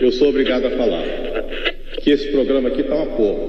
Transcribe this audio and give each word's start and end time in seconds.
Eu 0.00 0.12
sou 0.12 0.28
obrigado 0.28 0.66
a 0.66 0.70
falar 0.70 1.02
que 2.00 2.10
esse 2.10 2.30
programa 2.30 2.68
aqui 2.68 2.84
tá 2.84 2.94
uma 2.94 3.16
porra. 3.16 3.46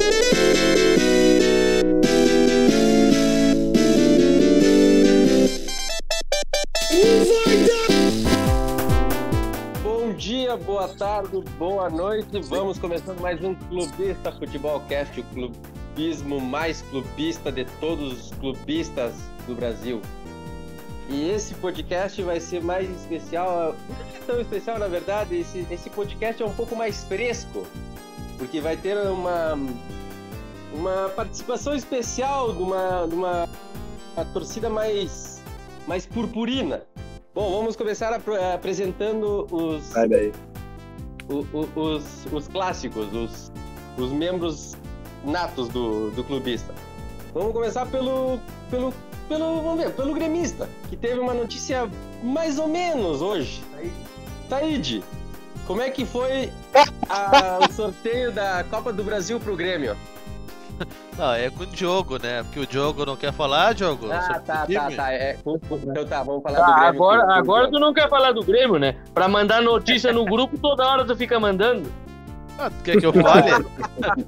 Bom 9.84 10.14
dia, 10.14 10.58
boa 10.58 10.88
tarde, 10.88 11.44
boa 11.60 11.90
noite. 11.92 12.40
Vamos 12.50 12.80
começando 12.80 13.20
mais 13.20 13.40
um 13.44 13.54
Clubista 13.54 14.32
Futebol 14.32 14.80
Cast, 14.90 15.20
o 15.20 15.24
clubismo 15.26 16.42
mais 16.42 16.82
clubista 16.82 17.52
de 17.52 17.66
todos 17.80 18.12
os 18.12 18.32
clubistas 18.40 19.14
do 19.46 19.54
Brasil. 19.54 20.02
E 21.10 21.30
esse 21.30 21.54
podcast 21.56 22.22
vai 22.22 22.40
ser 22.40 22.62
mais 22.62 22.90
especial, 22.90 23.74
não 23.90 23.96
é 24.16 24.20
tão 24.26 24.42
especial 24.42 24.78
na 24.78 24.88
verdade, 24.88 25.38
esse, 25.40 25.66
esse 25.72 25.90
podcast 25.90 26.44
é 26.44 26.46
um 26.46 26.54
pouco 26.54 26.76
mais 26.76 27.04
fresco, 27.06 27.66
porque 28.38 28.60
vai 28.60 28.76
ter 28.76 28.98
uma, 29.08 29.58
uma 30.74 31.10
participação 31.16 31.74
especial 31.74 32.52
de 32.54 32.62
uma, 32.62 33.08
de 33.08 33.16
uma, 33.16 33.48
uma 34.18 34.26
torcida 34.34 34.70
mais, 34.70 35.42
mais 35.88 36.06
purpurina. 36.06 36.84
Bom, 37.34 37.52
vamos 37.58 37.76
começar 37.78 38.12
apro- 38.14 38.36
apresentando 38.54 39.48
os, 39.50 39.84
Sai 39.86 40.10
daí. 40.10 40.34
o- 41.30 41.46
o- 41.58 41.80
os, 41.80 42.26
os 42.34 42.48
clássicos, 42.50 43.08
os, 43.14 43.52
os 43.98 44.12
membros 44.12 44.76
natos 45.24 45.70
do, 45.70 46.12
do 46.12 46.24
clubista. 46.24 46.74
Vamos 47.34 47.54
começar 47.54 47.86
pelo, 47.86 48.40
pelo, 48.70 48.94
pelo, 49.28 49.62
vamos 49.62 49.80
ver, 49.84 49.92
pelo 49.92 50.14
gremista, 50.14 50.70
que 50.90 50.96
teve 50.96 51.20
uma 51.20 51.34
notícia 51.34 51.88
mais 52.24 52.58
ou 52.60 52.68
menos 52.68 53.22
hoje. 53.22 53.64
Taíde, 54.50 55.04
como 55.66 55.82
é 55.82 55.90
que 55.90 56.06
foi 56.06 56.52
a- 57.10 57.60
o 57.68 57.72
sorteio 57.74 58.32
da 58.32 58.64
Copa 58.70 58.92
do 58.94 59.04
Brasil 59.04 59.40
pro 59.40 59.56
Grêmio? 59.56 59.96
Não, 61.18 61.34
é 61.34 61.50
com 61.50 61.64
o 61.64 61.66
Diogo, 61.66 62.22
né? 62.22 62.44
Porque 62.44 62.60
o 62.60 62.68
Diogo 62.68 63.04
não 63.04 63.16
quer 63.16 63.34
falar, 63.34 63.74
Diogo? 63.74 64.08
Ah, 64.12 64.40
tá, 64.40 64.40
tá, 64.40 64.66
time? 64.68 64.96
tá. 64.96 65.12
É, 65.12 65.36
então 65.44 66.06
tá, 66.06 66.22
vamos 66.22 66.44
falar 66.44 66.60
do 66.60 66.66
Tá, 66.66 66.74
Grêmio. 66.74 66.90
agora, 66.90 67.22
com- 67.22 67.28
com 67.28 67.32
agora 67.34 67.72
tu 67.72 67.80
não 67.80 67.92
quer 67.92 68.08
falar 68.08 68.32
do 68.34 68.44
Grêmio, 68.44 68.78
né? 68.78 68.96
Pra 69.16 69.28
mandar 69.28 69.60
notícia 69.60 70.14
no 70.14 70.24
grupo, 70.26 70.56
toda 70.60 70.86
hora 70.86 71.04
tu 71.04 71.16
fica 71.16 71.40
mandando. 71.40 71.92
Ah, 72.60 72.70
tu 72.70 72.84
quer 72.84 72.98
que 73.00 73.06
eu 73.08 73.12
fale? 73.14 73.66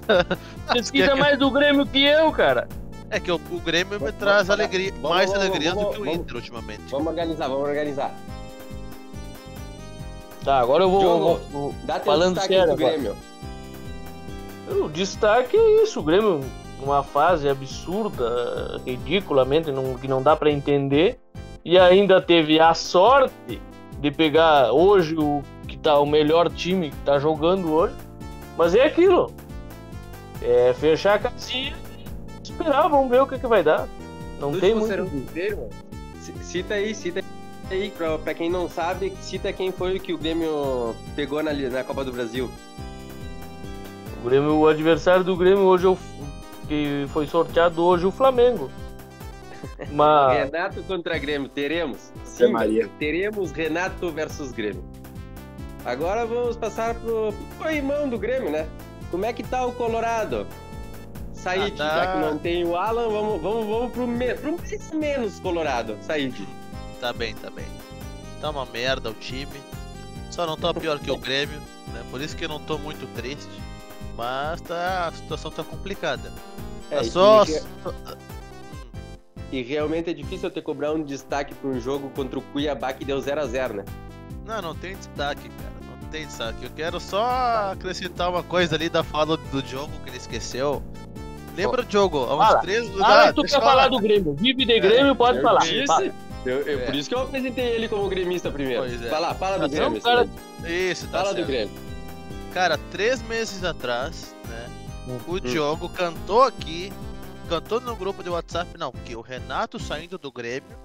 Pesquisa 0.73 1.15
mais 1.15 1.37
do 1.37 1.51
Grêmio 1.51 1.85
que 1.85 2.03
eu, 2.03 2.31
cara. 2.31 2.67
É 3.09 3.19
que 3.19 3.31
o, 3.31 3.35
o 3.35 3.59
Grêmio 3.59 3.93
me 3.93 3.99
Vamos- 3.99 4.15
traz 4.15 4.47
vamos- 4.47 4.59
alegria, 4.59 4.91
vamos- 4.93 5.09
mais 5.09 5.29
vamos- 5.31 5.45
alegria 5.45 5.71
do 5.73 5.79
que 5.89 6.01
o 6.01 6.05
vamos- 6.05 6.15
Inter 6.19 6.35
ultimamente. 6.35 6.83
Vamos 6.91 7.07
organizar, 7.07 7.47
vamos 7.47 7.67
organizar. 7.67 8.13
Tá, 10.43 10.59
agora 10.59 10.83
eu 10.83 10.89
vou. 10.89 10.99
Diogo, 10.99 11.19
vou- 11.51 11.73
vou- 11.85 11.99
Falando 12.03 12.39
sério 12.39 12.67
do 12.67 12.73
agora. 12.73 12.91
Grêmio. 12.97 13.15
O 14.69 14.87
destaque 14.89 15.57
é 15.57 15.83
isso, 15.83 15.99
o 15.99 16.03
Grêmio 16.03 16.41
numa 16.79 17.03
fase 17.03 17.49
absurda, 17.49 18.79
ridiculamente, 18.85 19.71
não, 19.71 19.95
que 19.95 20.07
não 20.07 20.21
dá 20.21 20.35
pra 20.35 20.49
entender. 20.51 21.19
E 21.65 21.77
ainda 21.77 22.21
teve 22.21 22.59
a 22.59 22.73
sorte 22.73 23.61
de 23.99 24.11
pegar 24.11 24.71
hoje 24.71 25.15
o 25.17 25.43
que 25.67 25.75
tá 25.77 25.99
o 25.99 26.05
melhor 26.05 26.49
time 26.49 26.89
que 26.91 26.95
tá 26.97 27.19
jogando 27.19 27.71
hoje. 27.73 27.93
Mas 28.57 28.73
é 28.75 28.85
aquilo. 28.85 29.33
É 30.41 30.73
fechar 30.73 31.15
a 31.15 31.19
casinha 31.19 31.75
esperar, 32.59 32.87
vamos 32.87 33.09
ver 33.09 33.21
o 33.21 33.27
que, 33.27 33.39
que 33.39 33.47
vai 33.47 33.63
dar. 33.63 33.87
Não 34.39 34.57
tem 34.59 34.75
muito. 34.75 34.89
C- 36.21 36.33
Cita 36.41 36.73
aí, 36.75 36.93
cita 36.93 37.23
aí, 37.69 37.91
pra, 37.91 38.17
pra 38.17 38.33
quem 38.33 38.49
não 38.49 38.69
sabe, 38.69 39.13
cita 39.21 39.51
quem 39.53 39.71
foi 39.71 39.99
que 39.99 40.13
o 40.13 40.17
Grêmio 40.17 40.95
pegou 41.15 41.41
na, 41.41 41.53
na 41.53 41.83
Copa 41.83 42.03
do 42.03 42.11
Brasil. 42.11 42.49
O, 44.21 44.25
Grêmio, 44.29 44.55
o 44.57 44.67
adversário 44.67 45.23
do 45.23 45.35
Grêmio 45.35 45.63
hoje 45.63 45.85
é 45.85 45.89
o, 45.89 45.97
que 46.67 47.05
foi 47.13 47.25
sorteado 47.27 47.83
hoje 47.83 48.05
o 48.05 48.11
Flamengo. 48.11 48.69
Mas 49.91 50.37
Renato 50.51 50.83
contra 50.83 51.17
Grêmio, 51.17 51.49
teremos. 51.49 52.11
Sim, 52.23 52.51
Maria. 52.51 52.89
teremos 52.99 53.51
Renato 53.51 54.09
versus 54.11 54.51
Grêmio. 54.51 54.83
Agora 55.85 56.25
vamos 56.25 56.57
passar 56.57 56.95
pro, 56.95 57.33
pro 57.57 57.71
irmão 57.71 58.07
do 58.09 58.17
Grêmio, 58.17 58.51
né? 58.51 58.67
Como 59.09 59.25
é 59.25 59.33
que 59.33 59.41
tá 59.43 59.65
o 59.65 59.71
Colorado? 59.71 60.45
Said, 61.41 61.73
Ah, 61.73 61.77
tá. 61.77 61.95
já 61.95 62.13
que 62.13 62.19
não 62.19 62.37
tem 62.37 62.65
o 62.65 62.75
Alan, 62.75 63.07
vamos, 63.09 63.41
vamos, 63.41 63.65
vamos 63.67 63.91
pro, 63.93 64.05
me, 64.07 64.33
pro 64.35 64.57
mais 64.57 64.91
menos 64.91 65.39
Colorado. 65.39 65.97
Said. 66.01 66.47
Tá 66.99 67.13
bem, 67.13 67.33
tá 67.35 67.49
bem. 67.49 67.65
Tá 68.41 68.49
uma 68.49 68.65
merda 68.65 69.09
o 69.09 69.13
time. 69.13 69.61
Só 70.31 70.45
não 70.45 70.57
tá 70.57 70.73
pior 70.73 70.99
que 70.99 71.09
o 71.09 71.17
Grêmio, 71.17 71.59
né? 71.93 72.03
Por 72.11 72.21
isso 72.21 72.35
que 72.35 72.45
eu 72.45 72.49
não 72.49 72.59
tô 72.59 72.77
muito 72.77 73.07
triste. 73.15 73.47
Mas 74.17 74.59
tá, 74.61 75.07
a 75.07 75.11
situação 75.13 75.49
tá 75.49 75.63
complicada. 75.63 76.31
É, 76.91 76.97
Tá 76.97 77.03
só. 77.05 77.43
e- 77.45 77.61
E 79.51 79.61
realmente 79.63 80.09
é 80.09 80.13
difícil 80.13 80.47
eu 80.49 80.53
ter 80.53 80.61
cobrar 80.61 80.91
um 80.93 81.01
destaque 81.03 81.53
para 81.55 81.69
um 81.69 81.79
jogo 81.79 82.09
contra 82.11 82.37
o 82.37 82.41
Cuiabá 82.41 82.93
que 82.93 83.03
deu 83.03 83.19
0 83.19 83.41
a 83.41 83.45
0 83.47 83.73
né? 83.75 83.85
Não, 84.45 84.61
não 84.61 84.75
tem 84.75 84.95
destaque, 84.95 85.49
cara. 85.49 85.73
Não 86.01 86.09
tem 86.09 86.25
destaque. 86.27 86.63
Eu 86.65 86.69
quero 86.75 86.99
só 86.99 87.71
acrescentar 87.71 88.29
uma 88.29 88.43
coisa 88.43 88.75
ali 88.75 88.89
da 88.89 89.03
fala 89.03 89.37
do 89.37 89.63
Diogo 89.63 89.91
que 90.03 90.09
ele 90.09 90.17
esqueceu. 90.17 90.83
Lembra, 91.65 91.83
Diogo? 91.83 92.17
Há 92.19 92.35
uns 92.35 92.47
Fala. 92.47 92.59
três. 92.61 92.89
Ah, 93.01 93.23
Ah, 93.29 93.33
tu 93.33 93.43
quer 93.43 93.59
falar 93.59 93.87
do 93.89 93.99
Grêmio. 93.99 94.33
Vive 94.33 94.65
de 94.65 94.79
Grêmio, 94.79 95.15
pode 95.15 95.37
Eu 95.37 95.43
falar. 95.43 95.59
disse. 95.61 96.11
Eu- 96.45 96.61
eu- 96.61 96.79
É. 96.81 96.85
Por 96.85 96.95
isso 96.95 97.09
que 97.09 97.15
eu 97.15 97.19
apresentei 97.21 97.65
ele 97.67 97.87
como 97.89 98.07
gremista 98.07 98.49
primeiro. 98.49 98.83
Pois 98.83 99.01
é. 99.01 99.09
Vai 99.09 99.19
lá, 99.21 99.33
fala 99.35 99.55
do 99.57 99.61
Mas 99.63 99.73
é 99.73 99.75
Grêmio. 99.77 100.01
cara-. 100.01 100.27
Isso, 100.65 101.05
tá 101.07 101.17
Fala 101.19 101.29
do 101.33 101.35
certo. 101.37 101.47
Grêmio. 101.47 101.71
Cara, 102.53 102.79
três 102.91 103.21
meses 103.23 103.63
atrás, 103.63 104.33
né? 104.47 104.69
O 105.27 105.33
Hum. 105.35 105.39
Diogo 105.39 105.89
cantou 105.89 106.43
aqui, 106.43 106.91
cantou 107.49 107.79
no 107.81 107.95
grupo 107.95 108.23
de 108.23 108.29
WhatsApp, 108.29 108.69
não, 108.77 108.91
que 108.91 109.15
o 109.15 109.21
Renato 109.21 109.77
saindo 109.79 110.17
do 110.17 110.31
Grêmio 110.31 110.77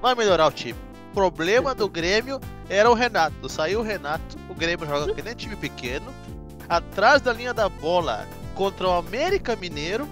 vai 0.00 0.14
melhorar 0.14 0.46
o 0.46 0.50
time. 0.50 0.78
O 1.10 1.14
problema 1.14 1.74
do 1.74 1.88
Grêmio 1.88 2.40
era 2.70 2.90
o 2.90 2.94
Renato. 2.94 3.48
Saiu 3.48 3.80
o 3.80 3.82
Renato, 3.82 4.36
o 4.48 4.54
Grêmio 4.54 4.86
joga 4.86 5.12
que 5.12 5.20
nem 5.20 5.34
time 5.34 5.54
pequeno, 5.56 6.06
atrás 6.68 7.20
da 7.20 7.32
linha 7.34 7.52
da 7.52 7.68
bola 7.68 8.26
contra 8.54 8.88
o 8.88 8.92
América 8.92 9.54
Mineiro, 9.54 10.08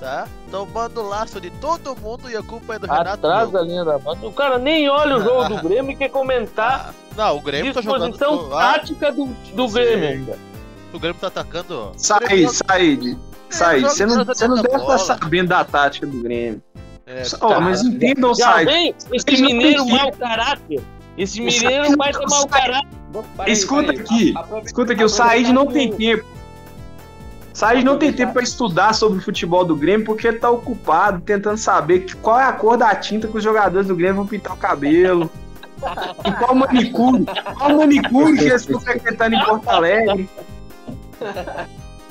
tá? 0.00 0.26
Tomando 0.50 1.02
laço 1.02 1.40
de 1.40 1.50
todo 1.50 1.94
mundo 1.96 2.30
e 2.30 2.36
a 2.36 2.42
culpa 2.42 2.74
é 2.74 2.78
do 2.78 2.86
Renato. 2.86 3.08
Atrás 3.26 3.50
da 3.50 3.60
linha 3.62 3.84
da 3.84 3.98
banda. 3.98 4.26
O 4.26 4.32
cara 4.32 4.58
nem 4.58 4.88
olha 4.88 5.16
o 5.16 5.20
jogo 5.22 5.48
do 5.56 5.62
Grêmio 5.68 5.92
e 5.92 5.96
quer 5.96 6.08
comentar 6.10 6.90
Ah, 6.90 6.94
não, 7.16 7.36
o 7.36 7.40
Grêmio 7.40 7.72
tá 7.74 7.80
jogando. 7.80 8.10
disposição 8.12 8.48
tática 8.50 9.12
do, 9.12 9.26
do 9.26 9.68
Sim. 9.68 9.74
Grêmio 9.74 10.08
ainda. 10.08 10.38
o 10.92 10.98
Grêmio 10.98 11.20
tá 11.20 11.26
atacando. 11.26 11.92
Sai, 11.96 12.20
Grêmio- 12.20 12.50
sai, 12.50 12.98
sai. 13.50 13.80
joga 13.80 13.92
Você 13.94 14.06
não, 14.06 14.24
você 14.24 14.48
não 14.48 14.56
deve 14.62 14.76
estar 14.76 14.98
sabendo 14.98 15.48
da 15.48 15.64
tática 15.64 16.06
do 16.06 16.22
Grêmio. 16.22 16.62
É, 17.06 17.22
Ó, 17.40 17.48
tá. 17.48 17.60
mas 17.60 17.82
entendam, 17.82 18.34
sai. 18.34 18.66
vem 18.66 18.94
esse 19.12 19.42
mineiro 19.42 19.86
mau 19.86 20.12
caráter. 20.12 20.80
Esse 21.16 21.40
mineiro 21.40 21.96
vai 21.96 22.12
ter 22.12 22.26
mau 22.28 22.46
caráter. 22.46 22.88
Escuta 23.46 23.90
aqui, 23.92 24.34
Escuta 24.64 24.92
aqui, 24.92 25.02
o 25.02 25.08
Said 25.08 25.50
não 25.52 25.66
tem 25.66 25.90
tempo. 25.92 26.24
Said 27.58 27.82
não 27.82 27.98
tem 27.98 28.12
tempo 28.12 28.34
pra 28.34 28.42
estudar 28.44 28.92
sobre 28.92 29.18
o 29.18 29.20
futebol 29.20 29.64
do 29.64 29.74
Grêmio 29.74 30.06
porque 30.06 30.28
ele 30.28 30.38
tá 30.38 30.48
ocupado 30.48 31.20
tentando 31.20 31.56
saber 31.56 32.06
qual 32.22 32.38
é 32.38 32.44
a 32.44 32.52
cor 32.52 32.76
da 32.76 32.94
tinta 32.94 33.26
que 33.26 33.36
os 33.36 33.42
jogadores 33.42 33.88
do 33.88 33.96
Grêmio 33.96 34.14
vão 34.14 34.26
pintar 34.28 34.52
o 34.52 34.56
cabelo. 34.56 35.28
E 36.24 36.32
qual 36.38 36.54
manicure, 36.54 37.24
qual 37.56 37.76
manicure 37.76 38.38
que 38.38 38.44
eles 38.44 38.60
estão 38.60 38.78
frequentando 38.78 39.34
em 39.34 39.44
Porto 39.44 39.68
Alegre. 39.68 40.30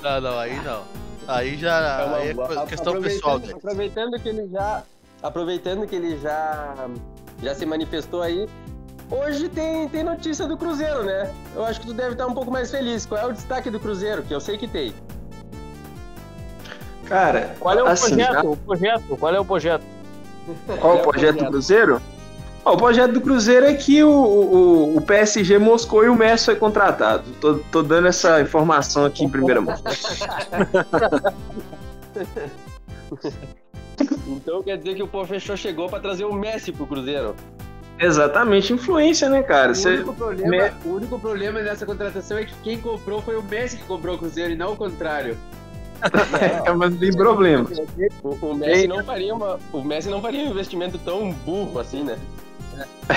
Não, 0.03 0.19
não, 0.19 0.37
aí 0.37 0.61
não. 0.65 0.81
Aí 1.25 1.57
já 1.57 1.77
É 1.79 2.21
aí 2.23 2.29
é 2.31 2.65
questão 2.65 3.01
pessoal 3.01 3.39
dele. 3.39 3.53
Aproveitando 3.53 4.19
que 4.19 4.27
ele 4.27 4.49
já. 4.49 4.83
Aproveitando 5.23 5.87
que 5.87 5.95
ele 5.95 6.19
já. 6.19 6.75
Já 7.41 7.55
se 7.55 7.65
manifestou 7.65 8.21
aí. 8.21 8.49
Hoje 9.09 9.47
tem, 9.47 9.87
tem 9.87 10.03
notícia 10.03 10.45
do 10.45 10.57
Cruzeiro, 10.57 11.05
né? 11.05 11.33
Eu 11.55 11.63
acho 11.63 11.79
que 11.79 11.87
tu 11.87 11.93
deve 11.93 12.11
estar 12.11 12.27
um 12.27 12.33
pouco 12.33 12.51
mais 12.51 12.69
feliz. 12.69 13.05
Qual 13.05 13.21
é 13.21 13.25
o 13.25 13.31
destaque 13.31 13.69
do 13.69 13.79
Cruzeiro? 13.79 14.23
Que 14.23 14.35
eu 14.35 14.41
sei 14.41 14.57
que 14.57 14.67
tem. 14.67 14.93
Cara, 17.07 17.55
Qual 17.59 17.77
é 17.77 17.83
o 17.83 17.87
assim, 17.87 18.15
projeto? 18.15 18.51
O 18.51 18.57
projeto? 18.57 19.17
Qual 19.17 19.35
é 19.35 19.39
o 19.39 19.45
projeto? 19.45 19.83
Qual 20.79 20.95
o 20.97 20.99
projeto 20.99 21.37
do 21.39 21.45
Cruzeiro? 21.51 22.01
O 22.65 22.75
projeto 22.75 23.13
do 23.13 23.21
Cruzeiro 23.21 23.65
é 23.65 23.73
que 23.73 24.03
o, 24.03 24.09
o, 24.11 24.97
o 24.97 25.01
PSG 25.01 25.57
moscou 25.57 26.03
e 26.03 26.09
o 26.09 26.15
Messi 26.15 26.45
foi 26.45 26.55
contratado. 26.57 27.23
Tô, 27.39 27.55
tô 27.71 27.81
dando 27.81 28.07
essa 28.07 28.41
informação 28.41 29.05
aqui 29.05 29.23
em 29.23 29.29
primeira 29.29 29.61
mão. 29.61 29.75
Então 34.27 34.61
quer 34.61 34.77
dizer 34.77 34.95
que 34.95 35.03
o 35.03 35.07
Pofechou 35.07 35.57
chegou 35.57 35.89
pra 35.89 35.99
trazer 35.99 36.25
o 36.25 36.33
Messi 36.33 36.71
pro 36.71 36.85
Cruzeiro. 36.85 37.35
Exatamente, 37.99 38.71
influência, 38.73 39.27
né, 39.29 39.41
cara? 39.41 39.71
O, 39.71 39.75
Você- 39.75 39.89
único 39.95 40.13
problema, 40.13 40.49
Me- 40.49 40.71
o 40.85 40.89
único 40.95 41.19
problema 41.19 41.61
dessa 41.61 41.85
contratação 41.85 42.37
é 42.37 42.45
que 42.45 42.53
quem 42.63 42.79
comprou 42.79 43.21
foi 43.21 43.35
o 43.35 43.41
Messi 43.43 43.77
que 43.77 43.83
comprou 43.85 44.15
o 44.15 44.17
Cruzeiro 44.19 44.53
e 44.53 44.55
não 44.55 44.73
o 44.73 44.75
contrário. 44.75 45.35
É, 46.65 46.71
mas 46.73 46.95
tem 46.97 47.11
problema. 47.11 47.67
O, 48.23 48.29
o 48.29 48.55
Messi 48.55 48.87
não 48.87 49.03
faria 49.03 49.33
uma, 49.33 49.59
o 49.73 49.83
Messi 49.83 50.09
não 50.09 50.21
faria 50.21 50.43
um 50.43 50.51
investimento 50.51 50.97
tão 50.99 51.31
burro 51.31 51.79
assim, 51.79 52.03
né? 52.03 52.17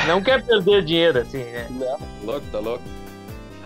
Não 0.07 0.23
quer 0.23 0.43
perder 0.45 0.85
dinheiro 0.85 1.19
assim, 1.19 1.45
né? 1.45 1.67
Não, 1.71 1.99
louco, 2.25 2.47
tá 2.51 2.59
louco. 2.59 2.83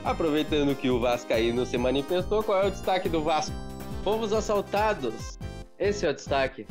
Aproveitando 0.04 0.74
que 0.74 0.90
o 0.90 1.00
Vascaíno 1.00 1.64
se 1.64 1.78
manifestou, 1.78 2.42
qual 2.42 2.64
é 2.64 2.66
o 2.66 2.70
destaque 2.70 3.08
do 3.08 3.22
Vasco? 3.22 3.54
Fomos 4.02 4.32
assaltados. 4.32 5.38
Esse 5.78 6.06
é 6.06 6.10
o 6.10 6.14
destaque. 6.14 6.66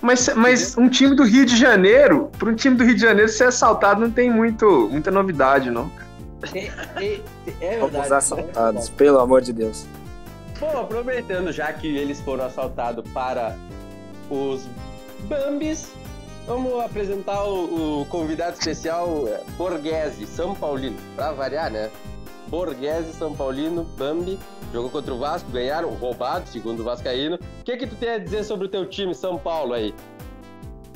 Mas, 0.00 0.28
mas 0.34 0.76
um 0.76 0.88
time 0.88 1.14
do 1.14 1.22
Rio 1.22 1.46
de 1.46 1.56
Janeiro, 1.56 2.28
para 2.36 2.50
um 2.50 2.54
time 2.54 2.76
do 2.76 2.84
Rio 2.84 2.94
de 2.94 3.00
Janeiro 3.00 3.30
ser 3.30 3.44
assaltado 3.44 4.00
não 4.00 4.10
tem 4.10 4.28
muito, 4.28 4.88
muita 4.90 5.10
novidade, 5.10 5.70
não. 5.70 5.90
É, 6.52 6.70
é, 6.96 7.20
é 7.60 7.78
Fomos 7.78 7.92
verdade. 7.92 8.14
assaltados, 8.14 8.88
pelo 8.88 9.20
amor 9.20 9.40
de 9.40 9.52
Deus. 9.52 9.86
Bom, 10.62 10.82
aproveitando 10.82 11.50
já 11.50 11.72
que 11.72 11.88
eles 11.88 12.20
foram 12.20 12.44
assaltados 12.44 13.04
para 13.10 13.58
os 14.30 14.64
Bambis, 15.24 15.92
vamos 16.46 16.78
apresentar 16.84 17.42
o, 17.42 18.02
o 18.02 18.06
convidado 18.06 18.56
especial 18.56 19.26
é, 19.26 19.40
Borghese, 19.56 20.24
São 20.24 20.54
Paulino. 20.54 20.96
Pra 21.16 21.32
variar, 21.32 21.68
né? 21.68 21.90
Borghese, 22.46 23.12
São 23.12 23.34
Paulino, 23.34 23.82
Bambi, 23.98 24.38
jogou 24.72 24.88
contra 24.88 25.12
o 25.12 25.18
Vasco, 25.18 25.50
ganharam, 25.50 25.90
roubado, 25.94 26.48
segundo 26.48 26.78
o 26.78 26.84
Vascaíno. 26.84 27.40
O 27.60 27.64
que 27.64 27.76
que 27.76 27.86
tu 27.88 27.96
tem 27.96 28.10
a 28.10 28.18
dizer 28.18 28.44
sobre 28.44 28.66
o 28.66 28.68
teu 28.68 28.86
time, 28.86 29.16
São 29.16 29.36
Paulo, 29.36 29.74
aí? 29.74 29.92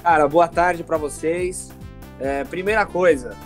Cara, 0.01 0.29
boa 0.29 0.47
tarde 0.47 0.85
pra 0.85 0.97
vocês. 0.97 1.73
É, 2.21 2.45
primeira 2.45 2.87
coisa, 2.87 3.37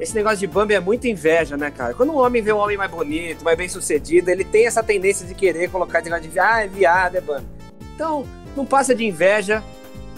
esse 0.00 0.14
negócio 0.14 0.38
de 0.38 0.46
Bambi 0.46 0.74
é 0.74 0.80
muita 0.80 1.06
inveja, 1.08 1.56
né, 1.56 1.70
cara? 1.70 1.94
Quando 1.94 2.10
um 2.12 2.18
homem 2.18 2.40
vê 2.42 2.52
um 2.52 2.58
homem 2.58 2.76
mais 2.76 2.90
bonito, 2.90 3.44
mais 3.44 3.56
bem 3.56 3.68
sucedido, 3.68 4.30
ele 4.30 4.44
tem 4.44 4.66
essa 4.66 4.82
tendência 4.82 5.26
de 5.26 5.34
querer 5.34 5.70
colocar 5.70 6.00
esse 6.00 6.08
negócio 6.10 6.30
de 6.30 6.38
ah, 6.38 6.64
é 6.64 6.66
viado, 6.66 7.16
é 7.16 7.20
Bambi. 7.20 7.46
Então, 7.94 8.26
não 8.56 8.64
passa 8.64 8.94
de 8.94 9.04
inveja. 9.04 9.62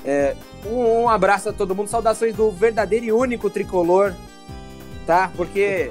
É, 0.04 0.34
um, 0.66 1.02
um 1.02 1.08
abraço 1.08 1.48
a 1.48 1.52
todo 1.52 1.74
mundo, 1.74 1.88
saudações 1.88 2.34
do 2.34 2.50
verdadeiro 2.50 3.04
e 3.06 3.12
único 3.12 3.50
tricolor, 3.50 4.12
tá? 5.06 5.30
Porque 5.36 5.90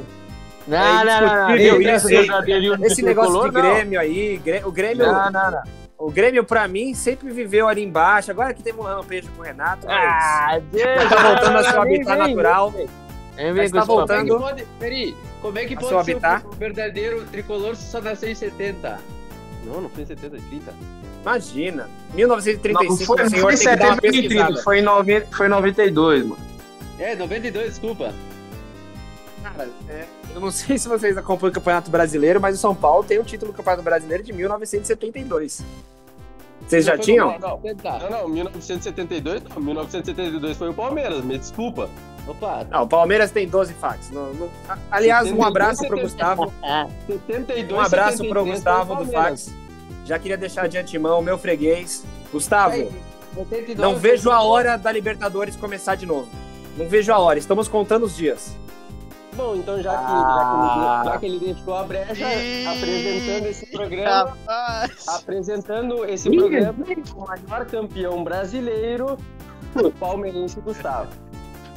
Não, 0.67 0.77
É 0.77 1.03
não, 1.03 1.21
não, 1.27 1.47
não. 1.49 1.81
isso, 1.81 2.07
verdadeiro 2.07 2.85
esse 2.85 3.01
negócio 3.01 3.33
de 3.33 3.39
tricolor, 3.39 3.51
não. 3.51 3.73
Grêmio 3.73 3.99
aí, 3.99 4.37
Grê- 4.37 4.61
o 4.63 4.71
Grêmio, 4.71 5.05
Não, 5.05 5.31
não, 5.31 5.51
não. 5.51 5.63
o 5.97 6.11
Grêmio 6.11 6.43
pra 6.43 6.67
mim 6.67 6.93
sempre 6.93 7.29
viveu 7.31 7.67
ali 7.67 7.83
embaixo. 7.83 8.31
Agora 8.31 8.53
que 8.53 8.61
teve 8.61 8.79
um 8.79 8.83
lampejo 8.83 9.29
com 9.35 9.41
o 9.41 9.45
Renato, 9.45 9.85
Ah, 9.89 10.59
Deus. 10.71 11.09
tá 11.09 11.23
voltando 11.23 11.63
seu 11.63 11.81
Vem, 11.83 11.95
habitat 11.95 12.17
natural. 12.17 12.71
vem. 12.71 12.85
Vem, 12.85 12.89
Mas 13.35 13.55
vem, 13.55 13.71
tá 13.71 13.83
voltando. 13.83 14.27
Como 14.27 14.47
é 14.47 14.53
que 14.53 14.61
pode, 14.61 14.67
peraí, 14.79 15.15
como 15.41 15.57
é 15.59 15.65
que 15.65 15.73
A 15.73 15.79
pode 15.79 16.05
ser 16.05 16.11
habitat? 16.11 16.45
o 16.45 16.51
verdadeiro 16.51 17.25
tricolor 17.25 17.75
se 17.75 17.89
só 17.89 18.01
nasceu 18.01 18.29
em 18.29 18.35
70? 18.35 18.99
Não, 19.65 19.81
não 19.81 19.89
foi 19.89 20.03
em 20.03 20.07
70, 20.07 20.37
30. 20.49 20.73
Imagina. 21.21 21.83
Não, 22.09 22.15
1935, 22.15 22.99
não 22.99 23.05
foi, 23.05 23.25
o 23.25 23.29
senhor 23.29 23.41
foi 23.41 23.57
tem 23.57 23.67
que 23.69 23.75
dar 23.75 23.85
uma 23.85 23.95
70 23.95 24.01
nem 24.01 24.11
30, 24.11 24.27
pesquisada. 24.27 24.63
foi 24.63 24.79
em 24.79 24.81
90, 24.81 25.37
foi 25.37 25.45
em 25.45 25.49
92, 25.49 26.23
mano. 26.25 26.37
É, 26.99 27.15
92, 27.15 27.69
desculpa. 27.69 28.13
Cara, 29.43 29.69
é, 29.89 30.05
eu 30.33 30.41
não 30.41 30.51
sei 30.51 30.77
se 30.77 30.87
vocês 30.87 31.17
acompanham 31.17 31.51
o 31.51 31.53
Campeonato 31.55 31.89
Brasileiro, 31.89 32.39
mas 32.39 32.55
o 32.55 32.59
São 32.59 32.75
Paulo 32.75 33.03
tem 33.03 33.19
o 33.19 33.23
título 33.23 33.51
do 33.51 33.55
Campeonato 33.55 33.83
Brasileiro 33.83 34.23
de 34.23 34.33
1972. 34.33 35.63
Vocês 36.71 36.85
já 36.85 36.97
tinham? 36.97 37.37
Não, 37.37 37.59
não, 37.59 38.09
não, 38.21 38.29
1972 38.29 39.43
não, 39.43 39.61
1972 39.61 40.55
foi 40.57 40.69
o 40.69 40.73
Palmeiras, 40.73 41.21
me 41.21 41.37
desculpa. 41.37 41.89
Opa, 42.25 42.65
Não, 42.69 42.83
o 42.83 42.87
Palmeiras 42.87 43.29
tem 43.29 43.45
12 43.45 43.73
fax. 43.73 44.09
Não- 44.09 44.33
não- 44.33 44.49
a- 44.69 44.77
Aliás, 44.89 45.23
um 45.27 45.31
72, 45.31 45.47
abraço 45.49 45.77
pro 45.87 45.97
72. 45.97 46.11
Gustavo. 46.13 46.53
72, 47.07 47.71
Um 47.73 47.81
abraço 47.81 48.17
pro 48.19 48.27
73 48.27 48.55
Gustavo 48.55 48.93
o 48.93 49.03
do 49.03 49.11
fax. 49.11 49.53
Já 50.05 50.17
queria 50.17 50.37
deixar 50.37 50.69
de 50.69 50.77
antemão 50.77 51.19
o 51.19 51.21
meu 51.21 51.37
freguês. 51.37 52.05
Gustavo, 52.31 52.73
aí, 52.75 52.89
79, 53.35 53.81
não 53.81 53.95
vejo 53.97 54.31
a 54.31 54.41
hora 54.41 54.77
da 54.77 54.91
Libertadores 54.93 55.57
começar 55.57 55.95
de 55.95 56.05
novo. 56.05 56.29
Não 56.77 56.87
vejo 56.87 57.11
a 57.11 57.19
hora. 57.19 57.37
Estamos 57.37 57.67
contando 57.67 58.05
os 58.05 58.15
dias. 58.15 58.55
Bom, 59.33 59.55
então 59.55 59.81
já 59.81 59.91
que, 59.91 60.03
Ah. 60.05 60.33
já, 60.35 60.45
que 60.45 60.55
ele, 60.55 61.05
já 61.11 61.17
que 61.19 61.25
ele 61.25 61.39
deixou 61.53 61.75
a 61.75 61.83
brecha 61.83 62.33
Ih, 62.33 62.67
apresentando 62.67 63.47
esse 63.47 63.65
programa, 63.71 64.09
Rapaz. 64.47 65.07
apresentando 65.07 66.05
esse 66.05 66.29
programa, 66.29 66.75
o 67.15 67.19
maior 67.49 67.65
campeão 67.65 68.23
brasileiro, 68.23 69.17
o 69.75 69.91
palmeirense 69.91 70.59
Gustavo. 70.59 71.07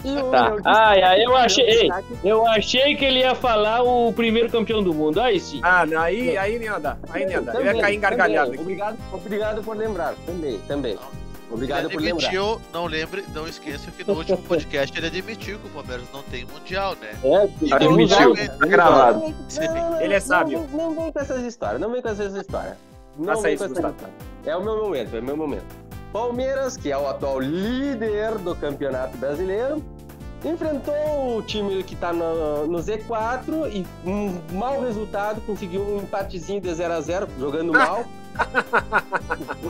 E 0.04 0.10
o 0.18 0.30
Tá. 0.30 0.52
Ai, 0.66 1.02
ai, 1.02 1.24
eu 1.24 1.34
achei- 1.34 1.64
ei. 1.64 1.90
Eu 2.22 2.46
achei 2.46 2.94
que 2.94 3.04
ele 3.06 3.20
ia 3.20 3.34
falar 3.34 3.82
o 3.82 4.12
primeiro 4.12 4.50
campeão 4.50 4.82
do 4.82 4.92
mundo. 4.92 5.18
Aí 5.18 5.40
sim. 5.40 5.60
Ah, 5.62 5.86
não, 5.86 5.98
aí, 5.98 6.36
aí 6.36 6.56
não 6.58 6.64
ia 6.64 6.78
dar. 6.78 6.98
Aí 7.10 7.24
não 7.24 7.32
ia 7.32 7.40
dar. 7.40 7.54
Eu 7.54 7.60
ia 7.60 7.66
Também, 7.68 7.80
cair 7.82 7.96
engargalhado 7.96 8.46
também. 8.50 8.60
Obrigado, 8.62 8.98
obrigado 9.12 9.62
por 9.62 9.74
lembrar. 9.76 10.14
Também, 10.26 10.58
também. 10.68 10.98
Obrigado 11.54 11.84
ele 11.86 11.94
por 11.94 12.02
lembrar. 12.02 12.26
admitiu, 12.26 12.60
não 12.72 12.86
lembre, 12.86 13.24
não 13.34 13.46
esqueça 13.48 13.90
que 13.90 14.04
no 14.04 14.14
último 14.14 14.38
podcast 14.48 14.96
ele 14.98 15.06
admitiu 15.06 15.58
que 15.58 15.66
o 15.66 15.70
Palmeiras 15.70 16.06
não 16.12 16.22
tem 16.24 16.44
mundial, 16.44 16.96
né? 17.00 17.14
É, 17.22 17.74
Admitiu, 17.74 18.34
tá 18.58 18.66
gravado. 18.66 19.20
Não, 19.20 20.00
Ele 20.00 20.14
é 20.14 20.20
sábio. 20.20 20.66
Não, 20.72 20.90
não 20.90 21.02
vem 21.02 21.12
com 21.12 21.20
essas 21.20 21.42
histórias, 21.44 21.80
não 21.80 21.90
vem 21.90 22.02
com 22.02 22.08
essas 22.08 22.34
histórias. 22.34 22.76
Não 23.16 23.26
Faça 23.26 23.42
vem 23.42 23.54
isso, 23.54 23.64
com 23.64 23.70
essas 23.72 23.84
Gustavo. 23.84 23.94
histórias. 23.94 24.46
É 24.46 24.56
o 24.56 24.62
meu 24.62 24.76
momento, 24.76 25.16
é 25.16 25.20
o 25.20 25.22
meu 25.22 25.36
momento. 25.36 25.84
Palmeiras, 26.12 26.76
que 26.76 26.90
é 26.92 26.98
o 26.98 27.08
atual 27.08 27.40
líder 27.40 28.38
do 28.38 28.54
Campeonato 28.54 29.16
Brasileiro, 29.16 29.82
enfrentou 30.48 31.38
o 31.38 31.42
time 31.42 31.82
que 31.82 31.96
tá 31.96 32.12
no, 32.12 32.66
no 32.66 32.78
Z4 32.78 33.70
e 33.72 33.86
um 34.08 34.40
mau 34.52 34.80
resultado, 34.82 35.40
conseguiu 35.42 35.82
um 35.82 35.98
empatezinho 36.02 36.60
de 36.60 36.72
0 36.74 36.92
a 36.94 37.00
0 37.00 37.28
jogando 37.38 37.72
mal. 37.74 38.04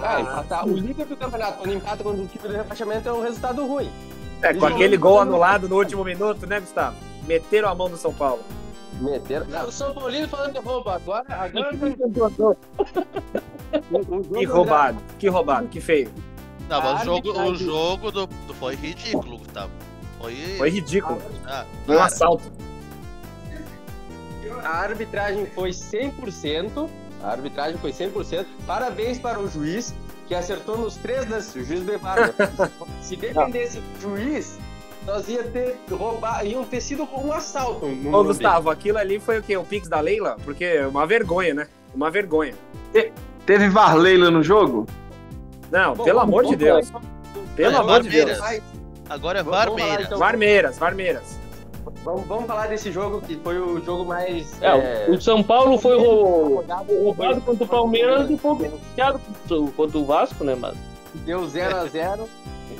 Ah, 0.03 0.21
empatar. 0.21 0.67
O 0.67 0.73
líder 0.73 1.07
do 1.07 1.17
campeonato, 1.17 1.59
quando 1.59 1.75
empata 1.75 2.03
contra 2.03 2.23
o 2.23 2.27
time 2.27 2.49
do 2.49 2.55
rebaixamento, 2.55 3.09
é 3.09 3.13
um 3.13 3.23
resultado 3.23 3.67
ruim. 3.67 3.91
É, 4.43 4.53
com 4.55 4.67
aquele 4.67 4.97
gol 4.97 5.21
anulado 5.21 5.69
no 5.69 5.77
último 5.77 6.05
minuto, 6.05 6.47
né, 6.47 6.61
Gustavo? 6.61 6.97
Meteram 7.27 7.69
a 7.69 7.75
mão 7.75 7.89
no 7.89 7.97
São 7.97 8.13
Paulo. 8.13 8.43
Meteram. 9.01 9.47
o 9.67 9.73
São 9.73 9.93
Paulino 9.95 10.29
falando 10.29 10.53
de 10.53 10.59
roubo 10.61 10.89
agora, 10.91 11.25
agora 11.29 11.71
Que 14.39 14.45
roubado, 14.45 14.99
que 15.19 15.29
roubado, 15.29 15.69
que 15.69 15.81
feio. 15.81 16.13
Não, 16.69 16.81
mas 16.81 17.03
o 17.03 17.05
jogo, 17.05 17.33
o 17.43 17.55
jogo 17.57 18.11
do, 18.13 18.27
do- 18.27 18.55
foi 18.55 18.75
ridículo, 18.75 19.39
Gustavo. 19.39 19.71
Foi. 20.25 20.35
Foi 20.57 20.71
ridículo. 20.71 21.21
Ah, 21.47 21.67
Foi 21.85 21.97
um 21.97 22.03
assalto. 22.03 22.51
A 24.63 24.79
arbitragem 24.79 25.47
foi 25.55 25.71
100%. 25.71 26.89
A 27.23 27.31
arbitragem 27.31 27.79
foi 27.79 27.93
100%. 27.93 28.47
Parabéns 28.67 29.19
para 29.19 29.39
o 29.39 29.49
juiz, 29.49 29.95
que 30.27 30.35
acertou 30.35 30.79
nos 30.79 30.97
três 30.97 31.29
lances. 31.29 31.55
O 31.55 31.65
juiz 31.65 31.83
Bevardo. 31.83 32.33
Se 33.03 33.17
dependesse 33.17 33.81
do 33.81 34.01
juiz, 34.01 34.59
nós 35.07 35.29
ia 35.29 35.43
ter 35.43 35.79
roubar, 35.91 36.47
iam 36.47 36.65
ter 36.65 36.81
sido 36.81 37.07
um 37.15 37.31
assalto. 37.33 37.87
No 37.87 38.17
Ô. 38.17 38.25
Gustavo, 38.25 38.71
aquilo 38.71 38.99
ali 38.99 39.19
foi 39.21 39.39
o 39.39 39.43
quê? 39.43 39.57
O 39.57 39.65
Pix 39.65 39.89
da 39.89 40.01
Leila? 40.01 40.37
Porque 40.43 40.65
é 40.65 40.87
uma 40.87 41.07
vergonha, 41.07 41.53
né? 41.53 41.69
Uma 41.95 42.11
vergonha. 42.11 42.55
Teve 43.45 43.69
Varleila 43.69 44.31
no 44.31 44.43
jogo? 44.43 44.87
Não, 45.71 45.95
Bom, 45.95 46.05
pelo 46.05 46.21
amor 46.21 46.47
de 46.47 46.57
Deus. 46.57 46.91
Pelo 47.55 47.77
amor 47.77 48.03
de 48.03 48.09
Deus. 48.09 48.39
Varmeiras. 49.09 49.11
agora 49.11 49.39
é 49.39 49.43
Vamos- 49.43 49.59
vamos 49.65 49.81
falar, 49.81 49.87
Varmeira. 49.87 50.03
então. 50.03 50.19
Varmeiras, 50.19 50.79
Varmeiras. 50.79 51.39
Vamos, 52.03 52.27
vamos 52.27 52.47
falar 52.47 52.67
desse 52.69 52.91
jogo 52.91 53.21
que 53.21 53.37
foi 53.37 53.59
o 53.59 53.83
jogo 53.85 54.05
mais. 54.05 54.61
É, 54.63 55.07
é, 55.07 55.11
o 55.11 55.21
São 55.21 55.43
Paulo 55.43 55.79
foi 55.79 55.99
rou- 55.99 56.65
roubado 57.03 57.41
contra 57.43 57.65
o 57.65 57.69
Palmeiras 57.69 58.31
e 58.31 58.37
foi 58.39 58.55
beneficiado 58.57 59.21
contra 59.77 59.99
o- 59.99 60.05
Vasco, 60.05 60.45
né, 60.45 60.55
mas... 60.55 60.77
Deu 61.27 61.43
0x0. 61.47 62.27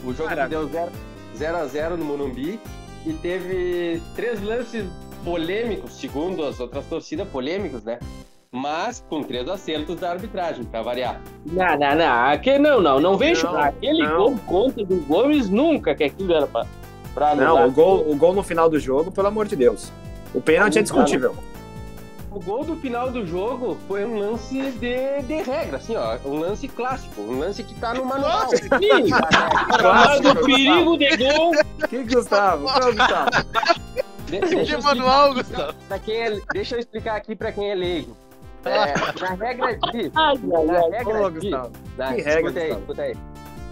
O 0.05 0.13
jogo 0.13 0.29
Cara. 0.29 0.45
que 0.45 0.51
deu 0.51 0.69
0x0 1.37 1.97
no 1.97 2.05
Morumbi. 2.05 2.61
E 3.07 3.13
teve 3.13 4.03
três 4.17 4.43
lances 4.43 4.87
polêmicos, 5.25 5.93
segundo 6.01 6.43
as 6.45 6.59
outras 6.59 6.87
torcidas, 6.87 7.29
polêmicos, 7.29 7.83
né? 7.85 7.99
Mas 8.57 9.05
com 9.11 9.21
três 9.25 9.49
acertos 9.49 9.97
da 9.97 10.11
arbitragem, 10.13 10.63
pra 10.65 10.81
variar. 10.81 11.21
Não, 11.45 11.77
não, 11.77 11.95
não. 11.97 12.25
Aquele, 12.31 12.59
não, 12.61 12.81
não. 12.81 13.01
Não 13.01 13.19
vem 13.19 13.35
Não. 13.35 13.57
Aquele 13.59 14.03
não. 14.07 14.17
gol 14.17 14.37
contra 14.47 14.85
do 14.85 14.97
Gomes 15.07 15.49
nunca 15.49 15.93
que 15.93 16.05
aquilo 16.05 16.33
era 16.33 16.47
pra, 16.47 16.65
anular. 17.33 17.63
Não, 17.63 17.69
o 17.69 17.73
gol, 17.73 18.09
o 18.09 18.15
gol 18.15 18.33
no 18.33 18.45
final 18.45 18.71
do 18.71 18.79
jogo, 18.79 19.11
pelo 19.11 19.27
amor 19.27 19.47
de 19.49 19.57
Deus. 19.57 19.91
O 20.33 20.41
pênalti 20.41 20.79
é 20.79 20.83
discutível. 20.83 21.35
O 22.31 22.39
gol 22.41 22.65
do 22.65 22.77
final 22.77 23.11
do 23.11 23.27
jogo 23.27 23.77
foi 23.89 24.05
um 24.05 24.19
lance 24.19 24.55
de, 24.73 25.23
de 25.23 25.43
regra, 25.43 25.77
assim, 25.79 25.97
ó. 25.97 26.17
Um 26.25 26.39
lance 26.39 26.69
clássico, 26.69 27.21
um 27.23 27.39
lance 27.41 27.63
que 27.65 27.75
tá 27.75 27.93
no 27.95 28.05
manual. 28.05 28.49
Sim, 28.51 29.09
chamado 29.81 30.45
perigo 30.45 30.97
de 30.97 31.17
gol. 31.17 31.53
Que 31.89 32.03
Gustavo? 32.05 32.67
Ô, 32.67 32.93
Gustavo. 32.93 33.31
De- 34.27 34.65
De 34.65 34.77
manual, 34.83 35.29
explicar 35.37 35.57
Gustavo. 35.67 35.75
pra 35.89 35.99
quem 35.99 36.17
é- 36.17 36.41
deixa 36.53 36.75
eu 36.77 36.81
explicar 36.81 37.17
aqui 37.17 37.37
pra 37.37 37.53
quem 37.53 37.71
é 37.71 37.75
leigo. 37.75 38.17
É, 38.65 38.95
na 39.21 39.35
regra 39.45 39.79
diz. 39.93 40.13
Na 40.13 40.23
ai. 40.31 40.91
regra 40.91 41.31
diz. 41.31 41.43
Gustavo. 41.43 41.71
Na, 41.97 42.15
Que 42.15 42.23
regra, 42.23 42.41
escuta 42.41 42.61
aí, 42.61 42.71
escuta 42.71 43.03
aí. 43.03 43.17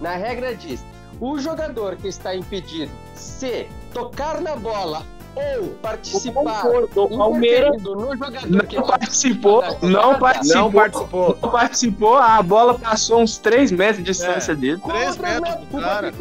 Na 0.01 0.17
regra 0.17 0.55
diz: 0.57 0.85
o 1.21 1.39
jogador 1.39 1.97
que 1.97 2.09
está 2.09 2.35
impedido 2.35 2.91
se 3.15 3.67
tocar 3.93 4.41
na 4.41 4.57
bola 4.57 5.03
ou 5.35 5.69
participar 5.81 6.63
Do 6.95 7.09
Palmeiras. 7.09 7.83
no 7.83 8.15
jogador 8.17 8.51
Não 8.51 8.61
que 8.67 8.83
participou, 8.83 9.63
não 9.81 10.19
participou. 10.19 10.63
Não 10.63 10.73
participou. 10.73 11.39
Não 11.41 11.51
participou, 11.51 12.17
a 12.19 12.43
bola 12.43 12.79
passou 12.79 13.21
uns 13.21 13.39
3 13.39 13.73
metros 13.73 13.99
de 13.99 14.05
distância 14.05 14.55
dele. 14.55 14.81
Três 14.85 15.17
Contra, 15.17 15.41
metros 15.41 15.55
do 15.61 15.67
Puta 15.67 15.83
cara. 15.85 16.15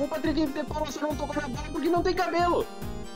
O 0.00 0.06
Patrick 0.08 0.46
de 0.46 0.62
Paula 0.64 0.90
só 0.90 1.00
não 1.02 1.14
tocou 1.14 1.36
na 1.42 1.48
bola 1.48 1.64
porque 1.72 1.88
não 1.88 2.02
tem 2.02 2.14
cabelo. 2.14 2.64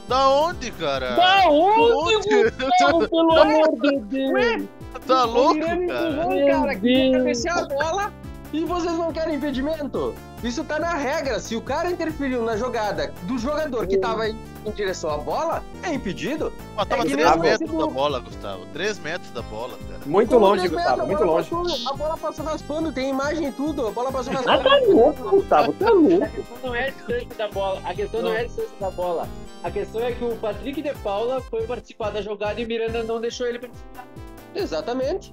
Da 0.09 0.29
onde, 0.29 0.71
cara? 0.73 1.15
Da 1.15 1.49
onde, 1.49 2.17
Onde? 2.19 2.51
Gustavo, 2.51 3.09
pelo 3.09 3.33
amor 3.39 3.81
de 3.81 3.99
Deus? 4.01 4.65
Tá 5.07 5.25
louco, 5.25 5.59
cara? 5.61 6.27
o 6.29 6.47
cara 6.47 6.77
que 6.77 7.13
cabecear 7.13 7.59
a 7.59 7.65
bola 7.67 8.13
e 8.53 8.65
vocês 8.65 8.93
não 8.99 9.13
querem 9.13 9.37
impedimento. 9.37 10.15
Isso 10.45 10.63
tá 10.65 10.79
na 10.79 10.95
regra. 10.95 11.39
Se 11.41 11.55
o 11.57 11.61
cara 11.61 11.91
interferiu 11.91 12.43
na 12.45 12.57
jogada 12.57 13.13
do 13.23 13.39
jogador 13.39 13.87
que 13.87 13.97
tava 13.97 14.29
em 14.29 14.37
direção 14.75 15.11
à 15.11 15.17
bola, 15.19 15.63
é 15.85 15.95
impedido. 15.95 16.53
Ó, 16.77 16.85
tava 16.85 17.03
É 17.03 17.07
que 17.07 17.13
3 17.13 17.31
nem 17.31 17.39
metros 17.41 17.71
você- 17.71 17.79
da 17.87 17.87
bola, 17.93 18.19
Gustavo. 18.21 18.67
3 18.73 18.99
metros 18.99 19.31
da 19.31 19.43
bola, 19.43 19.79
cara. 19.89 20.01
Muito 20.05 20.29
Como 20.31 20.47
longe, 20.47 20.69
Gustavo, 20.69 21.07
muito 21.07 21.23
a 21.23 21.27
bola 21.27 21.33
longe. 21.39 21.51
passou- 21.51 21.93
a 21.93 21.97
bola 21.97 22.17
passou 22.19 22.45
raspando, 22.45 22.93
tem 22.93 23.11
imagem 23.11 23.49
e 23.49 23.53
tudo. 23.53 23.87
A 23.87 23.91
bola 23.93 24.11
passou 24.13 24.33
Ah, 24.33 24.37
raspando. 24.37 24.63
tá 24.65 24.77
louco, 24.93 25.31
Gustavo, 25.31 25.73
tá 25.75 25.91
louco. 25.91 26.25
A 26.25 26.29
questão 26.29 26.59
não 26.65 26.75
é 26.75 26.85
a 26.87 26.91
distância 26.91 27.29
da 27.39 27.49
bola. 27.49 27.81
A 27.85 27.95
questão 27.95 28.23
não 28.23 28.33
é 28.33 28.41
a 28.41 28.45
distância 28.45 28.71
da 28.81 28.91
bola. 28.91 29.29
A 29.65 29.71
questão 29.71 30.01
é 30.03 30.13
que 30.13 30.25
o 30.25 30.37
Patrick 30.37 30.83
de 30.83 30.93
Paula 30.95 31.41
foi 31.43 31.63
participar 31.69 32.11
da 32.11 32.21
jogada 32.21 32.61
e 32.61 32.65
o 32.65 32.69
Miranda 32.69 33.03
não 33.05 33.21
deixou 33.21 33.47
ele 33.47 33.61
participar. 33.61 34.05
Exatamente. 34.55 35.33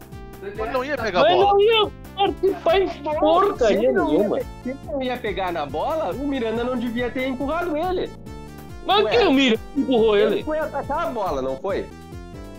Mas 0.57 0.71
não 0.71 0.83
ia 0.85 0.97
pegar 0.97 1.19
a 1.19 1.23
Mas 1.23 1.33
bola. 1.35 1.45
não 1.53 1.61
ia 1.61 1.91
participar 2.15 2.81
em 2.81 2.87
porcaria 3.19 3.77
Se 3.79 3.85
ele 3.85 3.91
não 3.91 4.11
ia 4.11 4.17
nenhuma. 4.17 4.39
Se 4.39 4.69
ele 4.69 4.79
não 4.85 5.03
ia 5.03 5.17
pegar 5.17 5.51
na 5.51 5.65
bola, 5.65 6.11
o 6.13 6.27
Miranda 6.27 6.63
não 6.63 6.77
devia 6.77 7.09
ter 7.11 7.27
empurrado 7.27 7.75
ele. 7.75 8.09
Mas 8.85 9.03
Ué. 9.03 9.11
quem 9.11 9.27
o 9.27 9.33
Mira 9.33 9.59
empurrou 9.75 10.17
Ele 10.17 10.35
ele? 10.35 10.43
foi 10.43 10.57
atacar 10.59 11.07
a 11.07 11.11
bola, 11.11 11.41
não 11.41 11.57
foi? 11.57 11.85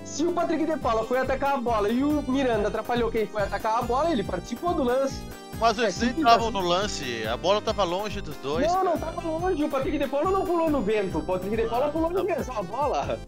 Se 0.04 0.24
o 0.24 0.32
Patrick 0.32 0.66
de 0.66 0.76
Paula 0.76 1.04
foi 1.04 1.18
atacar 1.18 1.54
a 1.54 1.56
bola 1.56 1.88
e 1.88 2.04
o 2.04 2.22
Miranda 2.28 2.68
atrapalhou 2.68 3.10
quem 3.10 3.26
foi 3.26 3.42
atacar 3.42 3.78
a 3.78 3.82
bola, 3.82 4.10
ele 4.12 4.22
participou 4.22 4.74
do 4.74 4.82
lance. 4.84 5.22
Mas 5.58 5.78
eles 5.78 6.02
entravam 6.02 6.48
assim. 6.48 6.58
no 6.58 6.60
lance, 6.66 7.26
a 7.26 7.36
bola 7.36 7.60
tava 7.60 7.84
longe 7.84 8.20
dos 8.20 8.36
dois. 8.36 8.66
não, 8.66 8.84
não 8.84 8.98
tava 8.98 9.20
longe. 9.22 9.62
O 9.64 9.68
Patrick 9.68 9.98
de 9.98 10.06
Paula 10.06 10.30
não 10.30 10.44
pulou 10.44 10.70
no 10.70 10.80
vento. 10.82 11.18
O 11.18 11.22
Patrick 11.22 11.56
de 11.56 11.68
Paula 11.68 11.88
pulou 11.88 12.10
em 12.12 12.26
direção 12.26 12.58
à 12.58 12.62
bola. 12.62 13.18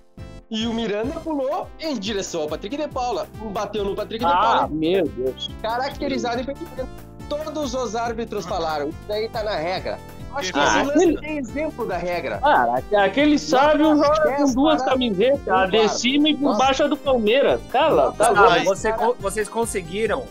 E 0.55 0.67
o 0.67 0.75
Miranda 0.75 1.19
pulou 1.21 1.67
em 1.81 1.99
direção 1.99 2.43
ao 2.43 2.49
Patrick 2.49 2.77
de 2.77 2.87
Paula. 2.87 3.27
Bateu 3.53 3.85
no 3.87 3.95
Patrick 3.95 4.23
de 4.23 4.31
Ah, 4.31 4.37
Paula, 4.37 4.69
meu 4.71 5.07
Deus. 5.09 5.51
caracterizado 5.63 6.43
impedimento. 6.43 6.87
Todos 7.27 7.73
os 7.75 7.97
árbitros 7.97 8.45
falaram. 8.45 8.91
Isso 8.91 8.99
daí 9.09 9.31
tá 9.31 9.43
na 9.43 9.57
regra. 9.57 9.99
Eu 10.31 10.37
acho 10.39 10.53
que 10.53 10.59
Ah, 10.59 10.65
esse 10.65 10.85
lance 10.85 11.05
aquele- 11.17 11.27
é 11.27 11.39
exemplo 11.39 11.87
da 11.87 11.97
regra. 11.97 12.37
Cara, 12.37 12.83
aquele 13.03 13.39
sábio 13.39 13.97
joga 13.97 14.37
com 14.37 14.53
duas 14.53 14.83
camisetas, 14.83 15.49
a 15.49 15.65
de 15.67 15.89
cima 15.89 16.29
e 16.29 16.35
por 16.37 16.43
Nossa. 16.43 16.59
baixo 16.59 16.83
a 16.85 16.87
do 16.87 16.99
Palmeiras. 16.99 17.59
Cara, 17.71 18.13
tá 18.13 18.33
você 18.63 18.93
vocês 19.21 19.49
conseguiram. 19.49 20.25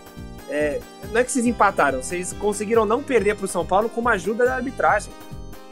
é, 0.49 0.79
não 1.11 1.19
é 1.19 1.23
que 1.23 1.31
vocês 1.31 1.45
empataram, 1.47 2.03
vocês 2.03 2.31
conseguiram 2.33 2.85
não 2.85 3.01
perder 3.01 3.35
pro 3.37 3.47
São 3.47 3.65
Paulo 3.65 3.89
com 3.89 4.01
uma 4.01 4.11
ajuda 4.11 4.45
da 4.45 4.55
arbitragem. 4.55 5.11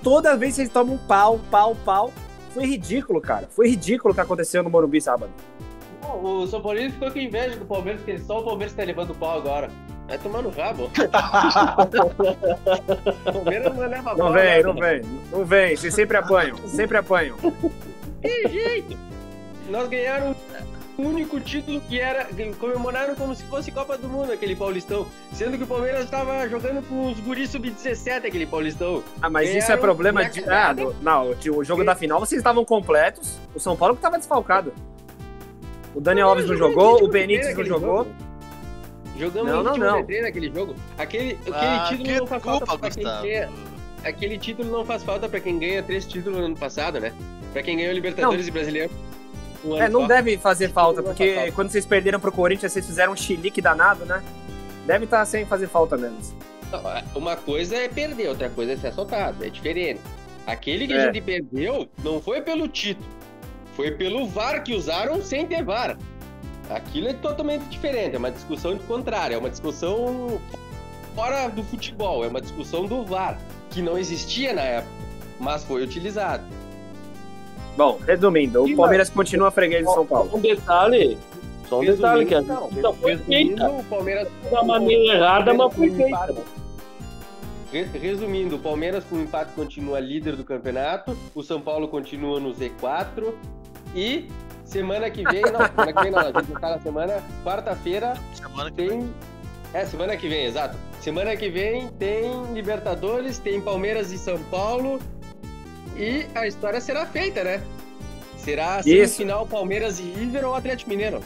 Toda 0.01 0.35
vez 0.37 0.55
vocês 0.55 0.69
tomam 0.69 0.95
um 0.95 0.97
pau, 0.97 1.39
pau, 1.51 1.75
pau. 1.85 2.13
Foi 2.49 2.65
ridículo, 2.65 3.21
cara. 3.21 3.47
Foi 3.49 3.69
ridículo 3.69 4.11
o 4.11 4.15
que 4.15 4.21
aconteceu 4.21 4.61
no 4.63 4.69
Morumbi 4.69 4.99
sábado. 5.01 5.31
O 6.23 6.45
São 6.47 6.61
Paulino 6.61 6.91
ficou 6.91 7.11
com 7.11 7.19
inveja 7.19 7.55
do 7.55 7.65
Palmeiras, 7.65 8.01
porque 8.01 8.17
só 8.19 8.39
o 8.39 8.43
Palmeiras 8.43 8.75
tá 8.75 8.83
levando 8.83 9.11
o 9.11 9.15
pau 9.15 9.37
agora. 9.37 9.69
Vai 10.07 10.17
tomar 10.17 10.41
no 10.41 10.49
rabo. 10.49 10.85
o 10.85 10.89
Palmeiras 13.31 13.75
não 13.75 13.87
leva 13.87 14.09
Não 14.11 14.17
pau, 14.17 14.33
vem, 14.33 14.43
né? 14.43 14.63
não 14.63 14.73
vem, 14.73 15.01
não 15.31 15.45
vem. 15.45 15.75
Vocês 15.75 15.93
sempre 15.93 16.17
apanham, 16.17 16.57
sempre 16.67 16.97
apanham. 16.97 17.37
Nós 19.69 19.87
ganharam 19.87 20.35
o 20.99 21.07
único 21.07 21.39
título 21.39 21.79
que 21.81 21.99
era. 21.99 22.27
comemoraram 22.59 23.15
como 23.15 23.33
se 23.35 23.43
fosse 23.43 23.71
Copa 23.71 23.97
do 23.97 24.07
Mundo, 24.07 24.31
aquele 24.31 24.55
Paulistão. 24.55 25.05
Sendo 25.33 25.57
que 25.57 25.63
o 25.63 25.67
Palmeiras 25.67 26.03
estava 26.05 26.47
jogando 26.49 26.81
com 26.87 27.11
os 27.11 27.19
guris 27.19 27.49
sub-17, 27.49 28.25
aquele 28.25 28.45
Paulistão. 28.45 29.03
Ah, 29.21 29.29
mas 29.29 29.49
isso 29.53 29.71
é 29.71 29.77
problema 29.77 30.23
de. 30.29 30.43
Ah, 30.49 30.73
do- 30.73 30.95
não, 31.01 31.31
o 31.55 31.63
jogo 31.63 31.83
da 31.83 31.95
final 31.95 32.19
vocês 32.19 32.39
estavam 32.39 32.63
completos. 32.65 33.37
O 33.55 33.59
São 33.59 33.75
Paulo 33.75 33.95
que 33.95 34.01
tava 34.01 34.17
desfalcado. 34.17 34.73
O 35.95 35.99
Daniel 36.01 36.29
Alves 36.29 36.45
não 36.47 36.55
jogou, 36.55 37.03
o 37.03 37.07
Benítez 37.07 37.55
não 37.57 37.65
jogou. 37.65 38.07
Jogamos 39.17 39.51
Não, 39.51 39.63
não, 39.63 39.75
não. 39.75 39.99
de 40.01 40.05
treino 40.07 40.25
naquele 40.27 40.51
jogo. 40.53 40.75
Aquele, 40.97 41.33
aquele 41.41 41.55
Ah, 41.55 41.85
título 41.89 42.07
que 42.09 42.19
não 42.19 42.27
faz 42.27 42.43
falta 42.43 42.65
culpa, 42.65 42.77
pra 42.79 42.89
quem 42.89 43.03
ganha. 43.03 43.49
Aquele 44.03 44.37
título 44.37 44.71
não 44.71 44.85
faz 44.85 45.03
falta 45.03 45.27
pra 45.27 45.39
quem 45.41 45.59
ganha 45.59 45.83
três 45.83 46.05
títulos 46.05 46.39
no 46.39 46.45
ano 46.45 46.55
passado, 46.55 47.01
né? 47.01 47.11
Pra 47.51 47.61
quem 47.61 47.75
ganhou 47.75 47.91
Libertadores 47.91 48.47
e 48.47 48.51
Brasileiro. 48.51 48.89
É, 49.77 49.89
não 49.89 50.07
deve 50.07 50.37
fazer 50.37 50.69
falta, 50.71 51.03
porque 51.03 51.35
falta. 51.35 51.51
quando 51.51 51.69
vocês 51.69 51.85
perderam 51.85 52.19
pro 52.19 52.31
Corinthians, 52.31 52.71
vocês 52.71 52.85
fizeram 52.85 53.13
um 53.13 53.15
chilique 53.15 53.61
danado, 53.61 54.05
né? 54.05 54.23
Deve 54.85 55.05
estar 55.05 55.25
sem 55.25 55.45
fazer 55.45 55.67
falta 55.67 55.97
mesmo. 55.97 56.17
Não, 56.71 56.81
Uma 57.15 57.35
coisa 57.35 57.75
é 57.75 57.87
perder, 57.87 58.29
outra 58.29 58.49
coisa 58.49 58.73
é 58.73 58.77
ser 58.77 58.87
assaltado. 58.87 59.43
É 59.43 59.49
diferente. 59.49 59.99
Aquele 60.47 60.87
que 60.87 60.93
É. 60.93 61.01
a 61.01 61.05
gente 61.05 61.21
perdeu 61.21 61.89
não 62.03 62.21
foi 62.21 62.41
pelo 62.41 62.67
título. 62.67 63.07
Foi 63.75 63.91
pelo 63.91 64.27
VAR 64.27 64.63
que 64.63 64.73
usaram 64.73 65.21
sem 65.21 65.45
ter 65.45 65.63
VAR. 65.63 65.97
Aquilo 66.69 67.07
é 67.07 67.13
totalmente 67.13 67.63
diferente. 67.65 68.15
É 68.15 68.17
uma 68.19 68.31
discussão 68.31 68.75
de 68.75 68.83
contrário. 68.83 69.35
É 69.35 69.37
uma 69.37 69.49
discussão 69.49 70.39
fora 71.15 71.47
do 71.49 71.63
futebol. 71.63 72.23
É 72.23 72.27
uma 72.27 72.41
discussão 72.41 72.85
do 72.85 73.03
VAR. 73.03 73.39
Que 73.69 73.81
não 73.81 73.97
existia 73.97 74.53
na 74.53 74.61
época. 74.61 74.93
Mas 75.39 75.63
foi 75.63 75.83
utilizado. 75.83 76.43
Bom, 77.77 77.99
resumindo, 78.05 78.67
E 78.67 78.73
o 78.73 78.77
Palmeiras 78.77 79.09
continua 79.09 79.51
freguês 79.51 79.85
de 79.85 79.93
São 79.93 80.05
Paulo. 80.05 80.31
Um 80.33 80.39
detalhe, 80.39 81.17
só 81.67 81.79
um 81.79 81.85
detalhe 81.85 82.25
que 82.25 82.35
a 82.35 82.39
Resumindo, 82.39 82.61
não, 82.61 82.69
justiça 82.69 82.93
foi 82.93 83.11
resumindo, 83.11 83.55
feita 83.57 83.69
o 83.69 83.83
Palmeiras 83.85 84.27
da 84.51 84.63
maneira 84.63 85.15
errada, 85.15 85.53
mas 85.53 85.73
foi 85.73 85.89
com 85.89 85.95
feita. 85.95 86.35
Resumindo, 87.93 88.55
o 88.55 88.59
Palmeiras 88.59 89.03
com 89.03 89.17
empate 89.19 89.51
continua 89.53 89.99
líder 89.99 90.35
do 90.35 90.43
campeonato, 90.43 91.15
o 91.35 91.43
São 91.43 91.61
Paulo 91.61 91.87
continua 91.87 92.39
no 92.39 92.51
Z4 92.51 93.31
e 93.95 94.27
semana 94.65 95.09
que 95.09 95.23
vem, 95.23 95.41
não, 95.43 95.65
semana 95.67 95.93
que 95.93 96.01
vem 96.01 96.11
não, 96.11 96.19
a 96.19 96.41
gente 96.41 96.59
tá 96.59 96.69
na 96.71 96.79
semana, 96.79 97.23
quarta-feira 97.43 98.15
Semana 98.33 98.71
que 98.71 98.87
vem. 98.87 98.89
tem. 99.01 99.13
É, 99.71 99.85
semana 99.85 100.17
que 100.17 100.27
vem, 100.27 100.45
exato. 100.45 100.75
Semana 100.99 101.35
que 101.35 101.47
vem 101.47 101.87
tem 101.99 102.43
Libertadores, 102.53 103.37
tem 103.37 103.61
Palmeiras 103.61 104.11
e 104.11 104.17
São 104.17 104.39
Paulo 104.45 104.99
e 105.99 106.25
a 106.33 106.47
história 106.47 106.79
será 106.81 107.05
feita, 107.05 107.43
né? 107.43 107.61
Será 108.37 108.81
semifinal 108.81 109.45
Palmeiras 109.45 109.99
e 109.99 110.03
River 110.03 110.45
ou 110.45 110.55
Atlético 110.55 110.89
Mineiro? 110.89 111.21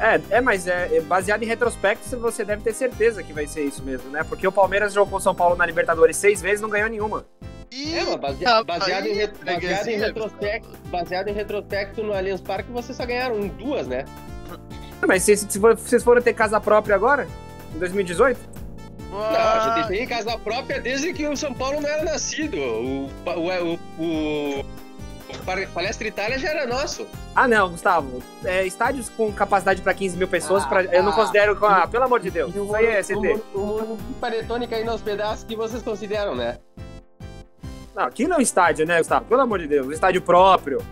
É, 0.00 0.20
é, 0.36 0.40
mas 0.40 0.66
é, 0.66 0.96
é 0.96 1.00
baseado 1.00 1.42
em 1.42 1.46
retrospecto, 1.46 2.16
você 2.18 2.44
deve 2.44 2.62
ter 2.62 2.72
certeza 2.74 3.22
que 3.22 3.32
vai 3.32 3.46
ser 3.46 3.62
isso 3.62 3.82
mesmo, 3.84 4.10
né? 4.10 4.24
Porque 4.24 4.46
o 4.46 4.50
Palmeiras 4.52 4.92
jogou 4.92 5.18
o 5.18 5.22
São 5.22 5.34
Paulo 5.34 5.54
na 5.54 5.64
Libertadores 5.64 6.16
seis 6.16 6.40
vezes 6.42 6.58
e 6.58 6.62
não 6.62 6.68
ganhou 6.70 6.88
nenhuma. 6.90 7.24
Ih, 7.70 7.94
É, 7.94 8.04
mas 8.04 8.18
baseado, 8.18 9.06
em, 9.06 9.12
re- 9.14 9.26
baseado, 9.28 9.30
em 9.30 9.30
freguesia, 9.36 9.98
retrospecto, 10.06 10.68
baseado 10.88 11.28
em 11.28 11.32
retrospecto 11.32 12.02
no 12.02 12.12
Allianz 12.12 12.40
Parque, 12.40 12.70
vocês 12.72 12.96
só 12.96 13.06
ganharam 13.06 13.46
duas, 13.46 13.86
né? 13.86 14.04
Mas 15.06 15.22
vocês, 15.22 15.46
se 15.48 15.58
for- 15.60 15.76
vocês 15.76 16.02
foram 16.02 16.20
ter 16.20 16.32
casa 16.34 16.60
própria 16.60 16.94
agora? 16.96 17.28
Em 17.74 17.78
2018? 17.78 18.38
Não, 19.12 19.20
a 19.20 19.28
Ah, 19.72 19.74
gente 19.76 19.88
tem 19.88 20.06
casa 20.08 20.38
própria 20.38 20.80
desde 20.80 21.12
que 21.12 21.26
o 21.28 21.36
São 21.36 21.52
Paulo 21.52 21.80
não 21.80 21.88
era 21.88 22.02
nascido. 22.02 22.56
O, 22.56 23.10
pa- 23.24 23.34
o, 23.36 23.74
o, 24.02 24.60
o, 24.60 24.64
Palestra 25.74 26.08
Itália 26.08 26.38
já 26.38 26.48
era 26.48 26.66
nosso. 26.66 27.06
Ah, 27.34 27.46
não, 27.46 27.70
Gustavo. 27.70 28.22
É, 28.44 28.66
estádios 28.66 29.10
com 29.10 29.30
capacidade 29.32 29.82
para 29.82 29.92
15 29.92 30.16
mil 30.16 30.28
pessoas, 30.28 30.64
Ah, 30.64 30.66
pra- 30.66 30.84
eu 30.84 31.02
não 31.02 31.12
ah. 31.12 31.14
considero. 31.14 31.54
com- 31.56 31.66
Ah, 31.66 31.86
pelo 31.86 32.04
amor 32.04 32.20
de 32.20 32.30
Deus. 32.30 32.54
Isso 32.54 32.74
aí 32.74 32.86
é 32.86 33.02
CT. 33.02 33.40
O, 33.54 33.58
o, 33.58 33.92
o 33.94 33.98
Panetone 34.20 34.66
caindo 34.66 34.90
aos 34.90 35.02
pedaços 35.02 35.44
que 35.44 35.54
vocês 35.54 35.82
consideram, 35.82 36.34
né? 36.34 36.58
Não, 37.94 38.04
aqui 38.04 38.26
não 38.26 38.36
é 38.36 38.38
um 38.38 38.42
estádio, 38.42 38.86
né, 38.86 38.96
Gustavo? 38.98 39.26
Pelo 39.26 39.42
amor 39.42 39.58
de 39.58 39.66
Deus. 39.68 39.86
Um 39.86 39.92
estádio 39.92 40.22
próprio. 40.22 40.82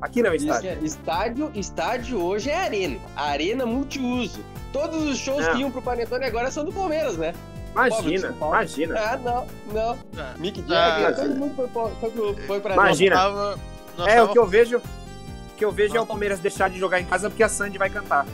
Aqui 0.00 0.22
não 0.22 0.30
é 0.30 0.32
um 0.32 0.36
Isso 0.36 0.46
estádio. 0.46 0.70
é- 0.70 0.78
estádio, 0.84 1.50
estádio 1.56 2.22
hoje 2.24 2.50
é 2.50 2.54
arena. 2.56 3.00
Arena 3.16 3.66
multiuso. 3.66 4.44
Todos 4.72 5.02
os 5.02 5.18
shows 5.18 5.44
Não. 5.44 5.52
que 5.54 5.60
iam 5.62 5.70
pro 5.72 5.82
Panetone 5.82 6.24
agora 6.24 6.50
são 6.52 6.64
do 6.64 6.72
Palmeiras, 6.72 7.16
né? 7.16 7.34
Imagina, 7.74 8.34
imagina. 8.40 9.00
Ah, 9.00 9.16
não, 9.16 9.46
não. 9.72 9.98
Ah, 10.16 10.34
Mick 10.38 10.64
Ah, 10.68 11.00
Jagger, 11.00 11.16
todo 11.16 11.34
mundo 11.36 11.54
foi, 11.56 11.68
foi, 12.10 12.34
foi 12.46 12.60
pra 12.60 12.74
Imagina. 12.74 13.16
tava- 13.16 13.58
nós 13.98 14.06
É, 14.08 14.16
tava- 14.16 14.30
o 14.30 14.32
que 14.32 14.38
eu 14.38 14.46
vejo. 14.46 14.78
O 14.78 15.56
que 15.56 15.64
eu 15.64 15.72
vejo 15.72 15.96
é 15.96 16.00
o 16.00 16.06
Palmeiras 16.06 16.38
deixar 16.40 16.70
de 16.70 16.78
jogar 16.78 17.00
em 17.00 17.04
casa 17.04 17.28
porque 17.28 17.42
a 17.42 17.48
Sandy 17.48 17.76
vai 17.78 17.90
cantar. 17.90 18.26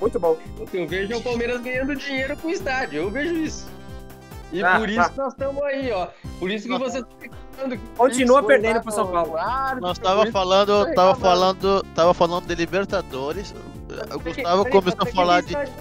Muito 0.00 0.18
bom. 0.18 0.36
O 0.58 0.66
que 0.66 0.76
eu 0.78 0.86
vejo 0.88 1.12
é 1.12 1.16
o 1.16 1.22
Palmeiras 1.22 1.60
ganhando 1.62 1.94
dinheiro 1.96 2.36
com 2.36 2.48
o 2.48 2.50
estádio. 2.50 3.02
Eu 3.02 3.10
vejo 3.10 3.34
isso. 3.36 3.66
E 4.52 4.62
Ah, 4.62 4.78
por 4.78 4.88
isso 4.88 5.00
tá. 5.00 5.08
que 5.08 5.18
nós 5.18 5.32
estamos 5.32 5.62
aí, 5.62 5.90
ó. 5.92 6.08
Por 6.38 6.50
isso 6.50 6.66
que 6.68 6.72
reclamando 6.72 7.06
que 7.20 7.30
Continua 7.96 8.42
perdendo 8.42 8.80
pro 8.82 8.92
São 8.92 9.06
Paulo. 9.06 9.32
o 9.32 9.36
árbitro, 9.38 9.80
Nós 9.80 9.98
tava 9.98 10.26
falando, 10.30 10.86
Tô 10.86 10.94
tava 10.94 11.14
falando, 11.14 11.86
tava 11.94 12.14
falando 12.14 12.46
de 12.46 12.54
Libertadores. 12.54 13.54
O 14.14 14.18
Gustavo 14.18 14.68
começou 14.68 15.02
a 15.02 15.06
falar 15.06 15.40
de, 15.40 15.48
estádio? 15.48 15.72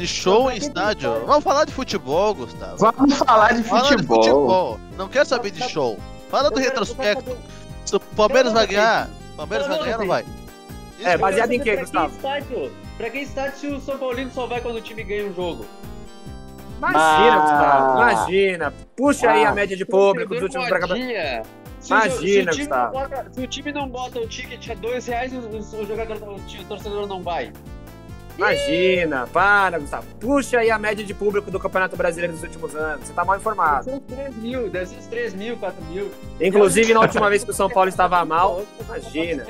De 0.00 0.06
show 0.06 0.50
em 0.50 0.56
estádio. 0.56 1.24
Vamos 1.26 1.44
falar 1.44 1.64
de 1.66 1.72
futebol, 1.72 2.34
Gustavo. 2.34 2.76
Vamos 2.78 3.18
falar 3.18 3.52
de 3.54 3.62
Fala 3.62 3.82
de 3.82 3.88
futebol. 3.96 4.16
futebol. 4.22 4.80
Não 4.96 5.08
quero 5.08 5.26
saber 5.28 5.50
de 5.50 5.62
show. 5.68 5.98
Fala 6.30 6.50
do 6.50 6.58
retrospecto. 6.58 7.36
Se 7.84 7.96
o 7.96 8.00
Palmeiras 8.00 8.52
vai 8.52 8.66
ganhar, 8.66 9.08
Palmeiras 9.36 9.66
vai 9.68 9.78
ganhar 9.78 9.94
ou 9.94 10.00
não 10.00 10.06
vai? 10.08 10.24
É, 11.02 11.14
Eu 11.14 11.18
baseado 11.18 11.48
quero 11.50 11.60
em 11.60 11.64
quê, 11.64 11.76
Gustavo? 11.76 12.14
Pra 12.18 12.40
que 12.40 12.44
estádio? 12.44 12.72
Pra 12.96 13.10
que 13.10 13.18
estádio 13.18 13.58
se 13.58 13.66
o 13.68 13.80
São 13.80 13.98
Paulino 13.98 14.30
só 14.32 14.46
vai 14.46 14.60
quando 14.60 14.76
o 14.76 14.80
time 14.80 15.02
ganha 15.02 15.26
um 15.26 15.34
jogo? 15.34 15.64
Imagina, 16.78 17.00
Ah. 17.02 17.40
Gustavo. 17.40 17.98
Imagina. 17.98 18.74
Puxa 18.96 19.30
aí 19.30 19.44
a 19.44 19.52
média 19.52 19.76
de 19.76 19.84
público 19.84 20.32
dos 20.34 20.42
últimos 20.44 20.66
jo- 20.68 20.74
Imagina, 20.74 21.32
se 21.82 21.92
o 21.94 22.18
time 22.18 22.44
Gustavo. 22.44 22.84
não 22.94 23.00
bota- 23.08 23.26
Se 23.32 23.40
o 23.40 23.46
time 23.46 23.72
não 23.72 23.88
bota 23.88 24.18
o 24.20 24.26
ticket 24.28 24.70
a 24.70 24.74
dois 24.74 25.06
reais, 25.06 25.32
o, 25.32 25.38
o 25.38 25.86
jogador, 25.86 26.16
o 26.22 26.64
torcedor 26.68 27.06
não 27.06 27.22
vai. 27.22 27.52
Imagina. 28.40 29.26
Para, 29.26 29.78
Gustavo. 29.78 30.06
Puxa 30.18 30.58
aí 30.58 30.70
a 30.70 30.78
média 30.78 31.04
de 31.04 31.12
público 31.12 31.50
do 31.50 31.60
Campeonato 31.60 31.96
Brasileiro 31.96 32.32
dos 32.32 32.42
últimos 32.42 32.74
anos. 32.74 33.06
Você 33.06 33.12
tá 33.12 33.24
mal 33.24 33.36
informado. 33.36 33.84
Deve 33.86 33.98
uns 33.98 34.06
3 34.06 34.36
mil, 34.36 34.68
deve 34.70 34.86
ser 34.86 34.96
uns 34.96 35.06
3 35.06 35.34
mil, 35.34 35.56
4 35.58 35.84
mil. 35.84 36.10
Inclusive, 36.40 36.94
na 36.94 37.00
última 37.00 37.28
vez 37.30 37.44
que 37.44 37.50
o 37.50 37.54
São 37.54 37.68
Paulo 37.68 37.88
estava 37.88 38.24
mal, 38.24 38.64
imagina. 38.80 39.46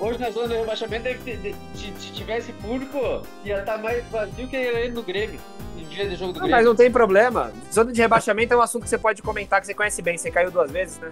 Hoje 0.00 0.18
na 0.18 0.30
zona 0.30 0.48
do 0.48 0.54
rebaixamento, 0.54 1.08
se, 1.24 1.54
se 1.74 2.12
tivesse 2.12 2.52
público, 2.54 3.22
ia 3.44 3.60
estar 3.60 3.78
mais 3.78 4.04
vazio 4.08 4.48
que 4.48 4.56
ele 4.56 4.92
no 4.92 5.02
Grêmio. 5.02 5.38
No 5.76 5.84
dia 5.84 6.08
do 6.08 6.16
jogo 6.16 6.32
do 6.32 6.40
Não, 6.40 6.46
Grêmio. 6.46 6.56
mas 6.56 6.66
não 6.66 6.74
tem 6.74 6.90
problema. 6.90 7.52
Zona 7.72 7.92
de 7.92 8.00
rebaixamento 8.02 8.52
é 8.52 8.56
um 8.56 8.60
assunto 8.60 8.82
que 8.82 8.88
você 8.88 8.98
pode 8.98 9.22
comentar, 9.22 9.60
que 9.60 9.66
você 9.68 9.74
conhece 9.74 10.02
bem. 10.02 10.18
Você 10.18 10.30
caiu 10.30 10.50
duas 10.50 10.70
vezes, 10.70 10.98
né? 10.98 11.10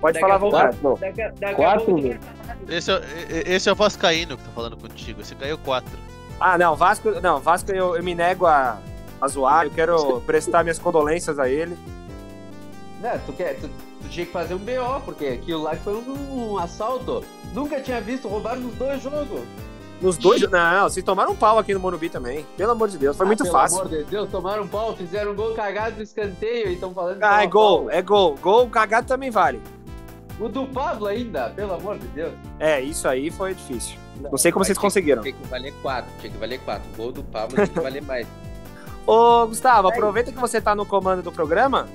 Pode 0.00 0.14
Daqui 0.14 0.20
falar 0.20 0.34
à 0.34 0.38
vontade. 0.38 0.76
Quatro. 0.78 1.00
Daqui, 1.00 1.40
daqui 1.40 1.54
Quatro. 1.54 2.20
Esse 2.68 2.90
é, 2.90 3.00
esse 3.46 3.68
é 3.68 3.72
o 3.72 3.76
Vascaíno 3.76 4.36
que 4.36 4.42
tá 4.42 4.50
falando 4.54 4.76
contigo. 4.76 5.20
Esse 5.20 5.34
caiu 5.36 5.56
4. 5.58 5.88
Ah, 6.38 6.58
não, 6.58 6.76
Vasco, 6.76 7.10
não, 7.22 7.40
Vasco 7.40 7.70
eu, 7.72 7.96
eu 7.96 8.02
me 8.02 8.14
nego 8.14 8.46
a, 8.46 8.78
a 9.20 9.28
zoar. 9.28 9.64
Eu 9.66 9.70
quero 9.70 10.20
prestar 10.22 10.62
minhas 10.62 10.78
condolências 10.78 11.38
a 11.38 11.48
ele. 11.48 11.76
Não, 13.00 13.18
tu, 13.20 13.32
quer, 13.32 13.58
tu, 13.58 13.68
tu 14.02 14.08
tinha 14.08 14.26
que 14.26 14.32
fazer 14.32 14.54
um 14.54 14.58
BO, 14.58 15.00
porque 15.04 15.26
aquilo 15.26 15.62
lá 15.62 15.74
foi 15.76 15.94
um, 15.94 16.52
um 16.52 16.58
assalto. 16.58 17.24
Nunca 17.54 17.80
tinha 17.80 18.00
visto, 18.00 18.28
roubaram 18.28 18.60
nos 18.60 18.74
dois 18.74 19.02
jogos. 19.02 19.40
Nos 20.00 20.18
dois. 20.18 20.42
Não, 20.50 20.82
vocês 20.90 21.02
tomaram 21.04 21.32
um 21.32 21.36
pau 21.36 21.58
aqui 21.58 21.72
no 21.72 21.80
Morumbi 21.80 22.10
também. 22.10 22.44
Pelo 22.56 22.72
amor 22.72 22.88
de 22.88 22.98
Deus, 22.98 23.16
foi 23.16 23.24
Ah, 23.24 23.28
muito 23.28 23.42
pelo 23.44 23.54
fácil. 23.54 23.78
amor 23.80 23.88
de 23.90 24.04
Deus, 24.04 24.28
tomaram 24.30 24.64
um 24.64 24.68
pau, 24.68 24.94
fizeram 24.94 25.32
um 25.32 25.34
gol 25.34 25.54
cagado 25.54 25.96
no 25.96 26.02
escanteio 26.02 26.68
e 26.68 26.74
estão 26.74 26.92
falando 26.92 27.22
Ah, 27.22 27.42
é 27.42 27.46
gol, 27.46 27.84
pau. 27.84 27.90
é 27.90 28.02
gol. 28.02 28.34
Gol 28.42 28.68
cagado 28.68 29.06
também 29.06 29.30
vale. 29.30 29.60
O 30.38 30.48
do 30.50 30.66
Pablo 30.66 31.06
ainda, 31.06 31.48
pelo 31.48 31.72
amor 31.72 31.98
de 31.98 32.06
Deus. 32.08 32.34
É, 32.60 32.78
isso 32.78 33.08
aí 33.08 33.30
foi 33.30 33.54
difícil. 33.54 33.96
Não 34.20 34.38
sei 34.38 34.50
como 34.52 34.64
vocês 34.64 34.78
conseguiram. 34.78 35.22
Tinha 35.22 35.34
que 35.34 35.46
valer 35.48 35.72
4, 35.82 36.10
tinha 36.20 36.32
que 36.32 36.38
valer 36.38 36.60
4. 36.60 36.82
Gol 36.96 37.12
do 37.12 37.22
Pablo 37.24 37.54
tinha 37.54 37.66
que 37.68 37.80
valer 37.80 38.02
mais. 38.02 38.26
Ô, 39.06 39.46
Gustavo, 39.46 39.88
aproveita 39.88 40.32
que 40.32 40.38
você 40.38 40.60
tá 40.60 40.74
no 40.74 40.84
comando 40.84 41.22
do 41.22 41.30
programa. 41.30 41.88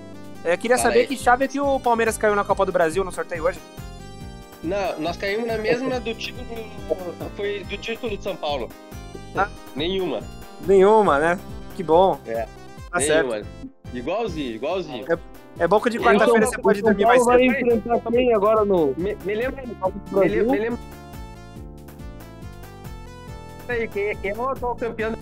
Eu 0.45 0.57
queria 0.57 0.77
Fala 0.77 0.89
saber 0.89 1.01
aí. 1.01 1.07
que 1.07 1.17
chave 1.17 1.47
que 1.47 1.59
o 1.59 1.79
Palmeiras 1.79 2.17
caiu 2.17 2.35
na 2.35 2.43
Copa 2.43 2.65
do 2.65 2.71
Brasil 2.71 3.03
no 3.03 3.11
sorteio 3.11 3.43
hoje. 3.45 3.59
Não, 4.63 4.99
nós 4.99 5.17
caímos 5.17 5.47
na 5.47 5.57
mesma 5.57 5.99
do 5.99 6.13
título. 6.13 6.45
Foi 7.35 7.63
do 7.63 7.77
título 7.77 8.15
de 8.17 8.23
São 8.23 8.35
Paulo. 8.35 8.69
Ah. 9.35 9.47
Nenhuma. 9.75 10.21
Nenhuma, 10.65 11.19
né? 11.19 11.39
Que 11.75 11.83
bom. 11.83 12.19
É, 12.25 12.47
Tá 12.91 12.99
certo. 12.99 13.27
nenhuma. 13.29 13.47
Igualzinho, 13.93 14.55
igualzinho. 14.55 15.05
É 15.59 15.67
bom 15.67 15.79
que 15.81 15.89
de 15.89 15.99
quarta-feira 15.99 16.45
você 16.45 16.57
pode 16.59 16.81
dormir 16.81 17.05
mais 17.05 17.19
cedo. 17.23 17.27
vai 17.27 17.45
enfrentar 17.45 17.99
quem 18.11 18.33
agora 18.33 18.63
no 18.63 18.93
Me, 18.97 19.15
me 19.25 19.35
lembra. 19.35 19.63
Me 20.11 20.27
lembra. 20.27 20.79
Aí, 23.67 23.87
Quem, 23.87 24.15
quem 24.17 24.31
é 24.31 24.35
o 24.35 24.49
atual 24.49 24.75
campeão? 24.75 25.13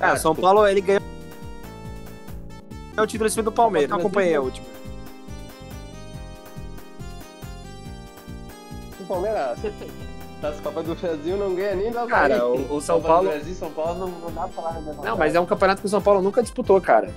Ah, 0.00 0.14
o 0.14 0.16
São 0.16 0.34
Paulo, 0.34 0.66
ele 0.66 0.80
ganhou 0.80 1.02
o 2.98 3.06
título 3.06 3.26
em 3.28 3.30
cima 3.30 3.42
do 3.42 3.52
Palmeiras. 3.52 3.90
Não 3.90 3.98
acompanhei 3.98 4.34
a 4.34 4.40
última. 4.40 4.66
O 9.00 9.04
Palmeiras. 9.06 9.58
Das 10.40 10.58
Copas 10.60 10.84
do 10.86 10.94
Brasil 10.94 11.36
não 11.36 11.54
ganha 11.54 11.74
nem 11.74 11.90
da 11.90 12.06
Cara, 12.06 12.38
Bahia. 12.38 12.46
o, 12.46 12.76
o 12.76 12.80
São 12.80 12.96
Copa 12.96 13.08
do 13.08 13.12
Paulo. 13.14 13.28
Brasil, 13.30 13.54
São 13.54 13.70
Paulo 13.70 13.98
não, 13.98 14.08
não 14.08 14.32
dá 14.32 14.40
pra 14.42 14.48
falar. 14.62 14.80
Né? 14.80 14.94
Não, 15.04 15.16
mas 15.16 15.34
é 15.34 15.40
um 15.40 15.44
campeonato 15.46 15.80
que 15.82 15.86
o 15.86 15.90
São 15.90 16.00
Paulo 16.00 16.22
nunca 16.22 16.42
disputou, 16.42 16.80
cara. 16.80 17.10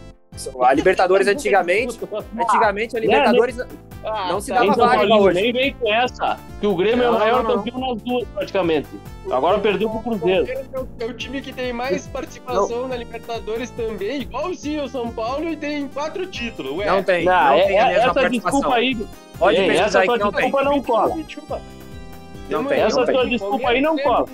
A 0.62 0.74
Libertadores 0.74 1.26
antigamente. 1.30 1.98
Antigamente 2.38 2.98
a 2.98 3.00
Libertadores 3.00 3.58
Ah, 4.04 4.28
não 4.30 4.42
se 4.42 4.50
tá. 4.50 4.56
dava 4.56 4.66
Tem 4.66 4.76
São 4.76 4.88
vaga 4.88 5.16
hoje. 5.16 5.42
nem 5.42 5.54
vem 5.54 5.74
com 5.76 5.94
essa. 5.94 6.38
Que 6.60 6.68
o 6.68 6.76
Grêmio 6.76 7.04
é 7.04 7.08
Não, 7.08 7.16
o 7.16 7.20
maior 7.20 7.44
não, 7.44 7.50
não. 7.52 7.64
campeão 7.64 7.80
nas 7.94 8.02
duas, 8.02 8.28
praticamente. 8.34 8.90
Agora 9.32 9.60
perdeu 9.60 9.90
pro 9.90 10.00
Cruzeiro. 10.02 10.46
É 10.74 10.80
o- 10.80 10.88
É 11.00 11.06
o 11.06 11.14
time 11.14 11.40
que 11.42 11.54
tem 11.54 11.72
mais 11.72 12.08
participação 12.08 12.88
na 12.90 12.98
Libertadores 12.98 13.70
também, 13.70 14.22
igualzinho 14.24 14.84
o 14.84 14.90
São 14.90 15.10
Paulo, 15.12 15.48
e 15.48 15.56
tem 15.56 15.88
quatro 15.88 16.26
títulos. 16.26 16.78
Ué, 16.80 16.88
Não 16.88 17.02
tem. 17.04 17.24
Não, 17.24 17.32
Não 17.32 17.54
é- 17.54 17.68
tem 17.68 17.80
a 17.80 17.84
é- 17.84 17.88
mesma 17.94 18.04
essa 18.04 18.14
participação. 18.14 18.60
desculpa 18.60 18.76
aí. 18.78 19.08
Pode 19.40 19.58
pesquisar 19.58 19.84
essa 19.86 20.00
aí 20.00 20.08
que 20.10 20.18
não 20.18 20.32
tem. 20.32 20.42
desculpa 20.42 20.64
não 20.66 20.82
cola. 20.84 21.16
Não 22.50 22.66
tem, 22.66 22.82
Essa 22.82 22.98
não 23.00 23.06
tem. 23.06 23.16
tua 23.16 23.26
desculpa 23.28 23.70
aí 23.70 23.82
não 23.82 23.98
cola. 23.98 24.28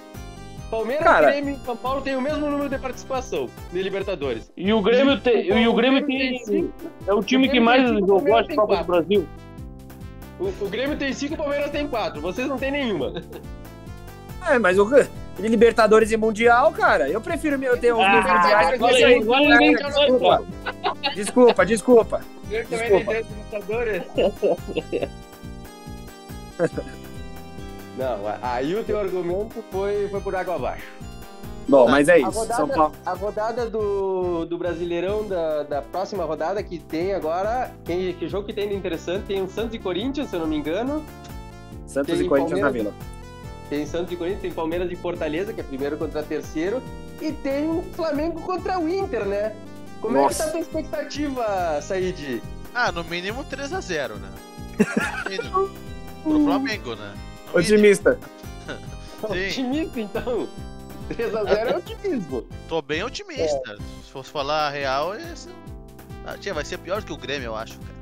Palmeiras, 0.69 1.04
Cara. 1.04 1.32
Grêmio 1.32 1.56
e 1.56 1.65
São 1.65 1.76
Paulo 1.76 2.02
tem 2.02 2.15
o 2.15 2.22
mesmo 2.22 2.48
número 2.50 2.69
de 2.69 2.78
participação 2.78 3.50
de 3.74 3.82
Libertadores. 3.82 4.52
E 4.56 4.72
o 4.72 4.82
Grêmio 4.82 5.19
tem. 5.19 5.48
E 5.48 5.67
o 5.67 5.74
Grêmio 5.74 6.06
tem. 6.06 6.72
É 7.08 7.13
o 7.13 7.24
time 7.24 7.50
que 7.50 7.60
mais 7.60 7.89
jogou 7.89 8.38
a 8.38 8.48
Copa 8.48 8.78
do 8.78 8.84
Brasil. 8.84 9.28
O, 10.39 10.45
o 10.45 10.69
Grêmio 10.69 10.95
tem 10.98 11.12
cinco, 11.12 11.34
o 11.34 11.38
Palmeiras 11.38 11.72
tem 11.72 11.88
quatro. 11.88 12.22
Vocês 12.22 12.48
não 12.48 12.58
tem 12.58 12.72
nenhuma. 12.72 13.13
É, 14.48 14.58
mas 14.60 14.78
o 14.78 14.86
de 15.39 15.48
Libertadores 15.48 16.12
e 16.12 16.17
Mundial, 16.17 16.72
cara, 16.72 17.10
eu 17.10 17.22
prefiro 17.22 17.62
eu 17.63 17.78
ter 17.78 17.93
os 17.93 18.00
meus 18.00 18.26
mundiais. 18.26 18.74
agora 18.74 18.95
que 18.95 19.04
aí, 19.04 19.22
agora 19.22 19.58
aí. 19.58 19.76
desculpa. 19.76 20.43
Desculpa, 21.15 21.65
desculpa. 21.65 22.22
Eu 22.52 22.65
também 22.65 22.89
Desculpa. 22.89 23.13
Libertadores. 23.13 24.04
Não, 27.99 28.19
aí 28.41 28.73
o 28.75 28.83
teu 28.83 28.97
argumento 28.99 29.62
foi, 29.71 30.07
foi 30.09 30.21
por 30.21 30.33
água 30.35 30.55
abaixo. 30.55 30.85
Bom, 31.67 31.88
mas 31.88 32.07
é 32.07 32.13
A 32.13 32.17
isso. 32.19 32.31
rodada, 32.31 32.55
São 32.55 32.67
Paulo. 32.67 32.93
a 33.05 33.13
rodada 33.13 33.69
do, 33.69 34.45
do 34.45 34.57
Brasileirão, 34.57 35.27
da, 35.27 35.63
da 35.63 35.81
próxima 35.83 36.23
rodada 36.23 36.63
que 36.63 36.79
tem 36.79 37.13
agora, 37.13 37.71
quem, 37.85 38.12
que 38.13 38.27
jogo 38.27 38.47
que 38.47 38.53
tem 38.53 38.69
de 38.69 38.73
interessante? 38.73 39.25
Tem 39.25 39.41
o 39.43 39.47
Santos 39.49 39.75
e 39.75 39.79
Corinthians, 39.79 40.29
se 40.29 40.35
eu 40.35 40.39
não 40.39 40.47
me 40.47 40.55
engano. 40.57 41.03
Santos 41.85 42.15
tem 42.17 42.25
e 42.25 42.29
Corinthians 42.29 42.59
na 42.59 42.65
Palmeiras. 42.67 42.93
Vila. 42.93 43.05
Tem 43.69 43.85
Santos 43.85 44.12
e 44.12 44.15
Corinthians, 44.15 44.41
tem 44.41 44.51
Palmeiras 44.51 44.91
e 44.91 44.95
Fortaleza, 44.95 45.53
que 45.53 45.62
é 45.62 45.63
primeiro 45.63 45.95
contra 45.97 46.23
terceiro. 46.23 46.81
E 47.21 47.31
tem 47.33 47.69
o 47.69 47.83
Flamengo 47.93 48.41
contra 48.41 48.79
o 48.79 48.89
Inter, 48.89 49.25
né? 49.25 49.53
Como 50.01 50.17
é 50.17 50.21
que 50.21 50.25
Nossa. 50.25 50.43
tá 50.43 50.49
a 50.49 50.51
tua 50.53 50.62
expectativa, 50.62 51.81
Said? 51.81 52.41
Ah, 52.73 52.91
no 52.91 53.03
mínimo 53.03 53.43
3x0, 53.43 54.13
né? 54.15 54.29
No 54.79 55.29
mínimo. 55.29 55.69
Pro 56.23 56.43
Flamengo, 56.45 56.95
né? 56.95 57.13
Otimista. 57.53 58.17
Otimista, 59.23 59.99
então. 59.99 60.47
3x0 61.09 61.47
é 61.71 61.75
otimismo. 61.77 62.47
tô 62.67 62.81
bem 62.81 63.03
otimista. 63.03 63.75
Se 64.05 64.12
fosse 64.12 64.29
falar 64.29 64.67
a 64.67 64.69
real, 64.69 65.15
esse... 65.15 65.49
ah, 66.25 66.38
tia, 66.38 66.53
vai 66.53 66.63
ser 66.63 66.77
pior 66.77 67.03
que 67.03 67.12
o 67.12 67.17
Grêmio, 67.17 67.47
eu 67.47 67.55
acho, 67.55 67.77
cara. 67.79 67.99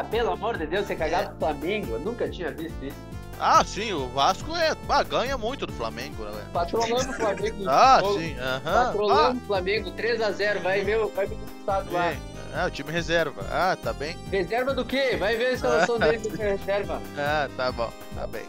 Ah, 0.00 0.04
pelo 0.04 0.30
amor 0.32 0.56
de 0.56 0.66
Deus, 0.66 0.86
você 0.86 0.94
cagar 0.96 1.28
pro 1.30 1.38
Flamengo. 1.40 1.92
Eu 1.94 2.00
nunca 2.00 2.28
tinha 2.28 2.50
visto 2.50 2.82
isso. 2.84 2.96
Ah, 3.38 3.64
sim, 3.64 3.92
o 3.92 4.06
Vasco 4.08 4.54
é. 4.54 4.74
Ah, 4.88 5.02
ganha 5.02 5.36
muito 5.36 5.66
do 5.66 5.72
Flamengo, 5.72 6.24
né? 6.24 6.44
Patrolando 6.52 7.10
o 7.10 7.12
Flamengo. 7.14 7.64
Ah, 7.68 8.00
sim, 8.16 8.36
aham. 8.38 8.60
Ah, 8.64 8.84
Patrolando 8.86 9.38
o 9.38 9.46
Flamengo, 9.46 9.90
3x0. 9.90 10.60
Vai 10.62 10.80
o- 10.96 11.08
vai 11.08 11.26
ver 11.26 11.34
o 11.34 11.58
estado 11.58 11.92
lá. 11.92 12.14
Ah, 12.56 12.66
o 12.66 12.70
time 12.70 12.90
reserva. 12.92 13.44
Ah, 13.50 13.76
tá 13.80 13.92
bem. 13.92 14.16
Reserva 14.30 14.72
do 14.74 14.84
quê? 14.84 15.16
Vai 15.18 15.36
ver 15.36 15.46
a 15.46 15.52
escalação 15.52 15.98
dele 15.98 16.18
do 16.18 16.36
reserva. 16.36 17.02
Ah, 17.18 17.48
tá 17.56 17.72
bom, 17.72 17.90
tá 18.14 18.26
bem. 18.28 18.42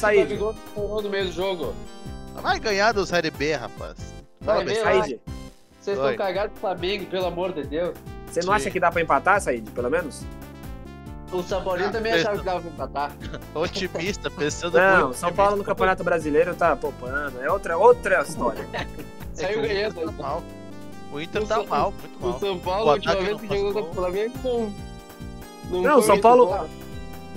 Gabigol 0.00 0.52
estourou 0.66 1.02
no 1.02 1.08
meio 1.08 1.24
do 1.26 1.32
jogo. 1.32 1.74
Vai 2.42 2.58
ganhar 2.60 2.92
do 2.92 3.06
Série 3.06 3.30
B, 3.30 3.54
rapaz. 3.54 3.96
Fala 4.42 4.62
lá. 4.62 4.74
Said, 4.74 5.20
Vocês 5.80 5.96
estão 5.98 6.16
cagados 6.16 6.52
pro 6.52 6.60
Flamengo, 6.60 7.06
pelo 7.06 7.26
amor 7.26 7.52
de 7.52 7.64
Deus. 7.64 7.96
você 8.26 8.40
não 8.40 8.48
Sim. 8.48 8.52
acha 8.52 8.70
que 8.70 8.78
dá 8.78 8.92
pra 8.92 9.00
empatar, 9.02 9.40
Said, 9.40 9.68
pelo 9.70 9.90
menos? 9.90 10.22
O 11.32 11.42
São 11.42 11.62
Paulino 11.64 11.88
Ah, 11.88 11.92
também 11.92 12.12
pensa. 12.12 12.24
achava 12.28 12.38
que 12.38 12.44
dava 12.44 12.60
pra 12.60 12.70
empatar. 12.70 13.12
Otimista, 13.54 14.30
pensando 14.30 14.78
Não, 14.78 15.04
muito. 15.06 15.16
São 15.18 15.32
Paulo 15.32 15.56
no 15.56 15.64
Campeonato 15.64 16.04
Brasileiro 16.04 16.54
tá 16.54 16.76
poupando. 16.76 17.40
É 17.42 17.50
outra, 17.50 17.76
outra 17.78 18.22
história. 18.22 18.66
Saiu 19.34 19.62
ganhando. 19.62 20.14
O 21.12 21.20
Inter 21.20 21.42
O 21.42 21.46
tá 21.46 21.54
São- 21.56 21.66
mal, 21.66 21.92
muito 21.98 22.18
O 22.24 22.28
mal. 22.30 22.38
São 22.38 22.58
Paulo, 22.58 22.86
O 22.86 22.90
a 22.90 22.92
última 22.94 23.12
ataque 23.12 23.26
vez 23.26 23.40
não 23.40 23.48
que 23.48 23.56
jogou 23.56 23.72
gol. 23.72 23.82
contra 23.82 23.90
o 23.90 23.94
Flamengo, 23.94 24.34
não. 24.44 25.80
Não, 25.82 25.92
foi 25.92 26.00
o 26.00 26.02
São 26.02 26.20
Paulo-. 26.20 26.68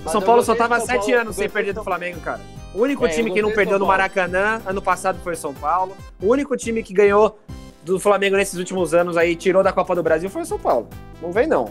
O 0.04 0.08
São 0.08 0.22
Paulo 0.22 0.42
só 0.42 0.54
tava 0.54 0.80
sete 0.80 1.06
Paulo, 1.06 1.20
anos 1.20 1.36
sem 1.36 1.48
perder 1.48 1.72
do 1.72 1.80
do 1.80 1.84
Flamengo, 1.84 2.20
cara. 2.20 2.40
O 2.74 2.80
único 2.82 3.04
É, 3.06 3.08
time 3.10 3.30
que 3.30 3.40
não 3.42 3.52
perdeu 3.52 3.78
no. 3.78 3.86
Maracanã 3.86 4.60
ano 4.66 4.80
passado 4.82 5.18
foi 5.22 5.34
o 5.34 5.36
São 5.36 5.52
Paulo. 5.54 5.94
O 6.20 6.26
único 6.28 6.56
time 6.56 6.82
que 6.82 6.92
ganhou 6.94 7.38
do 7.84 8.00
Flamengo 8.00 8.36
nesses 8.36 8.58
últimos 8.58 8.94
anos 8.94 9.16
aí, 9.16 9.36
tirou 9.36 9.62
da 9.62 9.72
Copa 9.72 9.94
do 9.94 10.02
Brasil, 10.02 10.30
foi 10.30 10.42
o 10.42 10.46
São 10.46 10.58
Paulo. 10.58 10.88
Não 11.20 11.30
vem, 11.32 11.46
não. 11.46 11.70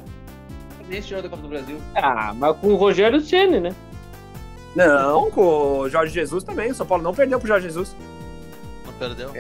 Nesse 0.87 1.09
jogo 1.09 1.23
da 1.23 1.29
Copa 1.29 1.41
do 1.41 1.47
Brasil. 1.47 1.77
Ah, 1.95 2.33
mas 2.35 2.55
com 2.57 2.67
o 2.67 2.75
Rogério 2.75 3.19
Ceni, 3.21 3.59
né? 3.59 3.73
Não, 4.75 5.29
com 5.31 5.79
o 5.79 5.89
Jorge 5.89 6.13
Jesus 6.13 6.43
também. 6.43 6.71
O 6.71 6.75
São 6.75 6.85
Paulo 6.85 7.03
não 7.03 7.13
perdeu 7.13 7.39
pro 7.39 7.47
Jorge 7.47 7.65
Jesus. 7.67 7.95
Não 8.85 8.93
perdeu? 8.93 9.31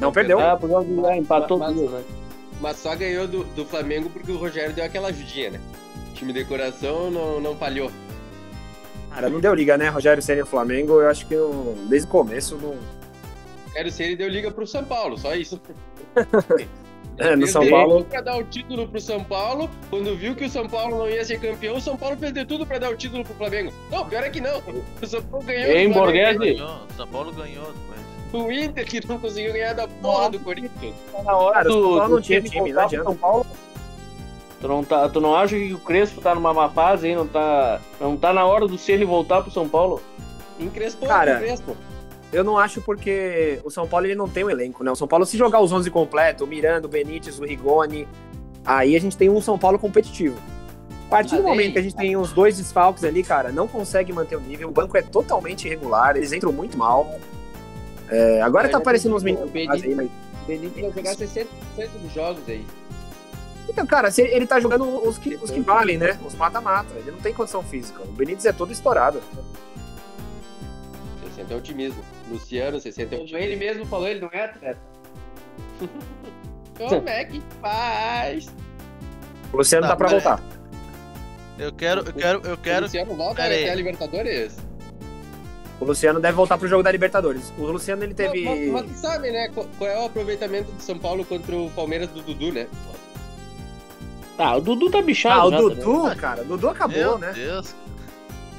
Não 0.00 0.12
perdeu. 0.12 0.38
Ah, 0.40 0.56
por 0.56 0.68
causa 0.70 0.88
do- 0.88 1.06
ah, 1.06 1.16
empatou 1.16 1.58
Mas- 1.58 1.74
duas, 1.74 1.90
né? 1.92 2.02
Mas 2.60 2.76
só 2.78 2.94
ganhou 2.94 3.26
do, 3.26 3.44
do 3.44 3.64
Flamengo 3.64 4.08
porque 4.10 4.30
o 4.30 4.36
Rogério 4.38 4.72
deu 4.72 4.84
aquela 4.84 5.08
ajudinha, 5.08 5.50
né? 5.50 5.60
O 6.10 6.14
time 6.14 6.32
de 6.32 6.44
coração 6.44 7.10
não, 7.10 7.40
não 7.40 7.56
falhou. 7.56 7.90
Cara, 9.10 9.28
não 9.28 9.40
deu 9.40 9.54
liga, 9.54 9.76
né? 9.76 9.88
Rogério 9.88 10.22
Senna 10.22 10.40
e 10.40 10.42
o 10.42 10.46
Flamengo, 10.46 11.00
eu 11.00 11.08
acho 11.08 11.26
que 11.26 11.34
não- 11.36 11.74
desde 11.88 12.06
o 12.08 12.10
começo 12.10 12.56
não. 12.56 12.76
Quero 13.72 13.90
ser 13.90 14.04
ele 14.04 14.16
deu 14.16 14.28
liga 14.28 14.50
pro 14.50 14.66
São 14.66 14.84
Paulo, 14.84 15.18
só 15.18 15.34
isso. 15.34 15.60
É, 17.16 17.36
no 17.36 17.46
São 17.46 17.62
de 17.62 17.70
Paulo. 17.70 17.98
tudo 17.98 18.06
pra 18.08 18.20
dar 18.20 18.36
o 18.36 18.42
título 18.42 18.88
pro 18.88 19.00
São 19.00 19.22
Paulo. 19.22 19.70
Quando 19.88 20.16
viu 20.16 20.34
que 20.34 20.46
o 20.46 20.50
São 20.50 20.68
Paulo 20.68 20.98
não 20.98 21.08
ia 21.08 21.24
ser 21.24 21.38
campeão, 21.38 21.76
o 21.76 21.80
São 21.80 21.96
Paulo 21.96 22.16
fez 22.16 22.32
de 22.32 22.44
tudo 22.44 22.66
pra 22.66 22.76
dar 22.80 22.90
o 22.90 22.96
título 22.96 23.22
pro 23.24 23.34
Flamengo. 23.34 23.72
Não, 23.88 24.04
pior 24.04 24.24
é 24.24 24.30
que 24.30 24.40
não. 24.40 24.58
O 25.00 25.06
São 25.06 25.22
Paulo 25.22 25.46
ganhou. 25.46 25.76
Hein. 25.76 25.92
Borghese? 25.92 26.38
Ganhou, 26.38 26.78
São 26.96 27.06
Paulo 27.06 27.30
ganhou 27.32 27.66
depois. 27.66 28.03
O 28.34 28.50
Inter 28.50 28.84
que 28.84 29.06
não 29.06 29.18
conseguiu 29.18 29.52
ganhar 29.52 29.74
da 29.74 29.86
porra 29.86 30.28
do 30.30 30.40
Corinthians. 30.40 30.94
Tá 31.12 31.22
na 31.22 31.36
hora 31.36 31.54
Cara, 31.54 31.68
o 31.70 31.72
do, 31.72 31.82
São 31.82 31.90
Paulo 31.90 32.08
do 32.08 32.14
não 32.16 32.20
tinha 32.20 32.42
time, 32.42 32.72
não 32.72 32.82
adianta. 32.82 33.04
São 33.04 33.16
Paulo. 33.16 33.46
Tu 34.60 34.68
não, 34.68 34.84
tá, 34.84 35.08
tu 35.08 35.20
não 35.20 35.36
acha 35.36 35.56
que 35.56 35.72
o 35.72 35.78
Crespo 35.78 36.20
tá 36.20 36.34
numa 36.34 36.52
má 36.52 36.68
fase 36.68 37.06
aí? 37.06 37.14
Não 37.14 37.26
tá, 37.26 37.80
não 38.00 38.16
tá 38.16 38.32
na 38.32 38.44
hora 38.44 38.66
do 38.66 38.76
Ceni 38.76 39.04
voltar 39.04 39.42
pro 39.42 39.52
São 39.52 39.68
Paulo? 39.68 40.02
Encrespou 40.58 41.06
Cara, 41.06 41.38
Crespo. 41.38 41.76
Eu 42.32 42.42
não 42.42 42.58
acho 42.58 42.80
porque 42.80 43.60
o 43.62 43.70
São 43.70 43.86
Paulo 43.86 44.06
ele 44.06 44.16
não 44.16 44.28
tem 44.28 44.42
um 44.42 44.50
elenco, 44.50 44.82
né? 44.82 44.90
O 44.90 44.96
São 44.96 45.06
Paulo, 45.06 45.24
se 45.24 45.36
jogar 45.36 45.60
os 45.60 45.70
11 45.70 45.88
completo, 45.90 46.42
o 46.42 46.46
Miranda, 46.46 46.86
o 46.88 46.90
Benítez, 46.90 47.38
o 47.38 47.44
Rigoni, 47.44 48.08
aí 48.64 48.96
a 48.96 49.00
gente 49.00 49.16
tem 49.16 49.30
um 49.30 49.40
São 49.40 49.56
Paulo 49.56 49.78
competitivo. 49.78 50.36
A 51.06 51.10
partir 51.10 51.36
do 51.36 51.44
momento 51.44 51.74
que 51.74 51.78
a 51.78 51.82
gente 51.82 51.94
tem 51.94 52.16
uns 52.16 52.32
dois 52.32 52.56
desfalques 52.56 53.04
ali, 53.04 53.22
cara, 53.22 53.52
não 53.52 53.68
consegue 53.68 54.12
manter 54.12 54.34
o 54.34 54.40
nível. 54.40 54.68
O 54.68 54.72
banco 54.72 54.96
é 54.96 55.02
totalmente 55.02 55.66
irregular, 55.66 56.16
eles 56.16 56.32
entram 56.32 56.50
muito 56.50 56.76
mal. 56.76 57.20
É, 58.10 58.42
agora 58.42 58.68
tá 58.68 58.78
aparecendo 58.78 59.16
digo, 59.16 59.16
uns 59.18 59.22
meninos 59.22 59.48
o 59.48 59.52
Benítez- 59.52 59.96
mas... 59.96 60.06
O 60.06 60.46
vai 60.92 60.92
jogar 60.92 61.16
60% 61.16 61.46
dos 62.02 62.12
jogos 62.12 62.42
aí. 62.48 62.64
Então, 63.66 63.86
cara, 63.86 64.10
ele 64.18 64.46
tá 64.46 64.60
jogando 64.60 64.84
os 65.08 65.16
que, 65.16 65.36
os 65.36 65.50
que 65.50 65.60
valem, 65.60 65.96
né? 65.96 66.18
Os 66.24 66.34
mata-mata. 66.34 66.92
Ele 66.96 67.12
não 67.12 67.18
tem 67.20 67.32
condição 67.32 67.62
física. 67.62 68.02
O 68.02 68.12
Benítez 68.12 68.44
é 68.44 68.52
todo 68.52 68.70
estourado. 68.70 69.22
60 71.34 71.54
é 71.54 71.56
otimismo. 71.56 72.04
Luciano, 72.30 72.78
60 72.78 73.14
é 73.14 73.18
otimismo. 73.18 73.38
Ele 73.38 73.56
mesmo 73.56 73.86
falou, 73.86 74.06
ele 74.06 74.20
não 74.20 74.28
é 74.32 74.44
atleta. 74.44 74.78
Como 76.76 77.08
é 77.08 77.24
que 77.24 77.42
faz? 77.60 78.48
O 79.52 79.56
Luciano 79.56 79.84
Tá, 79.86 79.92
tá, 79.92 79.96
pra 79.96 80.08
voltar. 80.08 80.42
Eu 81.58 81.72
quero, 81.72 82.00
eu 82.00 82.12
quero, 82.12 82.40
eu 82.46 82.54
O 82.54 82.58
quero. 82.58 82.82
Luciano 82.84 83.14
volta 83.14 83.44
até 83.44 83.70
a 83.70 83.74
Libertadores? 83.74 84.56
O 85.80 85.84
Luciano 85.84 86.20
deve 86.20 86.34
voltar 86.34 86.56
pro 86.56 86.68
jogo 86.68 86.82
da 86.82 86.90
Libertadores. 86.92 87.52
O 87.58 87.62
Luciano, 87.66 88.04
ele 88.04 88.14
teve... 88.14 88.44
Mas, 88.44 88.68
mas 88.68 88.92
tu 88.92 88.98
sabe, 88.98 89.30
né? 89.30 89.48
Qual, 89.48 89.90
é 89.90 89.98
o 90.00 90.06
aproveitamento 90.06 90.70
do 90.72 90.80
São 90.80 90.98
Paulo 90.98 91.24
contra 91.24 91.54
o 91.56 91.70
Palmeiras 91.70 92.08
do 92.10 92.22
Dudu, 92.22 92.52
né? 92.52 92.66
Tá, 94.36 94.56
o 94.56 94.60
Dudu 94.60 94.90
tá 94.90 95.00
bichado 95.02 95.40
Ah, 95.40 95.46
o 95.46 95.50
já, 95.50 95.58
Dudu, 95.58 96.16
cara. 96.16 96.42
O 96.42 96.44
Dudu 96.44 96.68
acabou, 96.68 96.96
Meu 96.96 97.18
né? 97.18 97.32
Deus. 97.32 97.74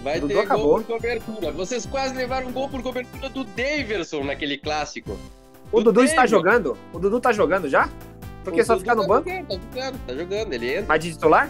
Vai 0.04 0.18
O 0.18 0.22
Dudu 0.22 0.34
ter 0.34 0.40
acabou. 0.42 0.66
gol 0.68 0.82
por 0.84 0.96
cobertura. 0.96 1.52
Vocês 1.52 1.86
quase 1.86 2.16
levaram 2.16 2.48
um 2.48 2.52
gol 2.52 2.70
por 2.70 2.82
cobertura 2.84 3.30
do 3.30 3.44
Daverson 3.44 4.24
naquele 4.24 4.58
clássico. 4.58 5.18
O 5.72 5.80
Do 5.80 5.86
Dudu 5.86 6.04
está 6.04 6.18
David. 6.18 6.32
jogando? 6.32 6.78
O 6.94 7.00
Dudu 7.00 7.20
tá 7.20 7.32
jogando 7.34 7.68
já? 7.68 7.90
Porque 8.44 8.62
O 8.62 8.66
só 8.66 8.74
Dudu 8.76 8.84
fica 8.84 8.96
no 8.96 9.02
tá 9.02 9.08
banco? 9.08 9.30
Jogando, 9.30 9.48
tá 9.48 9.56
jogando, 9.74 10.00
tá 10.08 10.14
jogando. 10.14 10.54
Ele 10.54 10.72
entra. 10.74 10.86
Mas 10.88 11.04
de 11.04 11.12
titular? 11.14 11.50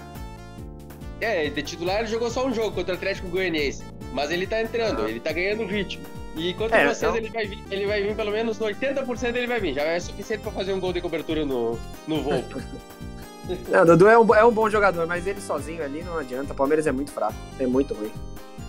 É, 1.21 1.49
de 1.49 1.62
titular 1.63 1.99
ele 1.99 2.08
jogou 2.08 2.30
só 2.30 2.45
um 2.47 2.54
jogo 2.54 2.71
contra 2.71 2.93
o 2.93 2.97
Atlético 2.97 3.28
Goianiense. 3.28 3.84
Mas 4.15 4.32
ele 4.32 4.47
tá 4.47 4.62
entrando, 4.62 5.01
Ah. 5.04 5.10
ele 5.10 5.19
tá 5.19 5.34
ganhando 5.34 5.65
ritmo. 5.65 6.04
E 6.38 6.54
contra 6.54 6.78
É, 6.80 6.86
vocês 6.86 7.04
então- 7.04 7.17
ele, 7.17 7.30
vai 7.30 7.45
vir, 7.45 7.60
ele 7.69 7.86
vai 7.86 8.01
vir 8.01 8.15
pelo 8.15 8.32
menos 8.32 8.58
no 8.58 8.65
80% 8.65 9.36
ele 9.36 9.47
vai 9.47 9.60
vir. 9.60 9.73
Já 9.73 9.84
é 9.84 9.99
suficiente 9.99 10.41
pra 10.41 10.51
fazer 10.54 10.73
um 10.73 10.80
gol 10.80 10.93
de 10.93 11.01
cobertura 11.01 11.45
no, 11.45 11.78
no 12.08 12.21
voo. 12.23 12.43
Não, 13.69 13.86
Dudu 13.86 14.08
é 14.08 14.17
um, 14.17 14.34
é 14.36 14.43
um 14.43 14.51
bom 14.51 14.67
jogador, 14.69 15.06
mas 15.06 15.28
ele 15.28 15.39
sozinho 15.39 15.84
ali 15.84 16.01
não 16.01 16.17
adianta. 16.17 16.51
O 16.54 16.56
Palmeiras 16.56 16.88
é 16.88 16.91
muito 16.91 17.12
fraco. 17.12 17.36
É 17.60 17.67
muito 17.67 17.93
ruim. 17.93 18.12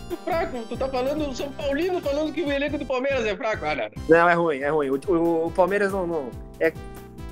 Muito 0.09 0.23
fraco, 0.23 0.59
tu 0.69 0.77
tá 0.77 0.87
falando, 0.89 1.31
o 1.31 1.35
São 1.35 1.51
Paulino 1.53 1.99
falando 2.01 2.31
que 2.33 2.43
o 2.43 2.53
elenco 2.53 2.77
do 2.77 2.85
Palmeiras 2.85 3.25
é 3.25 3.35
fraco. 3.35 3.65
Ah, 3.65 3.75
não. 3.75 3.89
Não, 4.09 4.29
é 4.29 4.35
ruim, 4.35 4.59
é 4.59 4.69
ruim. 4.69 4.91
O, 4.91 5.01
o- 5.13 5.47
o 5.47 5.51
Palmeiras 5.51 5.93
não, 5.93 6.07
não- 6.07 6.31
é, 6.61 6.73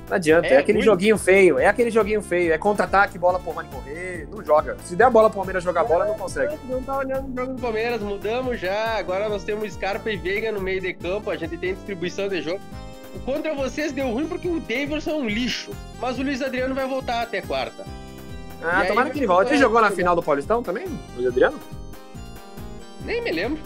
não 0.09 0.17
adianta. 0.17 0.47
É, 0.47 0.55
É 0.55 0.59
aquele 0.59 0.79
ruim. 0.79 0.85
joguinho 0.85 1.19
feio. 1.19 1.59
É 1.59 1.67
aquele 1.67 1.90
joguinho 1.90 2.23
feio. 2.23 2.53
É 2.53 2.59
contra-ataque, 2.59 3.19
bola 3.19 3.38
pro 3.38 3.53
Rony 3.53 3.69
correr. 3.69 4.29
Não 4.31 4.45
joga. 4.45 4.77
Se 4.85 4.95
der 4.97 5.05
a 5.05 5.11
bola 5.11 5.29
pro 5.31 5.37
Palmeiras 5.38 5.62
jogar 5.64 5.85
bola, 5.85 6.05
não 6.07 6.14
consegue. 6.14 6.57
Não 6.69 6.83
tá 6.83 6.99
olhando 6.99 7.33
o 7.33 7.37
jogo 7.40 7.55
do 7.55 7.61
Palmeiras, 7.62 8.01
mudamos 8.03 8.61
já. 8.61 8.97
Agora 8.99 9.29
nós 9.29 9.45
temos 9.45 9.73
Scarpa 9.73 10.11
e 10.11 10.17
Veiga 10.17 10.51
no 10.53 10.61
meio 10.61 10.81
de 10.81 10.93
campo, 10.95 11.31
a 11.31 11.37
gente 11.37 11.57
tem 11.57 11.75
distribuição 11.75 12.29
de 12.29 12.43
jogo. 12.43 12.61
O 13.14 13.19
contra 13.21 13.55
vocês 13.55 13.93
deu 13.93 14.11
ruim 14.11 14.27
porque 14.27 14.49
o 14.49 14.59
Davidson 14.61 15.11
é 15.11 15.14
um 15.14 15.29
lixo. 15.29 15.71
Mas 16.01 16.19
o 16.19 16.23
Luiz 16.23 16.43
Adriano 16.43 16.75
vai 16.75 16.87
voltar 16.87 17.23
até 17.23 17.40
quarta. 17.40 17.85
Ah, 18.62 18.79
E 18.81 18.83
aí 18.83 18.88
tomara 18.88 19.05
vai 19.07 19.11
que 19.12 19.19
ele 19.21 19.27
volte. 19.27 19.53
Ele 19.53 19.61
jogou 19.61 19.81
na 19.81 19.90
final 19.90 20.17
do 20.17 20.23
Paulistão 20.23 20.62
também? 20.62 20.87
O 21.19 21.27
Adriano? 21.29 21.59
Nem 23.05 23.23
me 23.23 23.31
lembro. 23.31 23.61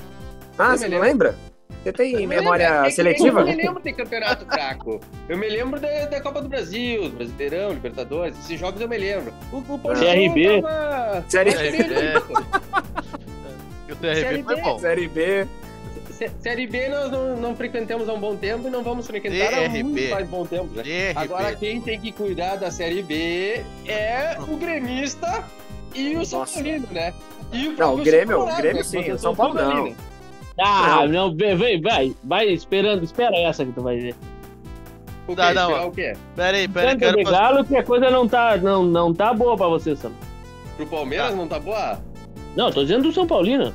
Ah, 0.58 0.72
Eu 0.72 0.78
você 0.78 0.88
não 0.88 0.98
lembra? 0.98 1.34
Você 1.82 1.92
tem 1.92 2.26
memória 2.26 2.68
lembro, 2.68 2.82
é 2.84 2.88
que 2.88 2.94
seletiva? 2.94 3.40
Eu 3.40 3.46
não 3.46 3.52
me 3.56 3.62
lembro 3.62 3.82
de 3.82 3.92
campeonato 3.92 4.44
fraco. 4.46 5.00
Eu 5.28 5.38
me 5.38 5.48
lembro 5.48 5.80
da, 5.80 6.06
da 6.06 6.20
Copa 6.20 6.42
do 6.42 6.48
Brasil, 6.48 7.08
Brasileirão, 7.10 7.70
Libertadores. 7.72 8.38
Esses 8.40 8.58
jogos 8.58 8.80
eu 8.80 8.88
me 8.88 8.98
lembro. 8.98 9.32
O, 9.52 9.58
o 9.58 9.78
Paulistão 9.78 10.12
CRB. 10.12 10.60
tava- 10.62 11.24
Série, 11.28 11.52
CRB. 11.52 11.88
O 13.90 14.00
Série 14.00 14.22
TRB 14.22 14.42
foi 14.44 14.54
B. 14.56 14.62
bom. 14.62 14.78
série 14.78 15.08
B. 15.08 15.46
Sé- 16.10 16.30
Série 16.40 16.66
B 16.66 16.88
nós 16.88 17.10
não, 17.10 17.36
não 17.36 17.56
frequentamos 17.56 18.08
há 18.08 18.12
um 18.12 18.20
bom 18.20 18.36
tempo 18.36 18.68
e 18.68 18.70
não 18.70 18.82
vamos 18.82 19.06
frequentar 19.06 19.54
há 19.54 19.68
muito 19.68 20.10
mais 20.10 20.28
bom 20.28 20.44
tempo. 20.44 20.68
já. 20.74 20.82
Agora 21.20 21.54
quem 21.56 21.80
tem 21.80 21.98
que 21.98 22.12
cuidar 22.12 22.56
da 22.56 22.70
Série 22.70 23.02
B 23.02 23.62
é 23.86 24.36
o 24.40 24.56
gremista 24.56 25.42
e 25.94 26.16
o 26.16 26.24
São 26.24 26.40
Nossa. 26.40 26.54
Paulino, 26.54 26.86
né? 26.90 27.14
E 27.52 27.68
Não, 27.70 27.94
o 27.94 27.98
Grêmio, 28.04 28.36
São 28.36 28.48
o 28.52 28.56
Grêmio 28.56 28.76
né? 28.76 28.82
sim, 28.84 28.98
o 29.00 29.04
São 29.04 29.18
são 29.18 29.34
Paulo 29.36 29.54
tudo 29.58 29.74
não. 29.74 29.94
Ah, 30.60 31.06
não, 31.06 31.34
vem, 31.34 31.56
vem, 31.56 31.80
vai, 31.80 32.12
vai 32.24 32.46
esperando, 32.48 33.04
espera 33.04 33.36
essa 33.36 33.64
que 33.64 33.72
tu 33.72 33.82
vai 33.82 33.96
ver. 33.98 34.14
O 35.26 35.36
quê? 35.36 35.42
Não, 35.54 35.70
não, 35.70 35.88
o 35.88 35.92
quê? 35.92 36.14
Pera 36.34 36.56
aí, 36.56 36.66
pera 36.66 36.88
aí, 36.90 36.94
Canta 36.94 37.04
quero 37.04 37.16
de 37.18 37.24
fazer... 37.24 37.36
galo 37.36 37.64
que 37.64 37.76
a 37.76 37.82
coisa 37.84 38.10
não 38.10 38.26
tá, 38.26 38.56
não, 38.56 38.82
não 38.82 39.12
tá 39.14 39.32
boa 39.34 39.56
pra 39.56 39.68
você, 39.68 39.94
Sam. 39.94 40.12
Pro 40.76 40.86
Palmeiras 40.86 41.30
Tá. 41.30 41.36
não 41.36 41.46
tá 41.46 41.60
boa? 41.60 42.00
Não, 42.56 42.72
tô 42.72 42.82
dizendo 42.82 43.02
do 43.04 43.12
São 43.12 43.26
Paulino. 43.26 43.72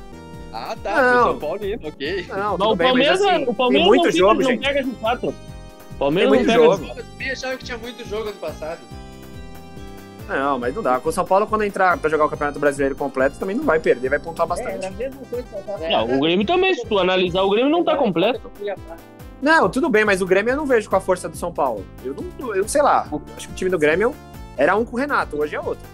Ah, 0.52 0.76
tá. 0.82 1.00
Não. 1.02 1.22
Pro 1.22 1.30
São 1.30 1.38
Paulino, 1.38 1.88
ok. 1.88 2.26
Não, 2.28 2.36
Mas 2.36 2.50
tudo 2.58 2.70
o 2.72 2.76
bem, 2.76 2.86
Palmeiras, 2.88 3.22
assim, 3.22 3.44
o 3.46 3.54
Palmeiras 3.54 3.88
muito 3.88 4.04
não, 4.04 4.12
jogo, 4.12 4.42
não 4.42 4.50
gente. 4.50 4.60
pega 4.66 4.82
de 4.84 4.90
quatro. 4.90 5.28
O 5.28 5.94
Palmeiras 5.98 6.32
Tem 6.32 6.40
não 6.40 6.46
pega 6.52 6.64
jogo. 6.64 7.02
de 7.18 7.26
Eu 7.26 7.32
achava 7.32 7.56
que 7.56 7.64
tinha 7.64 7.78
muito 7.78 8.08
jogo 8.08 8.28
ano 8.28 8.38
passado. 8.38 8.80
Não, 10.28 10.58
mas 10.58 10.74
não 10.74 10.82
dá. 10.82 10.98
Com 10.98 11.08
o 11.08 11.12
São 11.12 11.24
Paulo, 11.24 11.46
quando 11.46 11.64
entrar 11.64 11.96
pra 11.98 12.08
jogar 12.08 12.24
o 12.24 12.28
Campeonato 12.28 12.58
Brasileiro 12.58 12.94
completo, 12.96 13.38
também 13.38 13.56
não 13.56 13.64
vai 13.64 13.78
perder, 13.78 14.08
vai 14.08 14.18
pontuar 14.18 14.48
bastante. 14.48 14.86
a 14.86 14.90
mesma 14.90 15.20
coisa 15.28 15.46
que 15.46 15.54
eu 15.54 15.90
Não, 15.90 16.16
o 16.16 16.20
Grêmio 16.20 16.46
também, 16.46 16.74
se 16.74 16.86
tu 16.86 16.98
analisar, 16.98 17.42
o 17.42 17.50
Grêmio 17.50 17.70
não 17.70 17.84
tá 17.84 17.96
completo. 17.96 18.50
Não, 19.42 19.68
tudo 19.68 19.90
bem, 19.90 20.04
mas 20.04 20.22
o 20.22 20.26
Grêmio 20.26 20.52
eu 20.52 20.56
não 20.56 20.64
vejo 20.64 20.88
com 20.88 20.96
a 20.96 21.00
força 21.00 21.28
do 21.28 21.36
São 21.36 21.52
Paulo. 21.52 21.84
Eu 22.02 22.16
não, 22.38 22.54
eu 22.54 22.66
sei 22.66 22.80
lá. 22.80 23.06
Acho 23.36 23.48
que 23.48 23.52
o 23.52 23.56
time 23.56 23.70
do 23.70 23.78
Grêmio 23.78 24.14
era 24.56 24.74
um 24.74 24.84
com 24.84 24.96
o 24.96 24.98
Renato, 24.98 25.36
hoje 25.38 25.54
é 25.54 25.60
outro. 25.60 25.84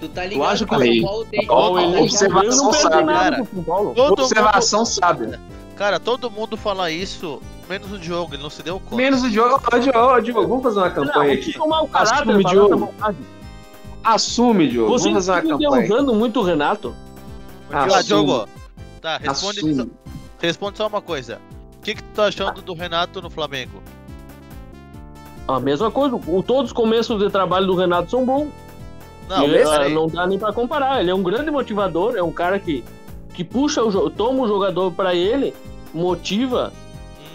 Tu 0.00 0.08
tá 0.08 0.24
Eu 0.24 0.30
ligado 0.30 0.48
acho 0.50 0.66
que 0.66 0.74
o 0.74 0.78
São 0.78 1.02
Paulo 1.02 1.24
tem... 1.26 1.46
Ó, 1.48 2.00
observação 2.02 2.70
nada 2.90 3.06
cara. 3.06 3.46
Todo 3.94 4.22
Observação 4.22 4.84
sábia. 4.84 5.40
Cara, 5.76 6.00
todo 6.00 6.30
mundo 6.30 6.56
fala 6.56 6.90
isso, 6.90 7.40
menos 7.68 7.92
o 7.92 7.98
Diogo, 7.98 8.34
ele 8.34 8.42
não 8.42 8.48
se 8.48 8.62
deu 8.62 8.80
conta. 8.80 8.96
Menos 8.96 9.22
o 9.22 9.30
Diogo. 9.30 9.60
Ô, 9.72 9.78
Diogo, 9.78 10.20
Diogo, 10.22 10.48
vamos 10.48 10.62
fazer 10.62 10.78
uma 10.78 10.90
campanha 10.90 11.34
Não, 11.34 11.34
aqui. 11.34 11.52
tomar 11.52 11.82
o 11.82 11.88
caráter, 11.88 12.30
Assume, 12.30 12.44
Diogo. 12.44 12.94
Assume, 14.14 14.68
Diogo. 14.68 14.88
Vocês 14.90 15.12
Vamos 15.12 15.26
fazer 15.26 15.32
uma 15.32 15.42
ficam 15.58 15.58
campanha. 15.70 15.94
usando 15.94 16.14
muito 16.14 16.40
o 16.40 16.42
Renato. 16.42 16.94
Ah, 17.70 17.84
Assume. 17.84 18.04
Diogo. 18.04 18.48
Tá, 19.00 19.18
responde, 19.18 19.74
só, 19.74 19.86
responde 20.40 20.78
só 20.78 20.86
uma 20.86 21.00
coisa. 21.02 21.40
O 21.78 21.80
que, 21.82 21.94
que 21.94 22.02
tu 22.02 22.08
tá 22.14 22.26
achando 22.26 22.62
do 22.62 22.74
Renato 22.74 23.20
no 23.22 23.30
Flamengo? 23.30 23.82
A 25.48 25.60
mesma 25.60 25.90
coisa. 25.90 26.16
O, 26.16 26.42
todos 26.42 26.70
os 26.70 26.72
começos 26.72 27.18
de 27.18 27.30
trabalho 27.30 27.66
do 27.66 27.74
Renato 27.74 28.10
são 28.10 28.24
bons. 28.24 28.48
Não, 29.28 29.44
E, 29.46 29.50
pera 29.50 29.86
ah, 29.86 29.88
não 29.88 30.06
dá 30.06 30.26
nem 30.26 30.38
pra 30.38 30.52
comparar. 30.52 31.00
Ele 31.00 31.10
é 31.10 31.14
um 31.14 31.22
grande 31.22 31.50
motivador, 31.50 32.16
é 32.16 32.22
um 32.22 32.32
cara 32.32 32.58
que, 32.58 32.84
que 33.34 33.42
puxa 33.44 33.82
o 33.84 33.90
jogo, 33.90 34.10
toma 34.10 34.42
o 34.42 34.48
jogador 34.48 34.92
pra 34.92 35.14
ele, 35.14 35.52
motiva. 35.92 36.72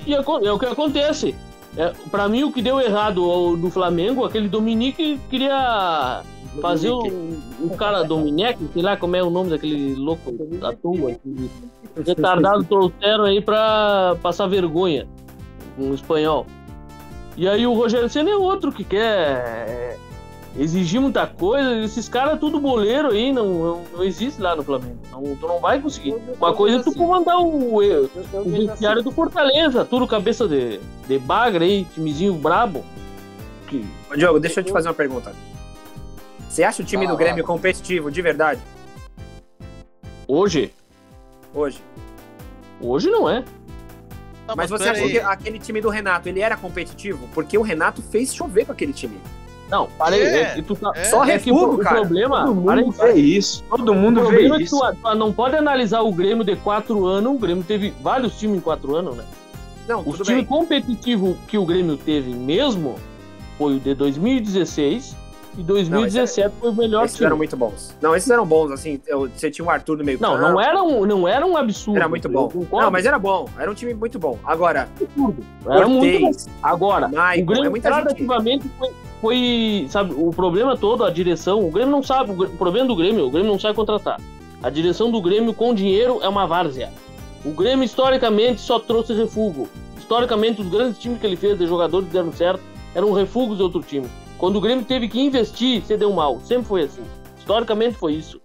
E 0.06 0.14
é, 0.14 0.18
é 0.18 0.52
o 0.52 0.60
que 0.60 0.66
acontece. 0.66 1.36
É, 1.78 1.94
para 2.10 2.28
mim, 2.28 2.44
o 2.44 2.52
que 2.52 2.62
deu 2.62 2.80
errado 2.82 3.24
ao- 3.30 3.56
do 3.56 3.70
Flamengo, 3.70 4.26
aquele 4.26 4.50
Dominique 4.50 5.20
queria 5.30 6.22
fazer 6.60 6.90
o, 6.90 7.02
o 7.62 7.70
cara 7.78 8.04
Dominique, 8.04 8.68
sei 8.74 8.82
lá 8.82 8.98
como 8.98 9.16
é 9.16 9.24
o 9.24 9.30
nome 9.30 9.52
daquele 9.52 9.96
louco 9.96 10.32
da 10.60 10.74
tua, 10.74 11.16
retardado 12.06 12.64
trouxeram 12.66 13.26
aí 13.26 13.40
pra 13.42 14.18
passar 14.22 14.48
vergonha, 14.48 15.08
um 15.78 15.94
espanhol. 15.94 16.46
E 17.38 17.48
aí 17.48 17.66
o 17.66 17.74
Rogério 17.74 18.10
Senna 18.10 18.32
é 18.32 18.36
outro 18.36 18.72
que 18.72 18.84
quer 18.84 18.98
é, 19.00 19.98
exigir 20.58 21.00
muita 21.00 21.26
coisa, 21.26 21.80
esses 21.80 22.10
caras 22.10 22.40
tudo 22.40 22.60
boleiro 22.60 23.12
aí, 23.12 23.32
não, 23.32 23.48
não, 23.48 23.82
não 23.94 24.04
existe 24.04 24.42
lá 24.42 24.54
no 24.54 24.64
Flamengo. 24.64 24.98
Não, 25.10 25.24
tu 25.38 25.48
não 25.48 25.60
vai 25.60 25.80
conseguir. 25.80 26.16
Uma 26.38 26.54
coisa 26.54 26.80
é 26.80 26.84
tu 26.84 26.94
comandar 26.94 27.40
o, 27.40 27.78
o, 27.78 27.80
o 27.80 28.44
vestiário 28.44 29.02
do 29.02 29.12
Fortaleza, 29.12 29.86
tudo 29.86 30.06
cabeça 30.06 30.48
de, 30.48 30.82
de 31.08 31.18
bagre 31.20 31.64
aí, 31.64 31.86
timezinho 31.86 32.34
brabo. 32.34 32.84
Que, 33.68 33.86
Diogo, 34.18 34.40
deixa 34.40 34.60
eu 34.60 34.66
te 34.66 34.72
fazer 34.74 34.90
uma 34.90 34.94
pergunta. 34.94 35.34
Você 36.52 36.64
acha 36.64 36.82
o 36.82 36.86
time 36.86 37.08
do 37.08 37.16
Grêmio 37.16 37.46
fala. 37.46 37.56
competitivo 37.58 38.12
de 38.12 38.22
verdade 38.22 38.60
hoje, 40.28 40.74
hoje? 41.54 41.80
hoje 42.82 43.10
não 43.10 43.30
é. 43.30 43.44
Tá, 44.46 44.56
Mas 44.56 44.70
você 44.70 44.84
pera 44.84 44.96
acha 44.98 45.06
aí. 45.06 45.12
que 45.12 45.20
aquele 45.20 45.60
time 45.60 45.80
do 45.80 45.90
Renato, 45.90 46.28
ele 46.28 46.42
era 46.42 46.58
competitivo? 46.58 47.26
Porque 47.34 47.58
o 47.58 47.62
Renato 47.62 48.02
fez 48.02 48.34
chover 48.36 48.66
com 48.66 48.72
aquele 48.74 48.92
time. 48.92 49.18
Não, 49.70 49.88
parei. 49.98 50.22
É, 50.24 50.42
É, 50.58 50.62
tá- 50.62 50.92
é. 50.96 51.04
Só 51.06 51.24
é 51.24 51.34
refugo, 51.38 51.76
o 51.76 51.78
cara. 51.78 52.02
problema. 52.02 52.46
Todo 52.46 52.56
mundo 52.56 52.92
vê 52.92 53.14
isso. 53.14 53.64
Todo 53.70 53.96
mundo 53.96 54.20
O 54.22 54.30
vê 54.30 54.48
é 54.48 54.50
que 54.58 54.64
isso. 54.64 54.78
tu, 54.78 54.96
tu 55.02 55.16
não 55.16 55.32
pode 55.32 55.56
analisar 55.56 56.02
o 56.02 56.12
Grêmio 56.12 56.44
de 56.44 56.58
quatro 56.58 57.06
anos. 57.06 57.34
O 57.34 57.38
Grêmio 57.40 57.64
teve 57.64 57.94
vários 58.02 58.38
times 58.38 58.58
em 58.58 58.62
quatro 58.62 58.94
anos, 58.96 59.16
né? 59.16 59.24
Não, 59.88 60.02
O 60.02 60.12
time 60.18 60.40
bem. 60.40 60.46
competitivo 60.46 61.38
que 61.48 61.58
o 61.58 61.66
Grêmio 61.66 61.96
teve 61.96 62.32
mesmo 62.34 63.00
foi 63.58 63.78
o 63.78 63.80
de 63.80 63.94
2016 63.96 65.16
e 65.58 65.64
2017 65.64 66.56
foi 66.60 66.70
o 66.70 66.74
melhor 66.74 67.06
Esses 67.06 67.18
time. 67.18 67.28
eram 67.28 67.38
muito 67.38 67.58
bons. 67.58 67.96
Não, 68.02 68.16
esses 68.16 68.30
eram 68.30 68.46
bons, 68.46 68.72
assim. 68.72 69.00
eu- 69.08 69.30
Você 69.36 69.52
tinha 69.52 69.66
o 69.66 69.70
Arthur 69.70 69.98
no 69.98 70.04
meio 70.04 70.18
Não, 70.22 70.36
campo. 70.38 70.50
não 70.52 70.62
era 70.62 70.82
um, 70.84 71.06
não 71.06 71.28
era 71.28 71.46
um 71.46 71.58
absurdo. 71.58 71.98
Era 71.98 72.08
muito 72.08 72.30
bom. 72.30 72.50
Não, 72.72 72.90
mas 72.92 73.06
era 73.06 73.20
bom. 73.20 73.48
Era 73.58 73.70
um 73.70 73.74
time 73.74 73.94
muito 73.94 74.18
bom. 74.18 74.38
Agora, 74.44 74.88
era 75.70 75.88
muito 75.88 76.20
bom. 76.22 76.32
Agora, 76.64 77.08
o 77.08 77.12
Maicon, 77.12 77.46
Grêmio 77.54 77.70
é 77.70 77.74
gente. 77.74 77.82
gradativamente 77.82 78.66
foi, 78.78 78.90
foi, 79.22 79.88
sabe, 79.90 80.14
o 80.18 80.30
problema 80.32 80.76
todo, 80.78 81.04
a 81.04 81.10
direção, 81.12 81.66
o 81.66 81.70
Grêmio 81.72 81.92
não 81.92 82.02
sabe, 82.04 82.32
o 82.32 82.48
problema 82.58 82.88
do 82.88 82.96
Grêmio, 82.96 83.26
o 83.28 83.30
Grêmio 83.32 83.52
não 83.52 83.60
sabe 83.60 83.76
contratar. 83.76 84.20
A 84.64 84.70
direção 84.70 85.12
do 85.12 85.22
Grêmio 85.22 85.54
com 85.54 85.74
dinheiro 85.74 86.20
é 86.22 86.28
uma 86.30 86.46
várzea. 86.48 86.90
O 87.44 87.50
Grêmio 87.52 87.84
historicamente 87.84 88.62
só 88.62 88.80
trouxe 88.80 89.14
refúgio. 89.14 89.68
Historicamente 89.98 90.62
os 90.62 90.68
grandes 90.70 91.00
times 91.00 91.20
que 91.20 91.26
ele 91.26 91.36
fez 91.36 91.58
de 91.58 91.66
jogadores 91.66 92.08
que 92.08 92.14
deram 92.14 92.32
certo 92.32 92.62
eram 92.94 93.12
refugos 93.14 93.58
de 93.58 93.64
outro 93.64 93.82
time. 93.82 94.06
Quando 94.42 94.56
o 94.56 94.62
Grêmio 94.62 94.84
teve 94.84 95.08
que 95.08 95.22
investir, 95.22 95.84
você 95.84 95.96
deu 95.96 96.12
mal. 96.12 96.40
Sempre 96.44 96.66
foi 96.66 96.82
assim. 96.82 97.04
Historicamente 97.38 97.96
foi 97.96 98.14
isso. 98.14 98.42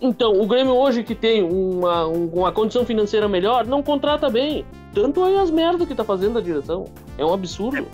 Então, 0.00 0.40
o 0.40 0.46
Grêmio 0.46 0.72
hoje 0.74 1.02
que 1.04 1.14
tem 1.14 1.42
uma, 1.42 2.06
um- 2.06 2.30
uma 2.32 2.50
condição 2.50 2.84
financeira 2.86 3.28
melhor, 3.28 3.66
não 3.66 3.82
contrata 3.82 4.30
bem. 4.30 4.64
Tanto 4.94 5.22
aí 5.22 5.36
as 5.36 5.50
merdas 5.50 5.86
que 5.86 5.94
tá 5.94 6.02
fazendo 6.02 6.38
a 6.38 6.40
direção. 6.40 6.86
É 7.18 7.24
um 7.24 7.32
absurdo. 7.34 7.86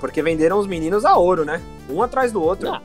porque 0.00 0.22
venderam 0.22 0.58
os 0.58 0.66
meninos 0.68 1.04
a 1.04 1.16
ouro, 1.16 1.44
né? 1.44 1.60
Um 1.90 2.00
atrás 2.02 2.30
do 2.30 2.40
outro. 2.42 2.68
Ah. 2.70 2.80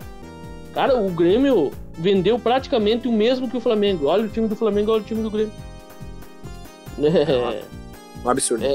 Cara, 0.73 0.97
o 0.99 1.09
Grêmio 1.11 1.71
vendeu 1.93 2.39
praticamente 2.39 3.07
o 3.07 3.11
mesmo 3.11 3.47
que 3.49 3.57
o 3.57 3.59
Flamengo. 3.59 4.07
Olha 4.07 4.23
o 4.25 4.29
time 4.29 4.47
do 4.47 4.55
Flamengo, 4.55 4.91
olha 4.91 5.01
o 5.01 5.05
time 5.05 5.21
do 5.21 5.29
Grêmio. 5.29 5.51
É, 7.03 7.61
Um 8.25 8.29
absurdo. 8.29 8.65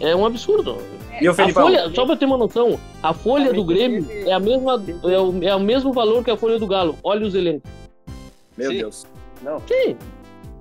é 0.00 0.16
um 0.16 0.24
absurdo. 0.24 0.78
E 1.20 1.28
o 1.28 1.32
A 1.32 1.34
Felipão? 1.34 1.62
folha, 1.64 1.90
só 1.94 2.06
pra 2.06 2.16
ter 2.16 2.24
uma 2.24 2.36
noção, 2.38 2.78
a 3.02 3.12
folha 3.12 3.52
do 3.52 3.64
Grêmio 3.64 4.06
é, 4.10 4.32
a 4.32 4.40
mesma, 4.40 4.82
é, 5.04 5.18
o, 5.18 5.44
é 5.44 5.54
o 5.54 5.60
mesmo 5.60 5.92
valor 5.92 6.24
que 6.24 6.30
a 6.30 6.36
folha 6.36 6.58
do 6.58 6.66
Galo. 6.66 6.96
Olha 7.04 7.26
os 7.26 7.34
elencos. 7.34 7.70
Meu 8.56 8.70
Sim. 8.70 8.78
Deus. 8.78 9.06
Não, 9.42 9.58
Sim, 9.66 9.96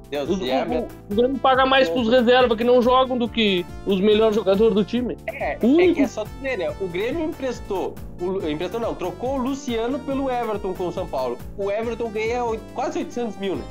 Deus, 0.09 0.29
o, 0.29 0.37
se 0.37 0.49
é, 0.49 0.63
o- 0.65 1.11
o 1.13 1.15
Grêmio 1.15 1.37
paga 1.37 1.65
mais 1.65 1.87
pros 1.89 2.07
reservas 2.09 2.57
que 2.57 2.63
não 2.63 2.81
jogam 2.81 3.17
do 3.17 3.27
que 3.27 3.65
os 3.85 3.99
melhores 4.01 4.35
jogadores 4.35 4.73
do 4.73 4.83
time. 4.83 5.17
é, 5.27 5.57
o 5.61 5.67
único- 5.67 5.91
é 5.91 5.93
que 5.95 6.01
é 6.01 6.07
só 6.07 6.23
ver, 6.41 6.57
né? 6.57 6.73
O 6.81 6.87
Grêmio 6.87 7.25
emprestou, 7.25 7.93
o, 8.21 8.47
emprestou 8.49 8.79
não, 8.79 8.95
trocou 8.95 9.35
o 9.35 9.37
Luciano 9.37 9.99
pelo 9.99 10.29
Everton 10.29 10.73
com 10.73 10.87
o 10.87 10.91
São 10.91 11.05
Paulo. 11.07 11.37
O 11.57 11.69
Everton 11.69 12.09
ganha 12.09 12.41
quase 12.73 12.99
800 12.99 13.37
mil, 13.37 13.55
né? 13.55 13.63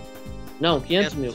Não, 0.60 0.80
500 0.80 1.14
mil. 1.14 1.34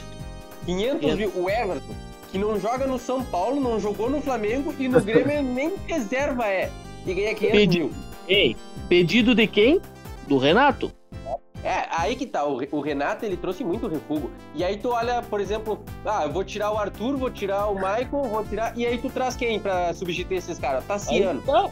500 0.65 1.15
mil. 1.15 1.31
O 1.35 1.49
Everton, 1.49 1.93
que 2.33 2.39
não 2.39 2.59
joga 2.59 2.87
no 2.87 2.97
São 2.97 3.23
Paulo, 3.23 3.61
não 3.61 3.79
jogou 3.79 4.09
no 4.09 4.19
Flamengo 4.19 4.73
e 4.79 4.87
no 4.87 4.99
Grêmio 4.99 5.43
nem 5.53 5.73
reserva 5.87 6.47
é. 6.47 6.69
E 7.05 7.13
ganha 7.13 7.35
500 7.35 7.57
Pedi- 7.59 7.79
mil. 7.79 7.91
Ei, 8.27 8.55
pedido 8.89 9.35
de 9.35 9.45
quem? 9.45 9.79
Do 10.27 10.39
Renato. 10.39 10.91
É, 11.63 11.85
aí 11.91 12.15
que 12.15 12.25
tá. 12.25 12.43
O, 12.43 12.59
o 12.71 12.81
Renato, 12.81 13.23
ele 13.23 13.37
trouxe 13.37 13.63
muito 13.63 13.87
refúgio. 13.87 14.31
E 14.55 14.63
aí 14.63 14.77
tu 14.77 14.89
olha, 14.89 15.21
por 15.21 15.39
exemplo, 15.39 15.79
ah, 16.05 16.23
eu 16.23 16.31
vou 16.33 16.43
tirar 16.43 16.71
o 16.71 16.77
Arthur, 16.77 17.15
vou 17.17 17.29
tirar 17.29 17.67
o 17.67 17.75
Michael, 17.75 18.07
vou 18.11 18.43
tirar. 18.45 18.75
E 18.75 18.85
aí 18.85 18.97
tu 18.97 19.09
traz 19.09 19.35
quem 19.35 19.59
pra 19.59 19.93
substituir 19.93 20.37
esses 20.37 20.57
caras? 20.57 20.83
Tassiano. 20.85 21.39
Aí 21.39 21.45
tá. 21.45 21.69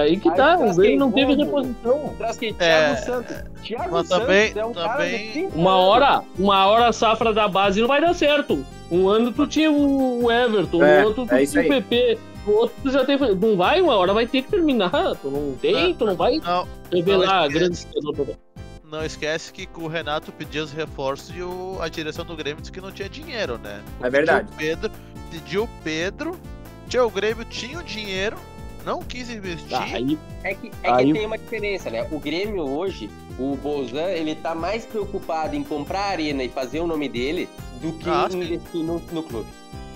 Aí 0.00 0.16
que 0.18 0.28
Aí 0.30 0.34
tá, 0.36 0.56
o 0.58 0.74
Grêmio 0.74 0.98
não 0.98 1.12
teve 1.12 1.34
reposição. 1.34 2.14
Traz 2.18 2.38
quem? 2.38 2.50
É, 2.58 2.94
Thiago 2.94 3.04
Santos. 3.04 3.36
Thiago 3.62 3.90
mas 3.92 4.08
Santos 4.08 4.26
também- 4.26 4.52
é 4.56 4.64
um 4.64 4.72
cara 4.72 4.92
também- 5.04 5.26
de 5.26 5.32
30 5.32 5.56
Uma 5.56 5.76
hora, 5.76 6.22
uma 6.38 6.66
hora 6.66 6.88
a 6.88 6.92
safra 6.92 7.32
da 7.34 7.46
base 7.46 7.80
não 7.80 7.86
vai 7.86 8.00
dar 8.00 8.14
certo. 8.14 8.64
Um 8.92 9.08
ano 9.08 9.32
tu 9.32 9.46
tinha 9.46 9.70
o 9.72 10.30
Everton, 10.30 10.84
É, 10.84 11.00
no 11.00 11.08
outro 11.08 11.26
tu 11.26 11.34
é 11.34 11.46
tinha 11.46 11.62
o. 11.64 11.68
PP, 11.68 12.18
no 12.46 12.52
outro 12.52 12.76
tu 12.82 12.90
já 12.90 13.04
tem. 13.04 13.16
Não 13.18 13.56
vai, 13.56 13.80
uma 13.80 13.96
hora 13.96 14.12
vai 14.12 14.26
ter 14.26 14.42
que 14.42 14.50
terminar. 14.50 14.90
Tu 15.22 15.28
não 15.30 15.54
tem, 15.60 15.94
tu 15.94 16.04
não 16.04 16.14
vai 16.14 16.36
Não, 16.38 16.68
revelar 16.92 17.44
não, 17.44 17.48
grandes 17.48 17.86
jogadores. 17.94 18.36
não 18.84 19.02
esquece 19.04 19.50
que 19.52 19.66
o 19.76 19.86
Renato 19.86 20.30
pediu 20.32 20.62
os 20.64 20.72
reforços 20.72 21.34
e 21.34 21.42
o- 21.42 21.78
a 21.80 21.88
direção 21.88 22.24
do 22.24 22.36
Grêmio 22.36 22.60
disse 22.60 22.70
que 22.70 22.80
não 22.82 22.92
tinha 22.92 23.08
dinheiro, 23.08 23.56
né? 23.58 23.80
É 24.02 24.10
verdade. 24.10 24.48
Pediu 24.58 24.74
o 24.74 24.78
Pedro, 24.82 24.92
pediu 25.30 25.64
o 25.64 25.68
Pedro, 25.82 26.40
tinha 26.88 27.04
o 27.04 27.10
Grêmio 27.10 27.44
tinha 27.46 27.78
o 27.78 27.82
dinheiro, 27.82 28.36
não 28.84 29.00
quis 29.00 29.30
investir. 29.30 29.68
Tá, 29.70 29.82
aí, 29.84 30.18
É 30.44 30.54
que, 30.54 30.70
é 30.82 30.90
Aí- 30.90 31.06
que 31.06 31.12
tem 31.12 31.26
uma 31.26 31.38
diferença, 31.38 31.90
né? 31.90 32.06
O 32.10 32.18
Grêmio 32.18 32.62
hoje, 32.68 33.08
o 33.38 33.56
Bolzan, 33.56 34.08
ele 34.10 34.34
tá 34.34 34.54
mais 34.54 34.84
preocupado 34.84 35.54
em 35.56 35.62
comprar 35.62 36.00
a 36.00 36.08
arena 36.10 36.42
e 36.42 36.48
fazer 36.48 36.80
o 36.80 36.86
nome 36.86 37.08
dele 37.08 37.48
do 37.80 37.92
que 37.92 38.08
Ah, 38.08 38.28
investir 38.32 38.82
no, 38.82 39.00
no 39.12 39.22
clube. 39.22 39.48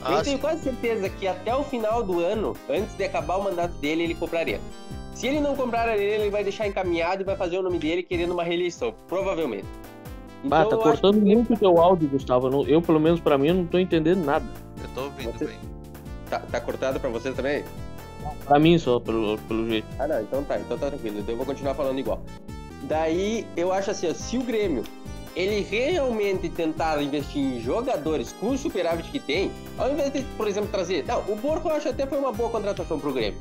Ah, 0.03 0.12
eu 0.12 0.18
sim. 0.18 0.25
tenho 0.25 0.38
quase 0.38 0.62
certeza 0.62 1.09
que 1.09 1.27
até 1.27 1.55
o 1.55 1.64
final 1.64 2.03
do 2.03 2.20
ano, 2.20 2.55
antes 2.68 2.94
de 2.96 3.05
acabar 3.05 3.37
o 3.37 3.44
mandato 3.44 3.72
dele, 3.75 4.05
ele 4.05 4.14
compraria. 4.14 4.61
Se 5.14 5.27
ele 5.27 5.40
não 5.40 5.57
comprar 5.57 5.88
a 5.88 5.92
arena, 5.92 6.22
ele 6.25 6.31
vai 6.31 6.44
deixar 6.44 6.66
encaminhado 6.68 7.22
e 7.22 7.25
vai 7.25 7.37
fazer 7.37 7.59
o 7.59 7.62
nome 7.62 7.79
dele 7.79 8.03
querendo 8.03 8.33
uma 8.33 8.44
reeleição, 8.44 8.94
provavelmente. 9.09 9.64
bah, 10.44 10.64
tá 10.64 10.77
cortando 10.77 11.14
que- 11.14 11.35
muito 11.35 11.55
o 11.55 11.57
teu 11.57 11.77
áudio, 11.81 12.09
Gustavo. 12.09 12.64
Eu, 12.68 12.81
pelo 12.81 13.01
menos 13.01 13.18
pra 13.18 13.37
mim, 13.37 13.49
eu 13.49 13.55
não 13.55 13.66
tô 13.66 13.79
entendendo 13.79 14.25
nada. 14.25 14.44
Eu 14.81 14.88
tô 14.94 15.01
ouvindo 15.05 15.33
Você- 15.33 15.46
bem. 15.46 15.57
Tá, 16.31 16.38
tá 16.38 16.61
cortado 16.61 17.01
pra 17.01 17.09
você 17.11 17.33
também? 17.33 17.64
Pra 18.47 18.59
mim 18.59 18.79
só, 18.79 19.01
pelo, 19.01 19.39
pelo 19.39 19.69
jeito. 19.69 19.87
Ah, 19.99 20.07
não, 20.07 20.21
então 20.21 20.43
tá, 20.45 20.59
então 20.59 20.79
tá 20.79 20.89
tranquilo. 20.89 21.19
Então 21.19 21.33
eu 21.33 21.37
vou 21.37 21.47
continuar 21.47 21.75
falando 21.75 21.99
igual. 21.99 22.21
Daí, 22.83 23.45
eu 23.57 23.73
acho 23.73 23.91
assim, 23.91 24.09
ó, 24.09 24.15
se 24.15 24.39
o 24.39 24.43
Grêmio 24.43 24.85
ele 25.35 25.61
realmente 25.61 26.49
tentar 26.49 27.03
investir 27.03 27.43
em 27.43 27.61
jogadores 27.61 28.33
com 28.41 28.51
o 28.51 28.59
superávit 28.59 29.11
que 29.11 29.19
tem, 29.21 29.51
ao 29.77 29.91
invés 29.93 30.13
de, 30.13 30.23
por 30.37 30.49
exemplo, 30.49 30.71
trazer. 30.71 31.05
Não, 31.07 31.21
o 31.29 31.37
Borco 31.37 31.69
eu 31.69 31.75
acho 31.75 31.89
até 31.89 32.07
foi 32.07 32.19
uma 32.19 32.33
boa 32.33 32.49
contratação 32.49 32.99
pro 32.99 33.13
Grêmio. 33.13 33.39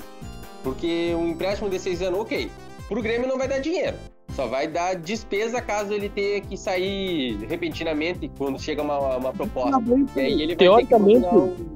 Porque 0.63 1.13
um 1.15 1.30
empréstimo 1.30 1.70
de 1.70 1.80
seis 1.80 2.02
anos, 2.02 2.20
ok. 2.20 2.50
Pro 2.89 3.02
Grêmio 3.02 3.28
não 3.28 3.38
vai 3.38 3.48
dar 3.48 3.60
dinheiro. 3.60 3.96
Só 4.36 4.48
vai 4.48 4.68
dar 4.68 4.96
despesa 4.96 5.62
caso 5.62 5.94
ele 5.94 6.10
tenha 6.10 6.41
que 6.41 6.58
sair 6.58 7.38
repentinamente 7.48 8.30
quando 8.38 8.60
chega 8.60 8.82
uma, 8.82 9.15
uma 9.15 9.32
proposta. 9.32 9.80
E 10.15 10.20
aí 10.20 10.34
ele 10.34 10.48
vai 10.48 10.56
Teoricamente, 10.58 11.22
ter 11.22 11.26
que 11.26 11.30
procurar 11.30 11.46
um- 11.62 11.76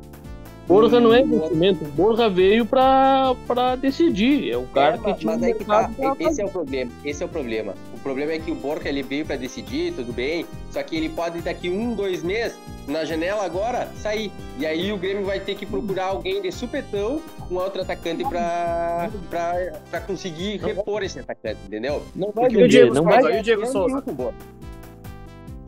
Borja 0.70 1.00
não 1.00 1.12
é 1.14 1.22
um- 1.22 1.26
investimento. 1.26 1.84
Borja 1.96 2.30
veio 2.30 2.64
pra, 2.66 3.36
pra 3.48 3.76
decidir. 3.76 4.52
É 4.52 4.56
o 4.58 4.66
cara 4.68 4.96
É, 4.96 4.98
que 5.00 5.14
tinha 5.20 5.32
mas 5.34 5.42
um 5.42 5.46
aí 5.46 5.54
que 5.56 5.66
tá, 5.66 5.90
esse 6.20 6.42
é 6.42 6.46
o 6.46 6.50
problema, 6.50 6.92
esse 7.04 7.24
é 7.24 7.26
o 7.26 7.30
problema. 7.30 7.74
O 7.96 8.00
problema 8.00 8.32
é 8.34 8.40
que 8.40 8.52
o 8.52 8.56
Borja 8.56 8.88
ele 8.88 9.02
veio 9.04 9.26
pra 9.26 9.36
decidir, 9.36 9.92
tudo 9.94 10.14
bem, 10.14 10.46
só 10.72 10.82
que 10.84 10.96
ele 10.96 11.10
pode 11.10 11.42
daqui 11.42 11.70
um, 11.70 11.94
dois 11.96 12.24
meses, 12.24 12.58
na 12.88 13.04
janela 13.04 13.44
agora, 13.44 13.88
sair. 13.98 14.32
E 14.60 14.66
aí 14.66 14.94
o 14.94 14.98
Grêmio 14.98 15.26
vai 15.26 15.40
ter 15.40 15.56
que 15.56 15.66
procurar 15.66 16.06
alguém 16.06 16.42
de 16.42 16.52
supetão, 16.52 17.20
um 17.52 17.56
outro 17.56 17.82
atacante 17.82 18.24
pra, 18.30 19.10
pra, 19.30 19.54
pra 19.90 20.02
conseguir 20.02 20.58
repor 20.58 21.02
esse 21.04 21.20
atacante, 21.20 21.58
entendeu? 21.66 22.04
Não 22.16 22.32
vai 22.32 22.48
Porque 22.48 22.64
o 22.64 22.68
Diego 22.68 22.94
não 22.94 23.04
vai. 23.04 23.40
O 23.40 23.44
Diego 23.44 23.66
Souza? 23.66 24.04
não. 24.06 24.34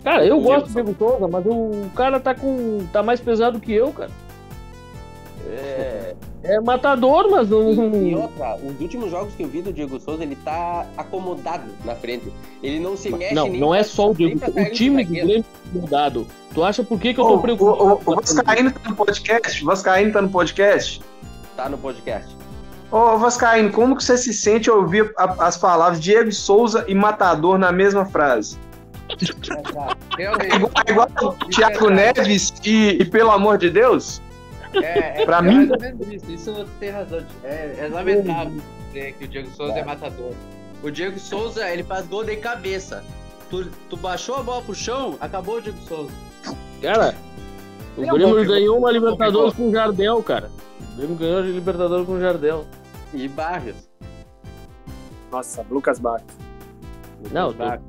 Cara, 0.03 0.25
eu 0.25 0.37
O 0.37 0.41
gosto 0.41 0.65
do 0.67 0.73
Diego 0.73 0.93
Diego 0.93 1.11
Souza, 1.11 1.27
mas 1.27 1.45
o 1.45 1.89
cara 1.95 2.19
tá 2.19 2.33
com. 2.33 2.85
tá 2.91 3.03
mais 3.03 3.19
pesado 3.19 3.59
que 3.59 3.71
eu, 3.71 3.91
cara. 3.91 4.09
É, 5.49 6.15
é 6.43 6.59
matador, 6.59 7.29
mas 7.29 7.49
não. 7.49 7.71
E 7.95 8.15
outra, 8.15 8.55
os 8.57 8.79
últimos 8.79 9.11
jogos 9.11 9.33
que 9.35 9.43
eu 9.43 9.47
vi 9.47 9.61
do 9.61 9.71
Diego 9.73 9.99
Souza, 9.99 10.23
ele 10.23 10.35
tá 10.37 10.85
acomodado 10.97 11.63
na 11.83 11.95
frente. 11.95 12.31
Ele 12.61 12.79
não 12.79 12.95
se 12.95 13.09
mexe 13.09 13.33
Não, 13.33 13.47
nem 13.47 13.59
não 13.59 13.73
é 13.75 13.83
só 13.83 14.11
o 14.11 14.15
Diego. 14.15 14.39
O 14.45 14.71
time 14.71 15.03
do. 15.05 15.11
Grêmio 15.11 15.43
tá 15.43 15.59
mudado. 15.73 16.27
Tu 16.53 16.63
acha 16.63 16.83
por 16.83 16.99
que, 16.99 17.13
que 17.13 17.19
eu 17.19 17.25
tô 17.25 17.35
o, 17.35 17.41
preocupado? 17.41 18.01
o, 18.05 18.11
o 18.11 18.15
Vascaíno 18.15 18.71
tá 18.71 18.89
no 18.89 18.95
podcast? 18.95 19.63
O 19.63 19.67
Vascaíno 19.67 20.11
tá 20.13 20.21
no 20.21 20.29
podcast? 20.29 21.01
Tá 21.55 21.69
no 21.69 21.77
podcast. 21.77 22.35
Ô, 22.91 23.17
Vascaíno, 23.17 23.71
como 23.71 23.95
que 23.95 24.03
você 24.03 24.17
se 24.17 24.33
sente 24.33 24.69
ao 24.69 24.77
ouvir 24.79 25.13
a- 25.17 25.47
as 25.47 25.57
palavras 25.57 26.01
Diego 26.01 26.31
Souza 26.31 26.83
e 26.87 26.93
Matador 26.95 27.57
na 27.57 27.71
mesma 27.71 28.05
frase? 28.05 28.57
Realmente. 30.17 30.55
Igual, 30.55 30.71
igual 30.87 31.09
o 31.21 31.33
Thiago 31.49 31.89
Neves 31.89 32.53
e, 32.65 32.97
e 33.01 33.05
Pelo 33.05 33.31
Amor 33.31 33.57
de 33.57 33.69
Deus? 33.69 34.21
É, 34.73 35.21
é, 35.21 35.25
Pra 35.25 35.37
é 35.37 35.41
mim- 35.41 35.55
mais 35.55 35.71
ou 35.71 35.79
menos 35.79 36.07
isso. 36.07 36.31
Isso 36.31 36.65
tem 36.79 36.89
razão. 36.91 37.23
É, 37.43 37.75
é 37.79 37.87
lamentável 37.91 38.61
dizer 38.87 39.13
que 39.13 39.25
o 39.25 39.27
Diego 39.27 39.49
Souza 39.51 39.73
é 39.73 39.83
matador. 39.83 40.33
O 40.83 40.89
Diego 40.89 41.19
Souza, 41.19 41.69
ele 41.69 41.83
faz 41.83 42.05
gol 42.07 42.23
de 42.23 42.35
cabeça. 42.37 43.03
Tu, 43.49 43.65
tu 43.89 43.97
baixou 43.97 44.35
a 44.35 44.43
bola 44.43 44.61
pro 44.61 44.73
chão, 44.73 45.17
acabou 45.19 45.57
o 45.57 45.61
Diego 45.61 45.77
Souza. 45.87 46.11
Cara, 46.81 47.13
o 47.97 48.03
é 48.03 48.07
Grêmio 48.07 48.45
ganhou 48.45 48.77
uma 48.77 48.91
Libertadores 48.91 49.53
com 49.53 49.69
o 49.69 49.71
Jardel, 49.71 50.23
cara. 50.23 50.49
O 50.93 50.97
Grêmio 50.97 51.15
ganhou 51.15 51.37
a 51.39 51.41
Libertadores 51.41 52.05
com 52.05 52.13
o 52.13 52.19
Jardel. 52.19 52.65
E 53.13 53.27
Barrios. 53.27 53.75
Nossa, 55.31 55.65
Lucas 55.69 55.99
Barros. 55.99 56.23
Não, 57.31 57.53
Barrios. 57.53 57.83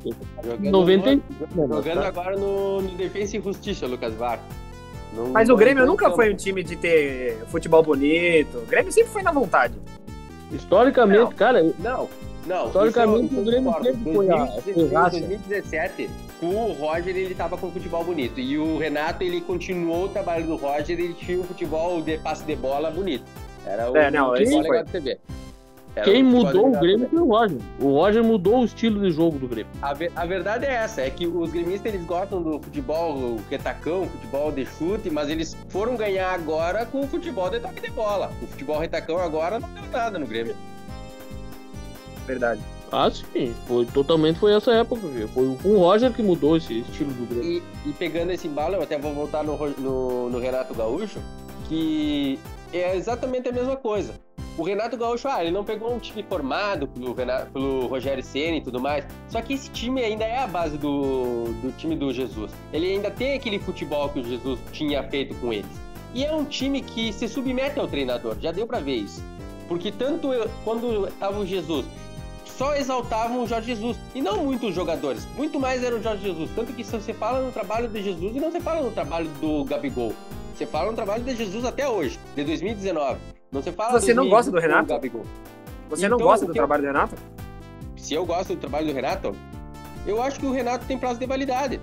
Jogando, 0.45 0.71
90 0.71 1.15
no- 1.57 1.69
jogando 1.69 1.99
agora 2.03 2.37
no, 2.37 2.83
no 2.83 2.91
Defensa 2.97 3.37
e 3.37 3.41
Justiça, 3.41 3.87
Lucas 3.87 4.13
Barrios. 4.15 4.45
Não- 5.15 5.29
Mas 5.29 5.49
o 5.49 5.53
não- 5.53 5.59
Grêmio 5.59 5.85
não- 5.85 5.93
nunca 5.93 6.11
foi 6.11 6.33
um 6.33 6.37
time 6.37 6.63
de 6.63 6.75
ter 6.77 7.39
futebol 7.49 7.83
bonito. 7.83 8.59
O 8.59 8.67
Grêmio 8.67 8.91
sempre 8.93 9.11
foi 9.11 9.23
na 9.23 9.31
vontade. 9.33 9.75
Historicamente, 10.51 11.35
cara, 11.35 11.63
Não, 11.79 12.09
não. 12.47 12.67
Historicamente, 12.67 13.35
o 13.35 13.45
Grêmio 13.45 13.73
sempre 13.83 14.15
foi 14.15 14.31
a- 14.31 14.37
2016, 14.37 14.75
foi 14.77 14.89
raça. 14.97 15.11
2017, 15.21 16.11
com 16.41 16.47
o 16.47 16.73
Roger, 16.73 17.17
ele 17.17 17.35
tava 17.35 17.57
com 17.57 17.71
futebol 17.71 18.05
bonito. 18.05 18.39
E 18.41 18.59
o 18.59 18.77
Renato, 18.79 19.23
ele 19.23 19.41
continuou 19.41 20.05
o 20.07 20.09
trabalho 20.09 20.47
do 20.47 20.57
Roger, 20.57 20.99
ele 20.99 21.15
tinha 21.15 21.39
um 21.41 21.45
futebol 21.45 22.03
de 22.03 22.19
passe 22.19 22.45
de 22.45 22.57
bola 22.57 22.91
bonito. 22.91 23.25
Era 23.65 23.91
o 23.91 23.97
É, 23.97 24.11
não, 24.11 24.31
futebol 24.31 24.61
legal 24.61 24.77
foi. 24.77 24.85
de 24.85 24.91
TV. 24.93 25.19
Era 25.95 26.07
quem 26.07 26.23
mudou 26.23 26.69
o 26.69 26.81
Grêmio 26.81 27.07
foi 27.09 27.21
o 27.21 27.27
Roger. 27.27 27.59
O 27.79 27.85
Roger 27.93 28.25
mudou 28.25 28.61
o 28.61 28.65
estilo 28.65 29.01
de 29.01 29.11
jogo 29.11 29.39
do 29.39 29.47
Grêmio. 29.47 29.71
A, 29.83 29.93
ver- 29.93 30.11
a 30.17 30.25
verdade 30.25 30.65
é 30.65 30.73
essa, 30.73 31.03
é 31.03 31.11
que 31.11 31.27
os 31.27 31.51
gremistas 31.51 31.93
eles 31.93 32.07
gostam 32.07 32.43
do 32.43 32.59
futebol 32.61 33.15
o 33.15 33.41
retacão, 33.51 34.07
futebol 34.09 34.51
de 34.51 34.65
chute, 34.65 35.11
mas 35.11 35.29
eles 35.29 35.55
foram 35.69 35.95
ganhar 35.97 36.33
agora 36.33 36.87
com 36.87 37.01
o 37.01 37.07
futebol 37.07 37.51
de 37.51 37.61
toque 37.61 37.83
de 37.83 37.91
bola. 37.91 38.33
O 38.41 38.47
futebol 38.47 38.79
retacão 38.79 39.19
agora 39.19 39.61
não 39.61 39.69
deu 39.69 39.83
nada 39.93 40.19
no 40.19 40.27
Grêmio. 40.27 40.57
Verdade. 42.27 42.61
Ah, 42.91 43.11
sim. 43.11 43.55
Foi, 43.67 43.85
totalmente 43.87 44.39
foi 44.39 44.53
essa 44.55 44.73
época. 44.73 45.07
viu? 45.07 45.29
Foi 45.29 45.45
o 45.45 45.79
Roger 45.79 46.13
que 46.13 46.23
mudou 46.23 46.57
esse 46.57 46.81
estilo 46.81 47.11
do 47.13 47.27
Grêmio. 47.27 47.63
E, 47.85 47.89
e 47.91 47.93
pegando 47.93 48.31
esse 48.33 48.47
embalo, 48.47 48.75
eu 48.77 48.83
até 48.83 48.99
vou 48.99 49.13
voltar 49.13 49.43
no, 49.43 49.57
no, 49.79 50.31
no 50.31 50.39
Renato 50.39 50.75
Gaúcho, 50.75 51.19
que 51.69 52.39
é 52.73 52.97
exatamente 52.97 53.49
a 53.49 53.53
mesma 53.53 53.77
coisa. 53.77 54.15
O 54.59 54.63
Renato 54.63 54.99
Gaúcho, 54.99 55.29
ah, 55.29 55.43
ele 55.43 55.51
não 55.51 55.65
pegou 55.65 55.95
um 55.95 55.99
time 55.99 56.23
formado 56.23 56.87
pelo, 56.87 57.15
Renato, 57.15 57.51
pelo 57.53 57.87
Rogério 57.87 58.23
Ceni 58.23 58.59
e 58.59 58.61
tudo 58.61 58.79
mais. 58.81 59.05
Só 59.29 59.41
que 59.41 59.55
esse 59.55 59.71
time 59.71 60.03
ainda 60.03 60.25
é 60.25 60.39
a 60.39 60.47
base 60.47 60.77
do, 60.77 61.45
do 61.63 61.73
time 61.79 61.97
do 61.97 62.13
Jesus. 62.13 62.53
Ele 62.73 62.93
ainda 62.93 63.11
tem 63.11 63.35
aquele 63.35 63.59
futebol 63.59 64.11
que 64.11 64.21
o 64.21 64.25
Jesus 64.25 64.61
tinha 64.71 65.03
feito 65.05 65.35
com 65.37 65.53
eles. 65.53 65.71
E 66.15 66.23
é 66.25 66.35
um 66.35 66.45
time 66.45 66.83
que 66.83 67.13
se 67.15 67.27
submete 67.29 67.81
ao 67.81 67.89
treinador, 67.89 68.37
já 68.41 68.53
deu 68.53 68.67
pra 68.67 68.79
ver 68.79 68.97
isso. 68.97 69.25
Porque 69.67 69.91
tanto 69.91 70.31
eu- 70.35 70.51
quando 70.65 71.11
tava 71.19 71.39
o 71.39 71.47
Jesus, 71.47 71.87
só 72.45 72.75
exaltavam 72.77 73.43
o 73.43 73.47
Jorge 73.47 73.69
Jesus. 73.75 73.97
E 74.15 74.21
não 74.21 74.45
muitos 74.45 74.75
jogadores. 74.75 75.27
Muito 75.35 75.59
mais 75.59 75.83
era 75.83 75.97
o 75.97 76.03
Jorge 76.03 76.25
Jesus. 76.25 76.51
Tanto 76.55 76.75
que 76.75 76.85
você 76.85 77.15
fala 77.15 77.41
no 77.41 77.51
trabalho 77.51 77.89
de 77.89 78.03
Jesus 78.03 78.37
e 78.37 78.39
não 78.39 78.53
se 78.53 78.61
fala 78.61 78.83
no 78.83 78.91
trabalho 78.91 79.31
do 79.41 79.65
Gabigol. 79.65 80.13
Você 80.55 80.67
fala 80.67 80.91
no 80.91 80.95
trabalho 80.95 81.25
de 81.25 81.35
Jesus 81.35 81.65
até 81.65 81.89
hoje, 81.89 82.19
de 82.37 82.45
2019. 82.45 83.19
Não 83.53 83.63
se 83.63 83.71
fala 83.71 84.01
Você 84.01 84.15
não 84.15 84.25
2020 84.25 84.31
gosta 84.31 84.51
do 84.51 84.57
o 84.57 84.61
Renato? 84.61 84.89
Gabigol. 84.89 85.25
Você 85.91 86.09
não 86.09 86.17
Então, 86.17 86.27
gosta 86.27 86.45
o 86.45 86.49
do 86.49 86.55
trabalho 86.55 86.83
do 86.83 86.87
Renato? 86.87 87.15
Se 87.97 88.15
eu 88.15 88.25
gosto 88.25 88.55
do 88.55 88.57
trabalho 88.61 88.87
do 88.87 88.93
Renato, 88.95 89.37
eu 90.07 90.23
acho 90.23 90.41
que 90.41 90.47
o 90.47 90.51
Renato 90.53 90.87
tem 90.87 90.99
prazo 90.99 91.21
de 91.21 91.27
validade. 91.27 91.79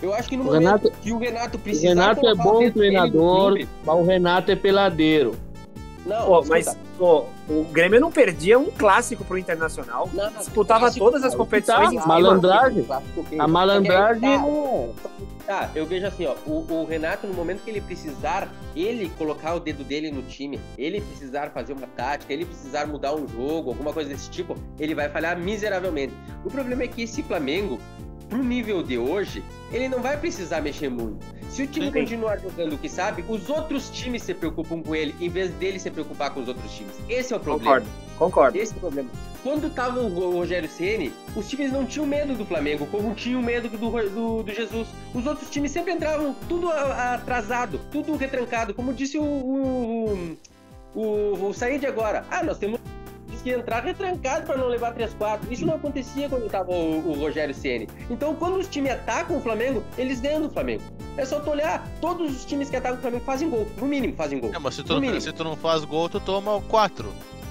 Eu 0.00 0.14
acho 0.14 0.28
que 0.28 0.36
no 0.36 0.42
O 0.44 0.46
momento 0.46 0.60
Renato- 0.64 0.92
que 1.02 1.12
o 1.12 1.18
Renato 1.18 1.56
O 1.56 1.60
precisa. 1.60 1.88
Renato 1.88 2.26
é 2.26 2.34
bom 2.34 2.70
treinador, 2.70 3.58
mas 3.84 3.96
o 3.96 4.04
Renato 4.04 4.52
é 4.52 4.56
peladeiro. 4.56 5.34
Não, 6.08 6.24
Pô, 6.24 6.44
mas 6.46 6.74
pô, 6.96 7.26
o 7.50 7.64
Grêmio 7.64 8.00
não 8.00 8.10
perdia 8.10 8.58
um 8.58 8.70
clássico 8.70 9.24
pro 9.26 9.36
Internacional. 9.36 10.08
Não, 10.14 10.32
Disputava 10.32 10.80
clássico, 10.80 11.04
todas 11.04 11.22
as 11.22 11.34
competições 11.34 11.94
tá, 11.94 12.06
malandragem. 12.06 12.86
A 13.38 13.46
malandragem 13.46 14.34
é. 14.34 14.38
tá. 15.02 15.10
Tá, 15.48 15.70
eu 15.74 15.86
vejo 15.86 16.06
assim, 16.06 16.26
ó, 16.26 16.34
o, 16.46 16.64
o 16.70 16.84
Renato, 16.84 17.26
no 17.26 17.32
momento 17.32 17.62
que 17.62 17.70
ele 17.70 17.80
precisar, 17.80 18.48
ele 18.76 19.10
colocar 19.16 19.54
o 19.54 19.60
dedo 19.60 19.82
dele 19.82 20.10
no 20.10 20.22
time, 20.22 20.60
ele 20.76 21.00
precisar 21.00 21.50
fazer 21.50 21.72
uma 21.72 21.86
tática, 21.86 22.32
ele 22.32 22.44
precisar 22.44 22.86
mudar 22.86 23.14
um 23.14 23.26
jogo, 23.26 23.70
alguma 23.70 23.92
coisa 23.92 24.10
desse 24.10 24.30
tipo, 24.30 24.54
ele 24.78 24.94
vai 24.94 25.08
falhar 25.08 25.38
miseravelmente. 25.38 26.12
O 26.44 26.50
problema 26.50 26.82
é 26.82 26.88
que 26.88 27.02
esse 27.02 27.22
Flamengo, 27.22 27.78
pro 28.28 28.42
nível 28.42 28.82
de 28.82 28.98
hoje, 28.98 29.42
ele 29.72 29.88
não 29.88 30.00
vai 30.00 30.16
precisar 30.16 30.60
mexer 30.60 30.88
muito. 30.88 31.24
Se 31.50 31.62
o 31.62 31.66
time 31.66 31.90
continuar 31.90 32.38
jogando 32.38 32.74
o 32.74 32.78
que 32.78 32.88
sabe, 32.88 33.24
os 33.28 33.48
outros 33.48 33.90
times 33.90 34.22
se 34.22 34.34
preocupam 34.34 34.82
com 34.82 34.94
ele, 34.94 35.14
em 35.20 35.28
vez 35.28 35.50
dele 35.52 35.78
se 35.78 35.90
preocupar 35.90 36.32
com 36.32 36.40
os 36.40 36.48
outros 36.48 36.70
times. 36.72 36.94
Esse 37.08 37.32
é 37.32 37.36
o 37.36 37.40
problema. 37.40 37.80
Concordo, 37.80 37.88
concordo. 38.18 38.58
Esse 38.58 38.74
é 38.74 38.76
o 38.76 38.80
problema. 38.80 39.10
Quando 39.42 39.72
tava 39.72 40.00
o 40.00 40.32
Rogério 40.32 40.68
Ceni, 40.68 41.12
os 41.34 41.48
times 41.48 41.72
não 41.72 41.86
tinham 41.86 42.06
medo 42.06 42.34
do 42.34 42.44
Flamengo, 42.44 42.86
como 42.86 43.14
tinham 43.14 43.40
medo 43.40 43.68
do, 43.68 43.78
do, 43.78 44.42
do 44.42 44.52
Jesus. 44.52 44.88
Os 45.14 45.26
outros 45.26 45.48
times 45.48 45.70
sempre 45.70 45.92
entravam 45.92 46.34
tudo 46.48 46.68
atrasado, 46.70 47.80
tudo 47.90 48.14
retrancado. 48.16 48.74
Como 48.74 48.92
disse 48.92 49.16
o, 49.16 49.24
o, 49.24 50.36
o, 50.94 51.48
o 51.48 51.54
Said 51.54 51.86
agora. 51.86 52.24
Ah, 52.30 52.42
nós 52.42 52.58
temos 52.58 52.78
que 53.42 53.50
entrar 53.50 53.84
retrancado 53.84 54.46
para 54.46 54.56
não 54.56 54.68
levar 54.68 54.94
3-4. 54.94 55.40
Isso 55.50 55.66
não 55.66 55.74
acontecia 55.74 56.28
quando 56.28 56.48
tava 56.48 56.70
o, 56.70 57.10
o 57.10 57.18
Rogério 57.18 57.54
Ceni. 57.54 57.88
Então, 58.10 58.34
quando 58.34 58.56
os 58.56 58.68
times 58.68 58.92
atacam 58.92 59.36
o 59.36 59.40
Flamengo, 59.40 59.82
eles 59.96 60.20
ganham 60.20 60.42
do 60.42 60.50
Flamengo. 60.50 60.82
É 61.16 61.24
só 61.24 61.40
tu 61.40 61.50
olhar, 61.50 61.86
todos 62.00 62.36
os 62.36 62.44
times 62.44 62.70
que 62.70 62.76
atacam 62.76 62.98
o 62.98 63.00
Flamengo 63.00 63.24
fazem 63.24 63.48
gol. 63.48 63.66
No 63.76 63.86
mínimo 63.86 64.14
fazem 64.14 64.38
gol. 64.40 64.52
É, 64.54 64.58
mas 64.58 64.74
se 64.74 64.82
tu, 64.82 65.00
mínimo. 65.00 65.20
se 65.20 65.32
tu 65.32 65.44
não 65.44 65.56
faz 65.56 65.84
gol, 65.84 66.08
tu 66.08 66.20
toma 66.20 66.60
quatro. 66.62 67.08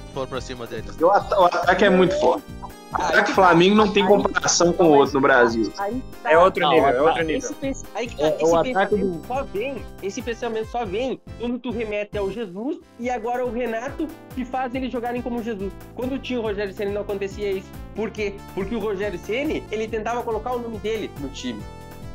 Se 0.07 0.13
for 0.13 0.27
pra 0.27 0.41
cima 0.41 0.65
deles. 0.65 0.95
O 0.99 1.09
ataque 1.09 1.85
é 1.85 1.89
muito 1.89 2.17
forte. 2.19 2.45
O 2.91 3.01
ataque 3.01 3.33
Flamengo 3.33 3.75
não 3.75 3.91
tem 3.91 4.05
comparação 4.05 4.71
com 4.71 4.85
o 4.85 4.93
outro 4.95 5.15
no 5.15 5.21
Brasil. 5.21 5.69
Tá. 5.71 5.89
É 6.23 6.37
outro 6.37 6.67
nível, 6.69 6.87
é 6.87 6.93
tá. 6.93 7.03
outro 7.03 7.23
nível. 7.23 7.55
Esse, 7.61 7.85
aí 7.93 8.07
que 8.07 8.15
tá, 8.15 8.23
É, 8.27 8.35
esse 8.41 8.55
o 8.55 8.61
pensamento 8.63 8.97
do- 8.97 9.27
só 9.27 9.43
vem, 9.43 9.75
esse 10.01 10.21
pensamento 10.21 10.71
só 10.71 10.85
vem 10.85 11.19
quando 11.39 11.59
tu 11.59 11.69
remete 11.69 12.17
ao 12.17 12.31
Jesus 12.31 12.79
e 12.99 13.09
agora 13.09 13.45
o 13.45 13.51
Renato 13.51 14.07
que 14.33 14.45
faz 14.45 14.73
eles 14.73 14.91
jogarem 14.91 15.21
como 15.21 15.43
Jesus. 15.43 15.73
Quando 15.95 16.17
tinha 16.17 16.39
o 16.39 16.43
Rogério 16.43 16.73
Ceni 16.73 16.91
não 16.93 17.01
acontecia 17.01 17.51
isso. 17.51 17.69
Por 17.93 18.09
quê? 18.09 18.35
Porque 18.55 18.73
o 18.75 18.79
Rogério 18.79 19.19
Ceni, 19.19 19.63
ele 19.71 19.87
tentava 19.87 20.23
colocar 20.23 20.53
o 20.53 20.59
nome 20.59 20.77
dele 20.77 21.11
no 21.19 21.27
time. 21.29 21.61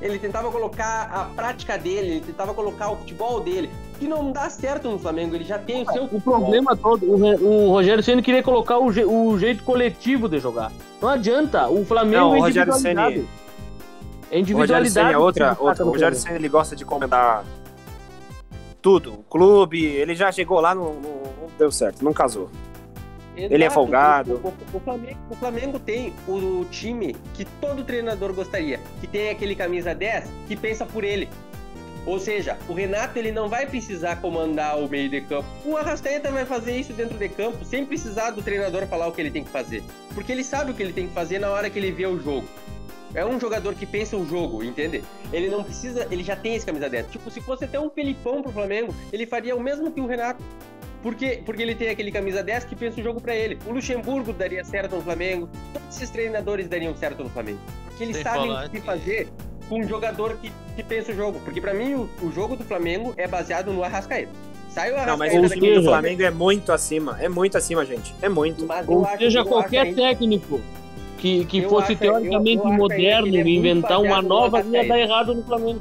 Ele 0.02 0.18
tentava 0.18 0.50
colocar 0.50 1.08
a 1.12 1.24
prática 1.34 1.78
dele, 1.78 2.08
ele 2.16 2.20
tentava 2.20 2.52
colocar 2.52 2.90
o 2.90 2.96
futebol 2.96 3.40
dele, 3.40 3.70
que 4.00 4.08
não 4.08 4.32
dá 4.32 4.50
certo 4.50 4.90
no 4.90 4.98
Flamengo, 4.98 5.34
ele 5.36 5.44
já 5.44 5.58
tem 5.60 5.82
o 5.82 5.92
seu 5.92 6.04
O 6.10 6.20
problema 6.20 6.76
todo, 6.76 7.06
o, 7.06 7.68
o 7.68 7.70
Rogério 7.70 8.02
Ceni 8.02 8.20
queria 8.20 8.42
colocar 8.42 8.78
o, 8.78 8.90
je- 8.92 9.04
o 9.04 9.38
jeito 9.38 9.62
coletivo 9.62 10.28
de 10.28 10.40
jogar. 10.40 10.72
Não 11.00 11.08
adianta, 11.08 11.68
o 11.68 11.84
Flamengo 11.84 12.16
Não, 12.24 12.30
o 12.32 12.36
é 12.36 12.40
Rogério 12.40 12.72
É 12.72 12.74
O 12.74 12.78
Rogério 12.80 14.40
individualidade. 14.40 14.90
Ceni 14.90 15.12
é 15.12 15.18
outra. 15.18 15.56
O 15.60 15.90
Rogério. 15.90 16.18
Ceni 16.18 16.34
ele 16.34 16.48
gosta 16.48 16.74
de 16.74 16.84
comandar 16.84 17.44
tudo. 18.80 19.12
O 19.12 19.22
clube, 19.30 19.84
ele 19.84 20.14
já 20.16 20.32
chegou 20.32 20.60
lá, 20.60 20.74
não, 20.74 20.94
não- 20.94 21.22
não 21.40 21.48
deu 21.56 21.70
certo, 21.70 22.04
não 22.04 22.12
casou. 22.12 22.50
Ele 23.36 23.54
é 23.54 23.66
Exato. 23.66 23.74
folgado. 23.74 24.40
O, 24.44 24.48
o- 24.48 24.76
o 24.76 24.80
Flamengo, 24.80 25.18
o 25.30 25.34
Flamengo 25.36 25.78
tem 25.78 26.12
o, 26.28 26.66
time 26.70 27.16
que 27.34 27.44
todo 27.60 27.82
treinador 27.84 28.32
gostaria, 28.34 28.78
que 29.00 29.06
tem 29.06 29.30
aquele 29.30 29.54
camisa 29.56 29.94
10 29.94 30.24
que 30.46 30.54
pensa 30.56 30.84
por 30.84 31.02
ele. 31.02 31.28
Ou 32.04 32.18
seja, 32.18 32.58
o 32.68 32.72
Renato 32.72 33.16
ele 33.18 33.30
não 33.30 33.48
vai 33.48 33.64
precisar 33.64 34.16
comandar 34.16 34.76
o 34.76 34.88
meio 34.88 35.08
de 35.08 35.20
campo. 35.20 35.46
O 35.64 35.76
Arrascaeta 35.76 36.30
vai 36.32 36.44
fazer 36.44 36.76
isso 36.76 36.92
dentro 36.92 37.16
de 37.16 37.28
campo 37.28 37.64
sem 37.64 37.86
precisar 37.86 38.32
do 38.32 38.42
treinador 38.42 38.86
falar 38.88 39.06
o 39.06 39.12
que 39.12 39.20
ele 39.20 39.30
tem 39.30 39.44
que 39.44 39.50
fazer. 39.50 39.82
Porque 40.12 40.32
ele 40.32 40.42
sabe 40.42 40.72
o 40.72 40.74
que 40.74 40.82
ele 40.82 40.92
tem 40.92 41.06
que 41.06 41.14
fazer 41.14 41.38
na 41.38 41.48
hora 41.50 41.70
que 41.70 41.78
ele 41.78 41.92
vê 41.92 42.04
o 42.06 42.18
jogo. 42.20 42.46
É 43.14 43.24
um 43.24 43.38
jogador 43.38 43.74
que 43.74 43.86
pensa 43.86 44.16
o 44.16 44.26
jogo, 44.26 44.64
entende? 44.64 45.04
Ele 45.32 45.48
não 45.48 45.62
precisa, 45.62 46.08
ele 46.10 46.24
já 46.24 46.34
tem 46.34 46.54
esse 46.56 46.66
camisa 46.66 46.88
10. 46.90 47.06
Tipo, 47.08 47.30
se 47.30 47.40
fosse 47.40 47.64
até 47.64 47.78
um 47.78 47.88
Felipão 47.90 48.42
pro 48.42 48.50
Flamengo, 48.50 48.92
ele 49.12 49.24
faria 49.26 49.54
o 49.54 49.60
mesmo 49.60 49.90
que 49.92 50.00
o 50.00 50.06
Renato. 50.06 50.42
Por 51.02 51.14
quê? 51.16 51.42
Porque 51.44 51.60
ele 51.62 51.74
tem 51.74 51.88
aquele 51.88 52.12
camisa 52.12 52.42
10 52.44 52.64
que 52.64 52.76
pensa 52.76 53.00
o 53.00 53.02
jogo 53.04 53.20
pra 53.20 53.34
ele. 53.34 53.58
O 53.66 53.72
Luxemburgo 53.72 54.32
daria 54.32 54.62
certo 54.64 54.94
no 54.96 55.02
Flamengo. 55.02 55.48
Todos 55.72 55.96
esses 55.96 56.10
treinadores 56.10 56.68
dariam 56.68 56.94
certo 56.94 57.24
no 57.24 57.28
Flamengo. 57.30 57.58
Porque 57.86 58.04
eles 58.04 58.16
Sem 58.16 58.24
sabem 58.24 58.52
o 58.52 58.70
que 58.70 58.80
fazer 58.80 59.28
com 59.68 59.80
um 59.80 59.88
jogador 59.88 60.36
que, 60.36 60.52
que 60.76 60.82
pensa 60.82 61.10
o 61.10 61.14
jogo. 61.14 61.40
Porque 61.44 61.60
pra 61.60 61.74
mim, 61.74 61.94
o, 61.94 62.08
o 62.22 62.30
jogo 62.32 62.54
do 62.56 62.62
Flamengo 62.64 63.12
é 63.16 63.26
baseado 63.26 63.72
no 63.72 63.82
Arrascaeta. 63.82 64.30
Sai 64.70 64.90
o 64.92 64.96
Não, 65.04 65.16
mas 65.16 65.34
Arrascaeta 65.34 65.46
o 65.46 65.60
time 65.60 65.74
do 65.74 65.82
Flamengo 65.82 66.22
é 66.22 66.30
muito 66.30 66.70
acima. 66.72 67.18
É 67.20 67.28
muito 67.28 67.58
acima, 67.58 67.84
gente. 67.84 68.14
É 68.22 68.28
muito. 68.28 68.64
mas 68.64 68.86
Ou 68.88 69.04
acho- 69.04 69.18
seja, 69.18 69.44
qualquer 69.44 69.80
ainda- 69.86 70.00
técnico 70.02 70.60
que, 71.18 71.44
que 71.46 71.58
Eu 71.58 71.68
fosse 71.68 71.92
acho- 71.92 72.00
teoricamente 72.00 72.56
eu- 72.58 72.62
eu 72.62 72.68
acho 72.68 72.78
moderno 72.78 73.26
é 73.26 73.30
e 73.30 73.32
muito 73.32 73.48
inventar 73.48 74.00
uma 74.00 74.22
nova, 74.22 74.58
ia 74.58 74.62
Arrascaeta. 74.62 74.88
dar 74.88 75.00
errado 75.00 75.34
no 75.34 75.42
Flamengo. 75.42 75.80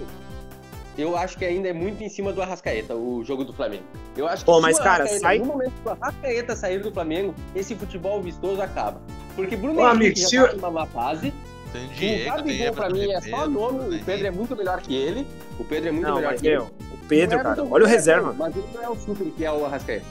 Eu 0.98 1.16
acho 1.18 1.38
que 1.38 1.46
ainda 1.46 1.70
é 1.70 1.74
muito 1.74 2.04
em 2.04 2.10
cima 2.10 2.34
do 2.34 2.42
Arrascaeta, 2.42 2.94
o 2.96 3.24
jogo 3.24 3.46
do 3.46 3.54
Flamengo. 3.54 3.84
Eu 4.16 4.28
acho 4.28 4.40
que 4.40 4.46
Pô, 4.46 4.56
se 4.58 4.62
mas, 4.62 4.78
o 4.78 4.84
cara, 4.84 5.04
Arrascaeta, 5.04 5.20
sai- 5.22 5.40
no 5.40 5.46
momento 5.46 5.72
que 5.82 5.88
o 5.88 5.92
Arrascaeta 5.92 6.56
sair 6.56 6.80
do 6.82 6.92
Flamengo, 6.92 7.34
esse 7.56 7.74
futebol 7.76 8.22
vistoso 8.22 8.62
acaba. 8.62 9.02
Porque 9.36 9.56
Bruno 9.56 9.80
Ô, 9.82 9.90
Henrique 9.90 10.22
amigo, 10.24 10.30
já 10.32 10.46
tá 10.48 10.52
eu- 10.52 10.56
numa 10.58 10.72
má 10.72 10.86
fase, 10.86 11.34
Tem 11.72 11.86
o 11.86 11.88
Diego, 11.90 12.24
tem 12.24 12.26
Gabigol 12.36 12.74
pra 12.74 12.90
mim 12.90 13.10
é 13.10 13.22
só 13.22 13.26
Ribeiro, 13.46 13.50
nome, 13.52 13.96
o 13.96 14.04
Pedro 14.04 14.28
é 14.28 14.32
muito 14.32 14.56
melhor 14.58 14.82
que 14.82 14.94
ele, 14.94 15.26
o 15.58 15.64
Pedro 15.64 15.88
é 15.88 15.92
muito 15.94 16.08
Não, 16.08 16.16
melhor 16.18 16.34
que 16.36 16.46
ele. 16.48 16.58
meu, 16.58 16.66
o 16.66 16.98
Pedro, 17.08 17.40
O 17.40 17.44
cara, 17.44 17.64
olha 17.64 17.86
o 17.86 17.88
é 17.88 17.90
reserva. 17.90 18.36
Mas 18.38 18.56
ele 18.56 18.66
não 18.74 18.84
é 18.84 18.90
o 18.90 18.96
super 18.98 19.28
que 19.32 19.46
é 19.46 19.52
o 19.52 19.66
Arrascaeta. 19.66 20.06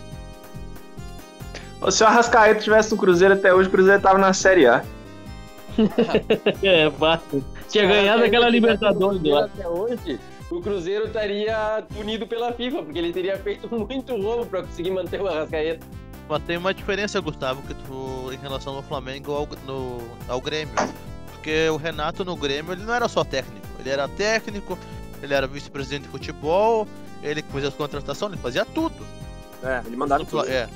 Se 1.91 2.03
o 2.03 2.07
Arrascaeta 2.07 2.61
tivesse 2.61 2.91
no 2.91 2.97
Cruzeiro 2.97 3.35
até 3.35 3.53
hoje, 3.55 3.69
o 3.69 3.71
Cruzeiro 3.73 4.01
tava 4.01 4.19
na 4.19 4.33
Série 4.33 4.67
A. 4.67 4.83
É, 6.63 6.91
fácil. 6.91 7.45
Tinha 7.69 7.87
ganhado 7.87 8.25
aquela 8.25 8.49
Libertadores 8.49 9.23
lá. 9.23 9.45
Até 9.45 9.69
hoje, 9.69 10.19
o 10.51 10.61
Cruzeiro 10.61 11.07
estaria 11.07 11.85
punido 11.95 12.27
pela 12.27 12.53
FIFA, 12.53 12.83
porque 12.83 12.99
ele 12.99 13.13
teria 13.13 13.37
feito 13.39 13.69
muito 13.75 14.17
roubo 14.21 14.47
pra 14.47 14.63
conseguir 14.63 14.91
manter 14.91 15.21
o 15.21 15.27
Arrascaeta. 15.29 15.87
Mas 16.29 16.43
tem 16.45 16.57
uma 16.57 16.73
diferença, 16.73 17.21
Gustavo, 17.21 17.61
que 17.63 17.75
tu, 17.75 18.33
em 18.33 18.37
relação 18.37 18.77
ao 18.77 18.83
Flamengo 18.83 19.33
ao, 19.33 19.49
no, 19.67 19.99
ao 20.29 20.41
Grêmio. 20.41 20.75
Porque 21.33 21.69
o 21.71 21.77
Renato 21.77 22.25
no 22.25 22.37
Grêmio, 22.37 22.73
ele 22.73 22.83
não 22.85 22.95
era 22.95 23.09
só 23.09 23.25
técnico. 23.25 23.67
Ele 23.81 23.91
era 23.91 24.07
técnico, 24.07 24.79
ele 25.23 25.35
era 25.35 25.47
vice-presidente 25.47 26.03
de 26.05 26.09
futebol, 26.09 26.87
ele 27.23 27.43
fazia 27.43 27.69
as 27.69 27.75
contratações, 27.75 28.33
ele 28.33 28.41
fazia 28.43 28.65
tudo. 28.65 28.95
É, 29.63 29.83
ele 29.87 29.97
mandava 29.97 30.23
No 30.23 30.29
tudo. 30.29 30.49
é. 30.49 30.69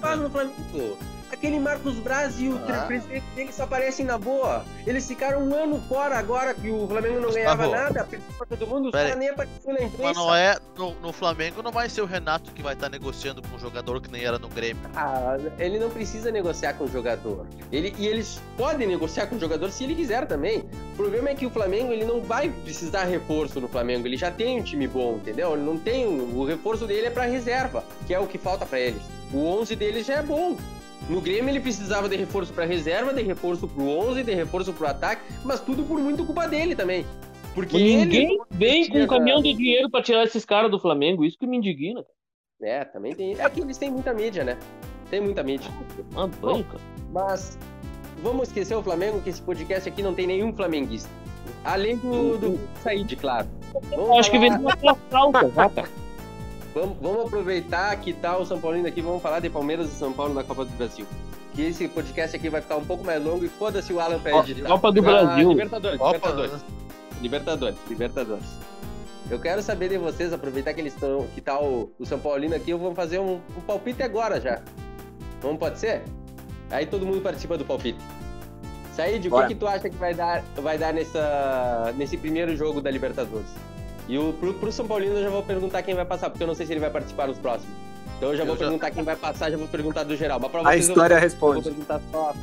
faz 0.00 0.20
no 0.20 0.30
Flamengo. 0.30 0.98
Aquele 1.32 1.60
Marcos 1.60 1.94
Braz 1.94 2.40
e 2.40 2.48
o 2.48 2.60
Ah. 2.68 2.84
presidente 2.86 3.24
dele 3.36 3.52
só 3.52 3.62
aparecem 3.62 4.04
na 4.04 4.18
boa. 4.18 4.64
Eles 4.86 5.06
ficaram 5.06 5.40
um 5.42 5.54
ano 5.54 5.80
fora 5.88 6.18
agora 6.18 6.52
que 6.54 6.68
o 6.70 6.88
Flamengo 6.88 7.20
não 7.20 7.30
ganhava 7.32 7.64
Gustavo. 7.66 7.84
nada, 7.84 8.04
perdeu 8.04 8.28
pra 8.36 8.46
todo 8.46 8.66
mundo, 8.66 8.86
os 8.86 8.90
caras 8.92 9.16
nem 9.16 9.28
apareceram 9.28 9.74
na 9.74 9.82
imprensa. 9.84 10.02
Mas 10.02 10.16
não 10.16 10.34
é. 10.34 10.56
No, 10.76 10.94
no 11.00 11.12
Flamengo 11.12 11.62
não 11.62 11.70
vai 11.70 11.88
ser 11.88 12.00
o 12.02 12.06
Renato 12.06 12.50
que 12.52 12.62
vai 12.62 12.74
estar 12.74 12.88
negociando 12.88 13.40
com 13.42 13.54
um 13.54 13.58
jogador 13.58 14.00
que 14.00 14.10
nem 14.10 14.24
era 14.24 14.38
no 14.38 14.48
Grêmio. 14.48 14.82
Ah, 14.96 15.36
ele 15.58 15.78
não 15.78 15.88
precisa 15.90 16.30
negociar 16.32 16.74
com 16.74 16.84
o 16.84 16.88
jogador. 16.88 17.46
Ele, 17.70 17.94
e 17.96 18.06
eles 18.06 18.40
podem 18.56 18.88
negociar 18.88 19.26
com 19.28 19.36
o 19.36 19.40
jogador 19.40 19.70
se 19.70 19.84
ele 19.84 19.94
quiser 19.94 20.26
também. 20.26 20.64
O 20.94 20.96
problema 20.96 21.28
é 21.30 21.34
que 21.34 21.46
o 21.46 21.50
Flamengo 21.50 21.92
ele 21.92 22.04
não 22.04 22.20
vai 22.22 22.48
precisar 22.64 23.04
reforço 23.04 23.60
no 23.60 23.68
Flamengo. 23.68 24.06
Ele 24.06 24.16
já 24.16 24.30
tem 24.30 24.58
um 24.58 24.62
time 24.62 24.86
bom, 24.88 25.14
entendeu? 25.16 25.52
Ele 25.54 25.62
não 25.62 25.78
tem. 25.78 26.06
O 26.06 26.44
reforço 26.44 26.86
dele 26.86 27.06
é 27.06 27.10
pra 27.10 27.24
reserva, 27.24 27.84
que 28.06 28.12
é 28.12 28.18
o 28.18 28.26
que 28.26 28.36
falta 28.38 28.66
pra 28.66 28.80
eles. 28.80 29.02
O 29.32 29.38
11 29.46 29.76
deles 29.76 30.04
já 30.06 30.14
é 30.14 30.22
bom. 30.22 30.56
No 31.08 31.20
Grêmio 31.20 31.48
ele 31.50 31.60
precisava 31.60 32.08
de 32.08 32.16
reforço 32.16 32.52
pra 32.52 32.64
reserva, 32.64 33.12
de 33.12 33.22
reforço 33.22 33.66
pro 33.66 33.88
11, 33.88 34.22
de 34.22 34.34
reforço 34.34 34.72
pro 34.72 34.86
ataque, 34.86 35.22
mas 35.44 35.60
tudo 35.60 35.82
por 35.82 35.98
muito 35.98 36.24
culpa 36.24 36.46
dele 36.46 36.74
também. 36.76 37.04
Porque 37.54 37.76
Ninguém 37.76 38.26
ele. 38.34 38.38
vem 38.50 38.88
com 38.88 38.98
um 39.02 39.06
caminhão 39.08 39.42
de 39.42 39.52
dinheiro 39.54 39.90
pra 39.90 40.02
tirar 40.02 40.22
esses 40.24 40.44
caras 40.44 40.70
do 40.70 40.78
Flamengo. 40.78 41.24
Isso 41.24 41.36
que 41.36 41.46
me 41.48 41.56
indigna. 41.56 42.04
É, 42.62 42.84
também 42.84 43.12
tem. 43.14 43.34
É 43.40 43.50
que 43.50 43.60
eles 43.60 43.76
têm 43.76 43.90
muita 43.90 44.14
mídia, 44.14 44.44
né? 44.44 44.56
Tem 45.10 45.20
muita 45.20 45.42
mídia. 45.42 45.68
Uma 46.12 46.28
banca. 46.28 46.78
Mas 47.12 47.58
vamos 48.22 48.46
esquecer 48.48 48.76
o 48.76 48.82
Flamengo, 48.82 49.20
que 49.20 49.30
esse 49.30 49.42
podcast 49.42 49.88
aqui 49.88 50.00
não 50.02 50.14
tem 50.14 50.26
nenhum 50.28 50.52
flamenguista. 50.52 51.10
Além 51.64 51.96
do, 51.96 52.38
do 52.38 52.60
Said, 52.82 53.16
claro. 53.16 53.48
Vamos, 53.72 53.92
Eu 54.08 54.18
acho 54.18 54.30
que 54.30 54.38
falar- 54.38 54.56
vem 54.58 54.66
uma 54.84 54.94
falta, 55.10 55.48
já, 55.50 55.68
cara. 55.70 55.88
Vamos, 56.74 56.96
vamos 57.00 57.26
aproveitar 57.26 57.94
que 57.96 58.12
tá 58.12 58.36
o 58.36 58.44
São 58.44 58.60
Paulino 58.60 58.86
aqui, 58.88 59.00
vamos 59.00 59.22
falar 59.22 59.40
de 59.40 59.50
Palmeiras 59.50 59.88
e 59.88 59.94
São 59.94 60.12
Paulo 60.12 60.34
na 60.34 60.44
Copa 60.44 60.64
do 60.64 60.70
Brasil. 60.76 61.06
Que 61.54 61.62
esse 61.62 61.88
podcast 61.88 62.36
aqui 62.36 62.48
vai 62.48 62.60
ficar 62.60 62.76
um 62.76 62.84
pouco 62.84 63.04
mais 63.04 63.22
longo 63.22 63.44
e 63.44 63.48
foda-se 63.48 63.92
o 63.92 63.98
Alan 64.00 64.20
editar. 64.44 64.68
Copa 64.68 64.92
do 64.92 65.00
Ah, 65.00 65.02
Brasil. 65.02 65.48
Libertadores, 65.50 66.00
Opa, 66.00 66.12
Libertadores. 66.12 66.64
Libertadores, 67.20 67.76
Libertadores. 67.88 68.44
Eu 69.30 69.38
quero 69.38 69.62
saber 69.62 69.88
de 69.88 69.98
vocês, 69.98 70.32
aproveitar 70.32 70.72
que 70.74 70.80
eles 70.80 70.94
estão, 70.94 71.26
que 71.34 71.40
tá 71.40 71.60
o, 71.60 71.92
o 71.98 72.06
São 72.06 72.18
Paulino 72.18 72.54
aqui, 72.54 72.70
eu 72.70 72.78
vou 72.78 72.94
fazer 72.94 73.18
um, 73.18 73.40
um 73.56 73.60
palpite 73.66 74.02
agora 74.02 74.40
já. 74.40 74.60
Vamos, 75.40 75.58
pode 75.58 75.78
ser? 75.78 76.02
Aí 76.70 76.86
todo 76.86 77.04
mundo 77.06 77.20
participa 77.20 77.56
do 77.56 77.64
palpite. 77.64 77.98
Said, 78.94 79.26
o 79.26 79.30
que, 79.42 79.46
que 79.48 79.54
tu 79.54 79.66
acha 79.66 79.88
que 79.88 79.96
vai 79.96 80.14
dar, 80.14 80.42
vai 80.56 80.76
dar 80.76 80.92
nessa, 80.92 81.92
nesse 81.96 82.16
primeiro 82.16 82.56
jogo 82.56 82.80
da 82.80 82.90
Libertadores? 82.90 83.48
E 84.10 84.18
o, 84.18 84.32
pro, 84.32 84.52
pro 84.54 84.72
São 84.72 84.86
Paulino 84.88 85.14
eu 85.14 85.22
já 85.22 85.30
vou 85.30 85.42
perguntar 85.42 85.82
quem 85.82 85.94
vai 85.94 86.04
passar, 86.04 86.30
porque 86.30 86.42
eu 86.42 86.46
não 86.48 86.54
sei 86.54 86.66
se 86.66 86.72
ele 86.72 86.80
vai 86.80 86.90
participar 86.90 87.28
nos 87.28 87.38
próximos. 87.38 87.72
Então 88.16 88.30
eu 88.30 88.36
já 88.36 88.42
Eu 88.42 88.46
vou 88.48 88.56
já- 88.56 88.64
perguntar 88.64 88.90
quem 88.90 89.04
vai 89.04 89.14
passar, 89.16 89.50
já 89.50 89.56
vou 89.56 89.68
perguntar 89.68 90.02
do 90.02 90.16
geral. 90.16 90.40
Mas 90.40 90.50
pra 90.50 90.60
A 90.60 90.64
vocês 90.64 90.88
eu 90.88 90.92
história 90.94 91.14
vou, 91.16 91.18
eu 91.18 91.22
responde. 91.30 91.54
vou 91.54 91.62
perguntar 91.62 92.00
só, 92.10 92.34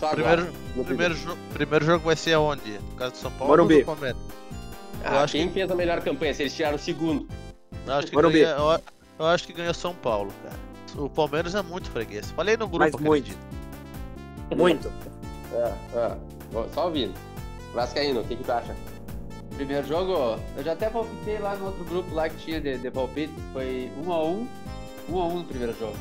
só 0.00 0.06
agora. 0.06 0.16
Primeiro, 0.36 0.52
no 0.74 0.84
primeiro, 0.84 1.14
jo 1.14 1.36
primeiro 1.52 1.84
jogo 1.84 2.04
vai 2.06 2.16
ser 2.16 2.32
aonde? 2.32 2.78
No 2.78 2.96
caso 2.96 3.12
do 3.12 3.18
São 3.18 3.30
Paulo 3.32 3.48
Morumbi. 3.52 3.74
ou 3.74 3.80
do 3.80 3.86
Palmeiras? 3.86 4.16
Ah, 5.04 5.14
eu 5.14 5.18
acho 5.18 5.32
quem 5.34 5.50
fez 5.50 5.70
a 5.70 5.74
melhor 5.74 6.00
campanha? 6.00 6.32
Se 6.32 6.42
eles 6.42 6.54
tiraram 6.54 6.76
o 6.76 6.78
segundo. 6.78 7.28
Eu 7.86 7.92
acho 7.94 8.06
que, 8.06 8.14
Morumbi. 8.14 8.40
ganha, 8.40 8.56
eu, 8.56 8.80
eu 9.18 9.26
acho 9.26 9.46
que 9.46 9.52
ganha 9.52 9.74
São 9.74 9.94
Paulo, 9.94 10.32
cara. 10.42 10.56
O 10.96 11.08
Palmeiras 11.10 11.54
é 11.54 11.62
muito 11.62 11.90
freguês. 11.90 12.30
Falei 12.32 12.56
no 12.56 12.66
grupo 12.68 12.78
Mas 12.90 12.94
muito. 13.04 13.36
Muito. 14.56 14.90
É, 15.54 15.74
é. 15.98 16.16
Vou- 16.50 16.66
Só 16.72 16.86
ouvindo. 16.86 17.12
Vascaíno, 17.74 18.20
o 18.20 18.24
que, 18.24 18.36
que 18.36 18.42
tu 18.44 18.50
acha? 18.52 18.74
Primeiro 19.56 19.86
jogo, 19.86 20.40
eu 20.56 20.64
já 20.64 20.72
até 20.72 20.88
palpitei 20.88 21.38
lá 21.38 21.54
no 21.56 21.66
outro 21.66 21.84
grupo 21.84 22.14
lá 22.14 22.28
que 22.28 22.36
tinha 22.36 22.60
de, 22.60 22.78
de 22.78 22.90
palpite. 22.90 23.32
Foi 23.52 23.90
1x1. 24.04 24.46
1x1 25.10 25.34
no 25.34 25.44
primeiro 25.44 25.74
jogo. 25.78 25.96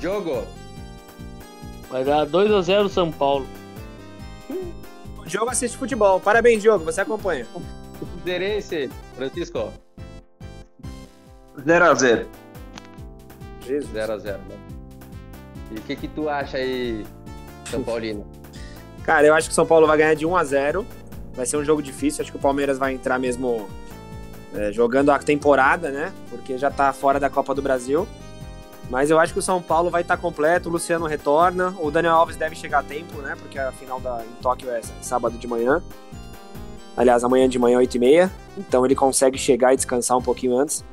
Jogo. 0.00 0.44
Vai 1.90 2.04
dar 2.04 2.26
2x0 2.26 2.88
São 2.88 3.10
Paulo. 3.10 3.46
O 5.18 5.28
jogo 5.28 5.50
assiste 5.50 5.76
futebol. 5.76 6.20
Parabéns, 6.20 6.62
Diogo. 6.62 6.84
Você 6.84 7.00
acompanha. 7.00 7.46
Zerense. 8.24 8.90
Francisco. 9.16 9.72
0x0. 11.58 12.26
Jesus. 13.66 13.92
0x0, 13.92 14.24
né? 14.24 14.58
E 15.70 15.78
o 15.78 15.82
que, 15.82 15.96
que 15.96 16.08
tu 16.08 16.28
acha 16.28 16.56
aí, 16.56 17.04
São 17.70 17.82
Paulino? 17.82 18.26
Cara, 19.04 19.26
eu 19.26 19.34
acho 19.34 19.48
que 19.48 19.52
o 19.52 19.54
São 19.54 19.66
Paulo 19.66 19.86
vai 19.86 19.96
ganhar 19.96 20.14
de 20.14 20.26
1 20.26 20.36
a 20.36 20.44
0 20.44 20.86
Vai 21.34 21.46
ser 21.46 21.56
um 21.56 21.64
jogo 21.64 21.82
difícil. 21.82 22.22
Acho 22.22 22.30
que 22.30 22.38
o 22.38 22.40
Palmeiras 22.40 22.78
vai 22.78 22.92
entrar 22.92 23.18
mesmo 23.18 23.68
é, 24.54 24.72
jogando 24.72 25.10
a 25.10 25.18
temporada, 25.18 25.90
né? 25.90 26.12
Porque 26.28 26.58
já 26.58 26.70
tá 26.70 26.92
fora 26.92 27.20
da 27.20 27.30
Copa 27.30 27.54
do 27.54 27.62
Brasil. 27.62 28.06
Mas 28.90 29.08
eu 29.08 29.20
acho 29.20 29.32
que 29.32 29.38
o 29.38 29.42
São 29.42 29.62
Paulo 29.62 29.88
vai 29.88 30.02
estar 30.02 30.16
completo. 30.16 30.68
O 30.68 30.72
Luciano 30.72 31.06
retorna. 31.06 31.74
O 31.78 31.90
Daniel 31.90 32.14
Alves 32.14 32.36
deve 32.36 32.56
chegar 32.56 32.80
a 32.80 32.82
tempo, 32.82 33.18
né? 33.22 33.36
Porque 33.38 33.58
a 33.58 33.70
final 33.70 34.00
da, 34.00 34.24
em 34.24 34.42
Tóquio 34.42 34.68
é 34.68 34.80
sábado 35.00 35.38
de 35.38 35.46
manhã. 35.46 35.80
Aliás, 36.96 37.22
amanhã 37.22 37.48
de 37.48 37.58
manhã, 37.58 37.78
8h30. 37.78 38.28
Então 38.58 38.84
ele 38.84 38.96
consegue 38.96 39.38
chegar 39.38 39.72
e 39.72 39.76
descansar 39.76 40.18
um 40.18 40.22
pouquinho 40.22 40.58
antes. 40.58 40.84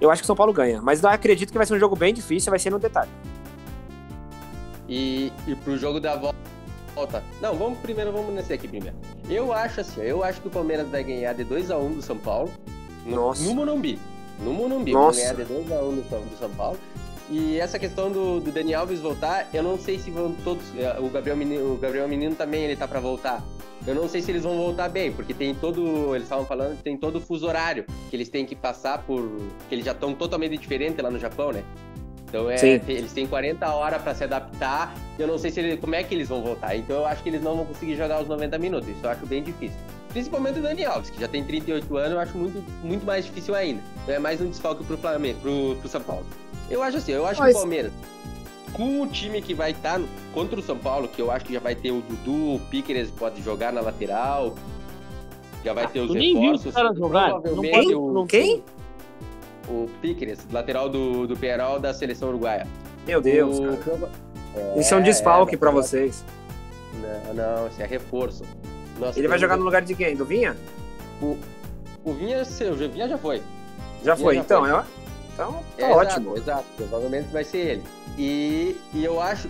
Eu 0.00 0.10
acho 0.10 0.22
que 0.22 0.24
o 0.24 0.28
São 0.28 0.36
Paulo 0.36 0.52
ganha. 0.52 0.80
Mas 0.80 1.02
eu 1.02 1.08
acredito 1.10 1.50
que 1.50 1.58
vai 1.58 1.66
ser 1.66 1.74
um 1.74 1.78
jogo 1.78 1.96
bem 1.96 2.14
difícil. 2.14 2.50
Vai 2.50 2.60
ser 2.60 2.70
no 2.70 2.78
detalhe. 2.78 3.10
E, 4.88 5.32
e 5.46 5.54
pro 5.56 5.76
jogo 5.76 5.98
da 5.98 6.14
volta. 6.16 6.38
Não, 7.40 7.54
vamos 7.54 7.78
primeiro, 7.78 8.12
vamos 8.12 8.34
nesse 8.34 8.52
aqui 8.52 8.68
primeiro. 8.68 8.96
Eu 9.28 9.52
acho 9.52 9.80
assim, 9.80 10.00
eu 10.02 10.22
acho 10.24 10.40
que 10.40 10.48
o 10.48 10.50
Palmeiras 10.50 10.88
vai 10.88 11.02
ganhar 11.04 11.32
de 11.34 11.44
2x1 11.44 11.94
do 11.94 12.02
São 12.02 12.16
Paulo. 12.16 12.50
No, 13.06 13.16
Nossa. 13.16 13.42
no 13.42 13.54
Morumbi. 13.54 13.98
No 14.42 14.52
Morumbi, 14.52 14.92
Nossa. 14.92 15.18
vai 15.18 15.34
ganhar 15.34 15.46
de 15.46 15.52
2x1 15.54 15.94
do, 15.94 16.04
São- 16.08 16.20
do 16.20 16.38
São 16.38 16.50
Paulo. 16.50 16.78
E 17.30 17.58
essa 17.60 17.78
questão 17.78 18.10
do, 18.10 18.40
do 18.40 18.50
Dani 18.50 18.74
Alves 18.74 18.98
voltar, 19.00 19.48
eu 19.54 19.62
não 19.62 19.78
sei 19.78 19.98
se 19.98 20.10
vão 20.10 20.32
todos. 20.44 20.64
eh, 20.76 20.96
O 20.98 21.08
Gabriel 21.08 21.36
Menino, 21.36 21.74
o 21.74 21.76
Gabriel 21.76 22.08
Menino 22.08 22.34
também 22.34 22.64
ele 22.64 22.74
tá 22.76 22.88
pra 22.88 22.98
voltar. 22.98 23.42
Eu 23.86 23.94
não 23.94 24.08
sei 24.08 24.20
se 24.20 24.30
eles 24.30 24.42
vão 24.42 24.56
voltar 24.58 24.88
bem, 24.90 25.10
porque 25.12 25.32
tem 25.32 25.54
todo. 25.54 26.14
Eles 26.14 26.24
estavam 26.24 26.44
falando 26.44 26.76
que 26.76 26.82
tem 26.82 26.96
todo 26.98 27.16
o 27.16 27.20
fuso 27.20 27.46
horário 27.46 27.86
que 28.10 28.16
eles 28.16 28.28
têm 28.28 28.44
que 28.44 28.54
passar 28.56 28.98
por. 29.04 29.22
que 29.68 29.74
eles 29.74 29.84
já 29.86 29.92
estão 29.92 30.12
totalmente 30.12 30.56
diferentes 30.58 31.02
lá 31.02 31.10
no 31.10 31.18
Japão, 31.18 31.52
né? 31.52 31.62
Então 32.30 32.48
é, 32.48 32.56
Sim. 32.56 32.80
eles 32.86 33.12
têm 33.12 33.26
40 33.26 33.68
horas 33.74 34.00
pra 34.00 34.14
se 34.14 34.22
adaptar. 34.24 34.94
e 35.18 35.22
Eu 35.22 35.26
não 35.28 35.36
sei 35.36 35.50
se 35.50 35.58
ele, 35.60 35.76
como 35.76 35.94
é 35.96 36.02
que 36.04 36.14
eles 36.14 36.28
vão 36.28 36.40
voltar. 36.42 36.76
Então 36.76 36.96
eu 36.96 37.06
acho 37.06 37.22
que 37.22 37.28
eles 37.28 37.42
não 37.42 37.56
vão 37.56 37.66
conseguir 37.66 37.96
jogar 37.96 38.22
os 38.22 38.28
90 38.28 38.56
minutos. 38.58 38.88
Isso 38.88 39.00
eu 39.02 39.10
acho 39.10 39.26
bem 39.26 39.42
difícil. 39.42 39.76
Principalmente 40.10 40.58
o 40.58 40.62
Dani 40.62 40.84
Alves, 40.84 41.10
que 41.10 41.20
já 41.20 41.28
tem 41.28 41.44
38 41.44 41.96
anos, 41.96 42.12
eu 42.12 42.20
acho 42.20 42.36
muito, 42.38 42.64
muito 42.84 43.04
mais 43.04 43.24
difícil 43.24 43.54
ainda. 43.54 43.80
Então 44.02 44.14
é 44.14 44.18
mais 44.18 44.40
um 44.40 44.48
desfalque 44.48 44.84
pro 44.84 44.96
Flamengo, 44.96 45.38
pro, 45.40 45.76
pro 45.80 45.88
São 45.88 46.00
Paulo. 46.00 46.24
Eu 46.70 46.82
acho 46.82 46.96
assim, 46.98 47.12
eu 47.12 47.26
acho 47.26 47.40
Mas- 47.40 47.50
que 47.52 47.56
o 47.56 47.60
Palmeiras, 47.60 47.92
com 48.72 49.02
o 49.02 49.06
time 49.08 49.42
que 49.42 49.52
vai 49.54 49.72
estar 49.72 50.00
contra 50.32 50.58
o 50.58 50.62
São 50.62 50.78
Paulo, 50.78 51.08
que 51.08 51.20
eu 51.20 51.30
acho 51.32 51.44
que 51.44 51.52
já 51.52 51.60
vai 51.60 51.74
ter 51.74 51.90
o 51.90 52.00
Dudu, 52.00 52.54
o 52.56 52.60
Piqueres 52.70 53.10
pode 53.10 53.42
jogar 53.42 53.72
na 53.72 53.80
lateral. 53.80 54.54
Já 55.64 55.72
vai 55.74 55.86
ter 55.88 56.00
os 56.00 56.08
Tu 56.08 56.14
nem 56.14 56.32
viu 56.32 56.40
reforços. 56.42 56.66
os 56.66 56.74
caras 56.74 56.96
jogar? 56.96 57.30
provavelmente 57.30 57.86
Quem? 57.86 57.94
o- 57.94 58.26
Quem? 58.26 58.64
O 59.68 59.88
Piqueres, 60.00 60.38
lateral 60.52 60.88
do, 60.88 61.26
do 61.26 61.36
Penarol 61.36 61.78
da 61.78 61.92
seleção 61.94 62.28
uruguaia. 62.30 62.66
Meu 63.06 63.20
Deus, 63.20 63.58
O- 63.58 63.76
cara. 63.78 64.10
Isso 64.76 64.92
é 64.94 64.96
um 64.96 65.02
desfalque 65.02 65.56
pra 65.56 65.70
vocês. 65.70 66.24
Não, 66.94 67.34
não, 67.34 67.66
esse 67.68 67.82
é 67.82 67.86
reforço. 67.86 68.42
Nós 68.98 69.16
Ele 69.16 69.28
vai 69.28 69.38
jogar 69.38 69.56
no 69.56 69.64
lugar 69.64 69.82
de 69.82 69.94
quem? 69.94 70.16
Do 70.16 70.24
Vinha? 70.24 70.56
O, 71.22 71.36
o 72.04 72.12
Vinha, 72.12 72.44
seu, 72.44 72.72
o 72.72 72.76
Vinha 72.76 73.08
já 73.08 73.16
foi. 73.16 73.40
Já 74.04 74.16
foi, 74.16 74.34
já 74.34 74.40
então. 74.40 74.60
foi. 74.62 74.70
É, 74.72 74.82
então 75.34 75.52
tá 75.78 75.86
É, 75.86 75.90
ótimo. 75.92 76.30
Exato, 76.36 76.38
exato, 76.42 76.64
provavelmente 76.76 77.28
vai 77.32 77.44
ser 77.44 77.58
ele. 77.58 77.82
E, 78.18 78.76
e 78.92 79.04
eu 79.04 79.20
acho, 79.20 79.48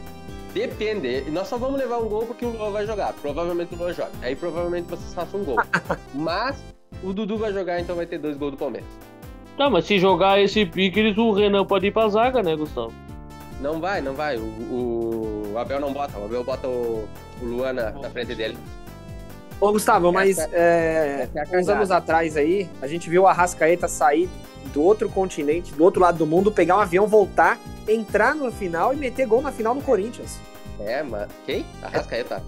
depende, 0.52 1.22
nós 1.30 1.48
só 1.48 1.56
vamos 1.56 1.80
levar 1.80 1.98
um 1.98 2.08
gol 2.08 2.26
porque 2.26 2.44
o 2.44 2.50
Luan 2.50 2.70
vai 2.70 2.86
jogar. 2.86 3.12
Provavelmente 3.14 3.74
o 3.74 3.78
Luan 3.78 3.92
joga. 3.94 4.10
Aí 4.20 4.36
provavelmente 4.36 4.86
vocês 4.88 5.14
façam 5.14 5.40
um 5.40 5.44
gol. 5.44 5.56
Mas 6.14 6.56
o 7.02 7.12
Dudu 7.12 7.38
vai 7.38 7.52
jogar, 7.52 7.80
então 7.80 7.96
vai 7.96 8.06
ter 8.06 8.18
dois 8.18 8.36
gols 8.36 8.52
do 8.52 8.58
Palmeiras. 8.58 8.88
Tá, 9.60 9.68
mas 9.68 9.84
se 9.84 9.98
jogar 9.98 10.40
esse 10.40 10.64
Piqueres, 10.64 11.18
o 11.18 11.32
Renan 11.32 11.66
pode 11.66 11.86
ir 11.86 11.90
pra 11.90 12.08
zaga, 12.08 12.42
né, 12.42 12.56
Gustavo? 12.56 12.94
Não 13.60 13.78
vai, 13.78 14.00
não 14.00 14.14
vai. 14.14 14.38
O, 14.38 15.52
o 15.52 15.58
Abel 15.58 15.78
não 15.78 15.92
bota. 15.92 16.16
O 16.18 16.24
Abel 16.24 16.42
bota 16.42 16.66
o, 16.66 17.06
o 17.42 17.44
Luan 17.44 17.74
na, 17.74 17.90
na 17.90 18.08
frente 18.08 18.34
dele. 18.34 18.56
Ô, 19.60 19.70
Gustavo, 19.70 20.10
mas 20.10 20.38
Essa- 20.38 20.48
é, 20.56 21.28
essa 21.34 21.54
é 21.54 21.58
a 21.58 21.60
uns 21.60 21.68
anos 21.68 21.90
atrás 21.90 22.38
aí, 22.38 22.66
a 22.80 22.86
gente 22.86 23.10
viu 23.10 23.24
o 23.24 23.26
Arrascaeta 23.26 23.86
sair 23.86 24.30
do 24.72 24.80
outro 24.82 25.10
continente, 25.10 25.74
do 25.74 25.84
outro 25.84 26.00
lado 26.00 26.16
do 26.16 26.26
mundo, 26.26 26.50
pegar 26.50 26.78
um 26.78 26.80
avião, 26.80 27.06
voltar, 27.06 27.58
entrar 27.86 28.34
no 28.34 28.50
final 28.50 28.94
e 28.94 28.96
meter 28.96 29.26
gol 29.26 29.42
na 29.42 29.52
final 29.52 29.74
do 29.74 29.82
Corinthians. 29.82 30.38
É, 30.80 31.02
mas. 31.02 31.28
Quem? 31.44 31.66
Arrascaeta. 31.82 32.42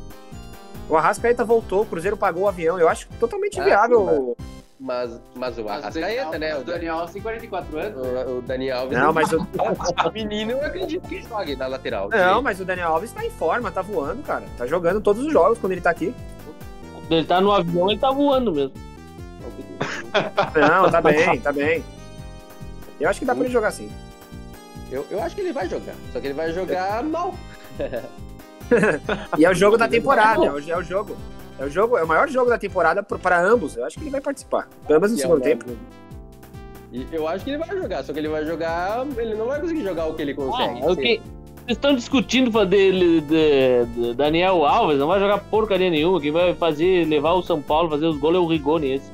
O 0.89 0.97
Arrascaeta 0.97 1.45
voltou, 1.45 1.83
o 1.83 1.87
Cruzeiro 1.87 2.17
pagou 2.17 2.45
o 2.45 2.49
avião. 2.49 2.79
Eu 2.81 2.89
acho 2.89 3.07
totalmente 3.21 3.61
Ah, 3.61 3.65
viável. 3.65 4.35
Mas, 4.83 5.21
mas 5.37 5.57
o 5.59 5.63
Mas 5.65 5.81
Arrascaeta, 5.81 6.39
né? 6.41 6.57
O 6.57 6.61
O, 6.61 6.65
Daniel 6.65 6.97
Alves 6.97 7.13
tem 7.13 7.23
44 7.23 7.79
anos. 7.79 8.03
né? 8.03 8.25
o, 8.27 8.39
o 8.39 8.43
Dani 8.43 8.69
Alves. 8.69 8.99
Não, 8.99 9.13
mas 9.13 9.33
o, 9.33 9.37
O 9.39 10.11
menino 10.13 10.51
eu 10.51 10.67
acredito 10.67 11.09
que 11.09 11.23
jogue 11.23 11.55
na 11.55 11.69
lateral. 11.69 12.09
não, 12.09 12.43
mas 12.43 12.59
o 12.61 12.65
Daniel 12.65 12.89
Alves 12.89 13.13
tá 13.13 13.25
em 13.25 13.31
forma, 13.31 13.71
tá 13.71 13.81
voando, 13.81 14.25
cara. 14.25 14.43
Tá 14.59 14.67
jogando 14.67 15.01
todos 15.01 15.25
os 15.25 15.33
jogos 15.33 15.59
quando 15.61 15.73
ele 15.73 15.81
tá 15.81 15.91
aqui. 15.91 16.13
Quando 16.93 17.13
ele 17.13 17.27
tá 17.27 17.41
no 17.41 17.53
avião, 17.53 17.89
ele 17.91 18.01
tá 18.01 18.11
voando 18.11 18.53
mesmo. 18.53 18.73
Não, 20.57 20.91
tá 20.91 21.01
bem, 21.01 21.41
tá 21.41 21.53
bem. 21.53 21.85
Eu 23.01 23.09
acho 23.09 23.21
que 23.21 23.25
dá 23.25 23.35
pra 23.37 23.45
ele 23.45 23.53
jogar 23.53 23.71
sim. 23.71 23.89
Eu, 24.91 25.07
eu 25.11 25.23
acho 25.23 25.37
que 25.37 25.43
ele 25.43 25.53
vai 25.53 25.69
jogar, 25.69 25.95
só 26.13 26.21
que 26.21 26.27
ele 26.27 26.35
vai 26.35 26.53
jogar 26.53 27.05
mal. 27.05 27.35
E 29.39 29.45
é 29.45 29.51
o 29.51 29.55
jogo 29.55 29.77
da 29.77 29.87
temporada, 29.89 30.45
é 30.45 30.51
o, 30.51 30.59
é 30.71 30.77
o 30.77 30.83
jogo. 30.83 31.17
É 31.63 31.67
o 31.67 31.71
jogo, 31.71 31.97
é 31.97 32.03
o 32.03 32.09
maior 32.09 32.29
jogo 32.29 32.51
da 32.51 32.59
temporada 32.59 33.03
para 33.03 33.41
ambos. 33.41 33.77
Eu 33.77 33.85
acho 33.85 33.97
que 33.97 34.03
ele 34.05 34.11
vai 34.11 34.21
participar. 34.21 34.69
Pelo 34.87 35.01
menos 35.01 35.13
no 35.13 35.19
é 35.19 35.21
segundo 35.23 35.39
o- 35.39 35.43
tempo. 35.43 35.65
E 36.93 37.07
eu 37.13 37.27
acho 37.29 37.45
que 37.45 37.51
ele 37.51 37.59
vai 37.59 37.69
jogar, 37.77 38.03
só 38.05 38.13
que 38.13 38.19
ele 38.19 38.29
vai 38.29 38.45
jogar. 38.45 39.07
Ele 39.17 39.35
não 39.35 39.47
vai 39.47 39.61
conseguir 39.61 39.83
jogar 39.83 40.07
o 40.07 40.15
que 40.15 40.23
ele 40.23 40.33
Ah, 40.33 40.35
consegue. 40.35 40.81
é 40.83 40.91
o 40.91 40.97
que- 40.97 41.21
Vocês 41.65 41.77
estão 41.79 41.95
discutindo 41.95 42.51
pra 42.51 42.65
dele, 42.65 43.21
de, 43.21 43.85
de 43.95 44.15
Daniel 44.15 44.67
Alves, 44.67 44.99
não 44.99 45.07
vai 45.07 45.21
jogar 45.21 45.39
porcaria 45.39 45.89
nenhuma. 45.89 46.21
Quem 46.21 46.33
vai 46.33 46.53
fazer, 46.55 47.07
levar 47.07 47.35
o 47.35 47.43
São 47.43 47.63
Paulo, 47.63 47.89
fazer 47.89 48.07
os 48.07 48.19
gols 48.19 48.35
é 48.35 48.39
o 48.41 48.47
Rigoni 48.47 48.95
esse. 48.95 49.11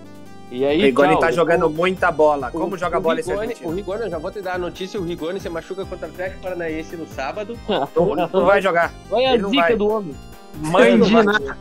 E 0.50 0.64
aí, 0.64 0.78
O 0.80 0.84
Rigoni 0.86 1.10
tchau. 1.12 1.20
tá 1.20 1.30
jogando 1.30 1.68
muita 1.68 2.10
bola. 2.10 2.50
Como 2.50 2.74
O- 2.74 2.78
joga 2.78 2.96
o 2.96 3.00
bola 3.02 3.20
esse 3.20 3.28
Rigoni, 3.28 3.46
O 3.46 3.50
argentino? 3.50 3.74
Rigoni, 3.74 4.00
eu 4.04 4.10
já 4.10 4.18
vou 4.18 4.30
te 4.30 4.40
dar 4.40 4.54
a 4.54 4.58
notícia: 4.58 4.98
o 4.98 5.04
Rigoni 5.04 5.38
se 5.38 5.48
machuca 5.50 5.84
contra 5.84 6.08
o 6.08 6.10
Atlético 6.10 6.40
Paranaense 6.40 6.96
no 6.96 7.06
sábado. 7.08 7.56
Não, 7.68 7.86
não 8.32 8.44
vai 8.46 8.62
jogar. 8.62 8.94
Vai 9.10 9.26
a 9.26 9.36
vai. 9.36 9.76
do 9.76 9.86
homem. 9.88 10.14
Mãe 10.62 10.98
de 10.98 11.12
nada. 11.12 11.56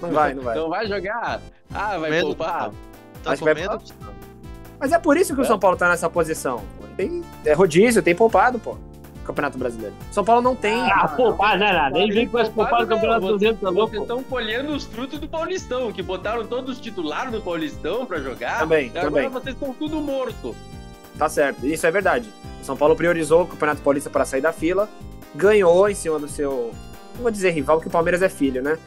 Não 0.00 0.10
vai, 0.10 0.34
não 0.34 0.42
vai. 0.42 0.56
Não 0.56 0.68
vai 0.68 0.86
jogar. 0.86 1.40
Ah, 1.72 1.98
vai 1.98 2.10
Medo, 2.10 2.26
poupar. 2.28 2.70
Tá 3.22 3.36
que 3.36 3.44
vai- 3.44 3.54
medo? 3.54 3.78
Mas 4.78 4.92
é 4.92 4.98
por 4.98 5.16
isso 5.16 5.34
que 5.34 5.40
o 5.40 5.44
São 5.44 5.58
Paulo 5.58 5.76
tá 5.76 5.88
nessa 5.88 6.08
posição. 6.08 6.62
Tem, 6.96 7.22
é 7.44 7.52
rodízio, 7.52 8.02
tem 8.02 8.14
poupado, 8.14 8.58
pô. 8.58 8.76
Campeonato 9.24 9.58
Brasileiro. 9.58 9.94
São 10.10 10.24
Paulo 10.24 10.40
não 10.42 10.56
tem. 10.56 10.90
Ah, 10.90 11.06
poupar, 11.06 11.58
não 11.58 11.66
é 11.66 11.72
nada. 11.72 11.90
Nem 11.98 12.10
vem 12.10 12.26
com 12.26 12.38
essa 12.38 12.50
poupar 12.50 12.80
do 12.80 12.86
Campeonato 12.88 13.20
Vocês- 13.20 13.30
Brasileiro, 13.32 13.56
tá 13.58 13.66
Vocês 13.66 13.76
louco? 13.76 13.96
estão 13.96 14.22
colhendo 14.24 14.72
os 14.74 14.84
frutos 14.84 15.18
do 15.20 15.28
Paulistão, 15.28 15.92
que 15.92 16.02
botaram 16.02 16.44
todos 16.46 16.76
os 16.76 16.80
titulares 16.80 17.30
no 17.32 17.40
Paulistão 17.40 18.06
pra 18.06 18.18
jogar. 18.18 18.60
Também, 18.60 18.86
e 18.86 18.90
agora 18.98 19.04
também. 19.04 19.28
vocês 19.28 19.54
estão 19.54 19.72
tudo 19.74 20.00
morto. 20.00 20.56
Tá 21.18 21.28
certo, 21.28 21.64
isso 21.66 21.86
é 21.86 21.90
verdade. 21.90 22.28
O 22.60 22.64
São 22.64 22.76
Paulo 22.76 22.96
priorizou 22.96 23.42
o 23.42 23.46
Campeonato 23.46 23.82
Paulista 23.82 24.08
para 24.10 24.24
sair 24.24 24.40
da 24.40 24.52
fila, 24.52 24.88
ganhou 25.34 25.88
em 25.88 25.94
cima 25.94 26.18
do 26.18 26.26
seu. 26.26 26.72
Não 27.14 27.22
vou 27.22 27.30
dizer 27.30 27.50
rival, 27.50 27.76
porque 27.76 27.88
o 27.88 27.92
Palmeiras 27.92 28.22
é 28.22 28.28
filho, 28.28 28.62
né? 28.62 28.78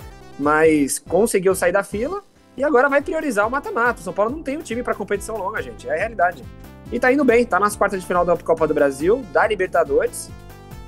Mas 0.44 1.00
conseguiu 1.00 1.56
sair 1.56 1.72
da 1.72 1.84
fila 1.84 2.22
e 2.58 2.64
agora 2.66 2.90
vai 2.90 3.02
priorizar 3.02 3.48
o 3.48 3.50
mata-mata. 3.50 4.02
O 4.02 4.04
São 4.04 4.12
Paulo 4.12 4.30
não 4.30 4.44
tem 4.44 4.58
um 4.58 4.62
time 4.62 4.84
para 4.84 4.94
competição 4.94 5.38
longa, 5.38 5.62
gente. 5.62 5.88
É 5.88 5.94
a 5.94 5.98
realidade. 5.98 6.44
E 6.92 7.00
tá 7.00 7.12
indo 7.12 7.24
bem, 7.24 7.46
tá 7.46 7.62
nas 7.62 7.78
quartas 7.78 8.02
de 8.02 8.06
final 8.06 8.26
da 8.26 8.36
Copa 8.36 8.68
do 8.68 8.74
Brasil, 8.74 9.24
da 9.32 9.48
Libertadores. 9.48 10.30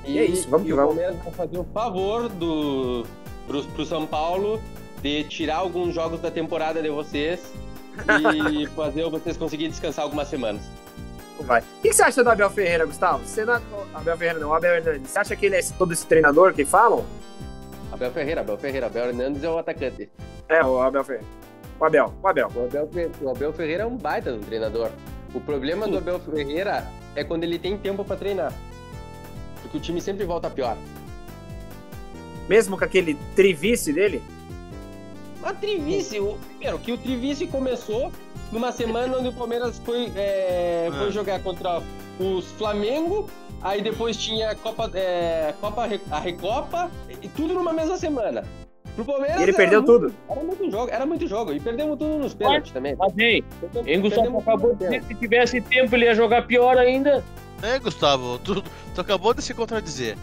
E 0.04 0.20
é 0.20 0.26
isso, 0.26 0.50
vamos 0.50 0.66
e 0.66 0.68
que 0.68 0.74
o 0.74 0.76
vamos. 0.76 0.96
Palmeiras 0.96 1.24
vai 1.24 1.34
fazer 1.34 1.58
o 1.58 1.64
favor 1.74 2.28
do, 2.28 3.06
pro, 3.48 3.64
pro 3.64 3.86
São 3.86 4.06
Paulo 4.06 4.62
de 5.02 5.24
tirar 5.24 5.58
alguns 5.58 5.96
jogos 5.96 6.20
da 6.20 6.30
temporada 6.30 6.82
de 6.82 6.90
vocês 6.90 7.40
e 8.60 8.68
fazer 8.76 9.10
vocês 9.10 9.38
conseguirem 9.38 9.72
descansar 9.72 10.04
algumas 10.04 10.28
semanas. 10.28 10.64
Vai. 11.40 11.62
O 11.62 11.82
que 11.82 11.94
você 11.94 12.04
acha 12.04 12.24
do 12.24 12.30
Abel 12.30 12.50
Ferreira, 12.50 12.86
Gustavo? 12.86 13.26
Você 13.26 13.46
não... 13.46 13.62
Abel 13.94 14.18
Ferreira 14.18 14.40
não, 14.40 14.54
Abel 14.54 14.76
Hernandes. 14.76 15.12
Você 15.12 15.20
acha 15.20 15.36
que 15.36 15.46
ele 15.46 15.56
é 15.56 15.62
todo 15.78 15.94
esse 15.94 16.06
treinador 16.06 16.54
que 16.54 16.66
falam? 16.66 17.06
Abel 17.96 18.12
Ferreira, 18.12 18.42
Abel 18.42 18.58
Ferreira, 18.58 18.86
Abel 18.88 19.06
Hernandes 19.08 19.44
é 19.44 19.50
o 19.50 19.58
atacante. 19.58 20.10
É, 20.50 20.64
o 20.64 20.80
Abel 20.82 21.04
Ferreira. 21.04 21.28
O 21.80 21.86
Abel, 21.86 22.14
o 22.22 22.28
Abel. 22.28 22.52
O 22.56 22.66
Abel, 22.66 22.90
o 23.22 23.30
Abel 23.30 23.54
Ferreira 23.54 23.84
é 23.84 23.86
um 23.86 23.98
baita 23.98 24.32
de 24.32 24.38
um 24.38 24.42
treinador. 24.42 24.90
O 25.34 25.40
problema 25.40 25.88
do 25.88 25.98
Abel 25.98 26.20
Ferreira 26.20 26.86
é 27.16 27.24
quando 27.24 27.44
ele 27.44 27.58
tem 27.58 27.78
tempo 27.78 28.04
pra 28.06 28.16
treinar. 28.16 28.54
Porque 29.62 29.78
o 29.78 29.82
time 29.82 30.00
sempre 30.02 30.26
volta 30.26 30.50
pior. 30.50 30.78
Mesmo 32.48 32.78
com 32.78 32.84
aquele 32.84 33.16
trivice 33.36 33.92
dele, 33.92 34.22
A 35.42 35.54
Trivice, 35.54 36.20
o, 36.20 36.38
primeiro, 36.50 36.80
que 36.80 36.92
o 36.92 36.98
Trivice 36.98 37.46
começou 37.48 38.12
numa 38.52 38.72
semana 38.72 39.18
onde 39.18 39.30
o 39.30 39.34
Palmeiras 39.34 39.80
foi, 39.86 40.12
é, 40.16 40.88
foi 40.98 41.08
Ah. 41.08 41.12
jogar 41.12 41.42
contra 41.44 41.82
os 42.20 42.46
Flamengo, 42.54 43.28
aí 43.66 43.82
depois 43.82 44.16
tinha 44.16 44.52
a 44.52 44.56
Copa, 44.56 44.90
é, 44.94 45.54
Copa 45.60 45.88
a 46.12 46.20
Recopa, 46.20 46.90
e 47.22 47.28
tudo 47.28 47.54
numa 47.56 47.74
mesma 47.74 47.98
semana. 47.98 48.44
Pro 48.96 49.04
Palmeiras 49.04 49.40
e 49.42 49.44
ele 49.44 49.52
perdeu 49.54 49.82
muito- 49.84 50.00
tudo. 50.08 50.16
Era 50.30 50.42
muito 50.44 50.72
jogo, 50.72 50.90
era 50.90 51.06
muito 51.06 51.28
jogo. 51.28 51.52
E 51.52 51.60
perdemos 51.60 51.98
tudo 52.00 52.18
nos 52.18 52.34
pênaltis 52.34 52.72
também. 52.72 52.96
Mas, 52.96 53.12
hein, 53.18 53.44
hein, 53.86 54.00
Gustavo 54.00 54.40
acabou 54.40 54.74
de 54.74 54.86
dizer 54.86 55.02
que 55.02 55.08
se 55.08 55.16
tivesse 55.16 55.60
tempo 55.60 55.94
ele 55.96 56.06
ia 56.06 56.16
jogar 56.16 56.48
pior 56.48 56.78
ainda. 56.78 57.22
É, 57.62 57.78
Gustavo, 57.80 58.40
tu, 58.40 58.64
tu 58.94 59.02
acabou 59.02 59.34
de 59.34 59.42
se 59.42 59.54
contradizer. 59.54 60.16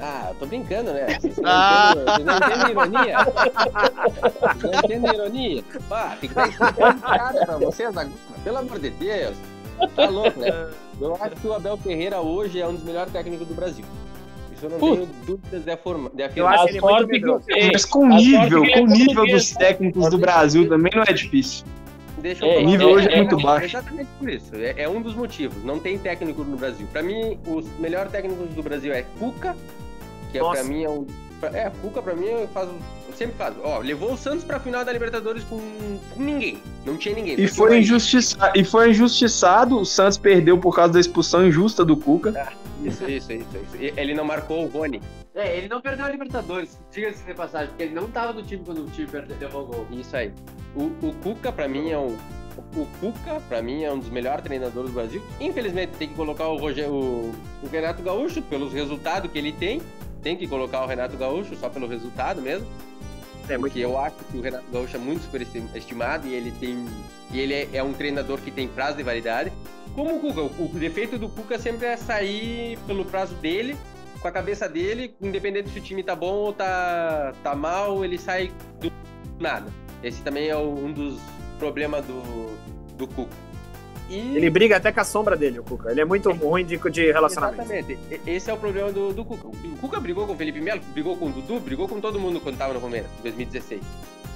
Ah, 0.00 0.28
eu 0.30 0.34
tô 0.36 0.46
brincando, 0.46 0.92
né? 0.92 1.06
Vocês 1.20 1.36
não, 1.36 1.44
Ah. 1.50 1.92
entendem, 1.94 2.24
não 2.24 2.36
entendem 2.36 2.70
ironia? 2.70 3.16
Vocês 3.24 4.62
não 4.62 4.78
entendem 4.80 5.14
ironia? 5.14 5.64
Pá, 5.88 6.16
tem 6.20 6.28
que 6.30 6.34
dar 6.34 6.48
explicado 6.48 7.38
pra 7.46 7.56
vocês 7.58 7.88
agora. 7.96 8.10
Pelo 8.42 8.58
amor 8.58 8.78
de 8.78 8.90
Deus. 8.90 9.36
Tá 9.94 10.08
louco, 10.08 10.40
né? 10.40 10.70
Eu 11.00 11.14
acho 11.20 11.36
que 11.36 11.46
o 11.46 11.52
Abel 11.54 11.76
Ferreira 11.78 12.20
hoje 12.20 12.60
é 12.60 12.66
um 12.68 12.74
dos 12.74 12.84
melhores 12.84 13.12
técnicos 13.12 13.46
do 13.46 13.54
Brasil. 13.54 13.84
Isso 14.54 14.66
eu 14.66 14.70
não 14.70 14.78
Putz. 14.78 14.94
tenho 14.96 15.08
dúvidas 15.26 15.64
de, 15.64 15.70
afirma, 15.70 16.10
de 16.10 16.22
Eu 16.22 16.26
afirmar. 16.26 16.54
acho 16.54 16.62
A 16.64 16.68
ele 16.68 16.80
muito 16.80 17.06
que 17.06 17.12
medroso. 17.12 17.44
Ei, 17.48 17.70
Mas 17.72 17.84
com 17.84 17.98
o 18.00 18.08
nível, 18.08 18.62
que 18.62 18.72
é 18.72 18.78
com 18.78 18.84
o 18.84 18.86
nível 18.86 19.26
dos 19.26 19.50
técnicos 19.52 20.10
do 20.10 20.18
Brasil 20.18 20.68
também 20.68 20.92
não 20.94 21.02
é 21.02 21.12
difícil. 21.12 21.64
Deixa 22.18 22.44
eu 22.44 22.50
É, 22.50 22.58
o 22.58 22.66
nível 22.66 22.90
hoje 22.90 23.08
é 23.08 23.14
É, 23.14 23.16
muito 23.16 23.38
baixo. 23.38 23.64
Exatamente 23.64 24.08
por 24.18 24.28
isso. 24.28 24.54
É, 24.54 24.82
é 24.82 24.88
um 24.88 25.00
dos 25.00 25.14
motivos. 25.14 25.64
Não 25.64 25.78
tem 25.78 25.96
técnico 25.98 26.44
no 26.44 26.56
Brasil. 26.58 26.86
Pra 26.92 27.02
mim, 27.02 27.38
os 27.46 27.66
melhores 27.78 28.12
técnicos 28.12 28.50
do 28.50 28.62
Brasil 28.62 28.92
é 28.92 29.02
Cuca, 29.18 29.56
que 30.30 30.36
é, 30.38 30.40
pra 30.42 30.62
mim 30.64 30.84
é 30.84 30.90
um. 30.90 31.06
É, 31.54 31.70
Cuca 31.80 32.02
pra 32.02 32.14
mim 32.14 32.26
faz. 32.52 32.68
Eu 33.20 33.26
sempre 33.26 33.36
faz. 33.36 33.54
Ó, 33.62 33.78
levou 33.80 34.14
o 34.14 34.16
Santos 34.16 34.44
pra 34.44 34.58
final 34.58 34.82
da 34.82 34.92
Libertadores 34.92 35.44
com, 35.44 35.58
com 36.14 36.22
ninguém. 36.22 36.58
Não 36.86 36.96
tinha 36.96 37.14
ninguém. 37.14 37.38
E 37.38 37.46
foi, 37.46 37.78
injustiça... 37.78 38.52
e 38.54 38.64
foi 38.64 38.90
injustiçado, 38.90 39.78
o 39.78 39.84
Santos 39.84 40.16
perdeu 40.16 40.56
por 40.56 40.74
causa 40.74 40.94
da 40.94 41.00
expulsão 41.00 41.46
injusta 41.46 41.84
do 41.84 41.96
Cuca. 41.96 42.50
Isso, 42.82 43.04
isso, 43.04 43.30
isso, 43.30 43.48
isso. 43.56 43.76
E 43.78 43.92
Ele 43.94 44.14
não 44.14 44.24
marcou 44.24 44.64
o 44.64 44.68
Rony. 44.68 45.02
É, 45.34 45.56
ele 45.56 45.68
não 45.68 45.80
perdeu 45.80 46.06
a 46.06 46.08
Libertadores, 46.08 46.80
diga-se 46.90 47.22
de 47.22 47.34
passagem, 47.34 47.68
porque 47.68 47.84
ele 47.84 47.94
não 47.94 48.08
tava 48.10 48.32
no 48.32 48.42
time 48.42 48.64
quando 48.64 48.84
o 48.84 48.90
time 48.90 49.06
perdeu 49.06 49.48
o 49.48 49.64
gol. 49.64 49.86
Isso 49.92 50.16
aí. 50.16 50.32
O, 50.74 50.84
o 51.06 51.14
Cuca, 51.22 51.52
pra 51.52 51.68
mim, 51.68 51.90
é 51.90 51.98
um. 51.98 52.16
O 52.74 52.86
Cuca, 53.00 53.40
pra 53.48 53.62
mim, 53.62 53.84
é 53.84 53.92
um 53.92 53.98
dos 53.98 54.10
melhores 54.10 54.42
treinadores 54.42 54.90
do 54.90 54.94
Brasil. 54.94 55.22
Infelizmente, 55.38 55.92
tem 55.98 56.08
que 56.08 56.14
colocar 56.14 56.48
o, 56.48 56.56
Roger, 56.56 56.90
o, 56.90 57.32
o 57.62 57.68
Renato 57.70 58.02
Gaúcho 58.02 58.42
pelos 58.42 58.72
resultados 58.72 59.30
que 59.30 59.38
ele 59.38 59.52
tem. 59.52 59.80
Tem 60.20 60.36
que 60.36 60.46
colocar 60.46 60.82
o 60.82 60.86
Renato 60.86 61.16
Gaúcho 61.16 61.54
só 61.56 61.68
pelo 61.68 61.86
resultado 61.86 62.42
mesmo. 62.42 62.66
É 63.50 63.58
Porque 63.58 63.80
eu 63.80 63.98
acho 63.98 64.16
que 64.16 64.38
o 64.38 64.40
Renato 64.40 64.64
Gaúcho 64.72 64.96
é 64.96 64.98
muito 64.98 65.22
superestimado 65.22 66.26
e 66.26 66.34
ele 66.34 66.52
tem. 66.52 66.86
E 67.32 67.40
ele 67.40 67.54
é, 67.54 67.68
é 67.74 67.82
um 67.82 67.92
treinador 67.92 68.40
que 68.40 68.50
tem 68.50 68.68
prazo 68.68 68.96
de 68.96 69.02
validade. 69.02 69.52
Como 69.94 70.16
o 70.16 70.20
Cuca, 70.20 70.42
o, 70.42 70.66
o 70.66 70.78
defeito 70.78 71.18
do 71.18 71.28
Cuca 71.28 71.58
sempre 71.58 71.86
é 71.86 71.96
sair 71.96 72.78
pelo 72.86 73.04
prazo 73.04 73.34
dele, 73.36 73.76
com 74.20 74.28
a 74.28 74.30
cabeça 74.30 74.68
dele, 74.68 75.14
independente 75.20 75.70
se 75.70 75.78
o 75.78 75.82
time 75.82 76.02
tá 76.02 76.14
bom 76.14 76.34
ou 76.34 76.52
tá, 76.52 77.34
tá 77.42 77.54
mal, 77.54 78.04
ele 78.04 78.18
sai 78.18 78.52
do 78.80 78.92
nada. 79.40 79.66
Esse 80.02 80.22
também 80.22 80.48
é 80.48 80.56
um 80.56 80.92
dos 80.92 81.18
problemas 81.58 82.04
do, 82.06 82.56
do 82.96 83.06
Cuca. 83.08 83.49
E... 84.10 84.36
Ele 84.36 84.50
briga 84.50 84.76
até 84.76 84.90
com 84.90 85.00
a 85.00 85.04
sombra 85.04 85.36
dele, 85.36 85.60
o 85.60 85.62
Cuca. 85.62 85.92
Ele 85.92 86.00
é 86.00 86.04
muito 86.04 86.32
ruim 86.32 86.64
de, 86.64 86.76
de 86.76 87.12
relacionamento. 87.12 87.62
Exatamente. 87.62 87.98
Esse 88.26 88.50
é 88.50 88.52
o 88.52 88.56
problema 88.56 88.90
do, 88.90 89.12
do 89.12 89.24
Cuca. 89.24 89.46
O 89.46 89.76
Cuca 89.80 90.00
brigou 90.00 90.26
com 90.26 90.32
o 90.32 90.36
Felipe 90.36 90.60
Melo, 90.60 90.80
brigou 90.92 91.16
com 91.16 91.26
o 91.26 91.30
Dudu, 91.30 91.60
brigou 91.60 91.86
com 91.86 92.00
todo 92.00 92.18
mundo 92.18 92.40
quando 92.40 92.58
tava 92.58 92.74
no 92.74 92.80
Palmeiras, 92.80 93.08
em 93.20 93.22
2016. 93.22 93.80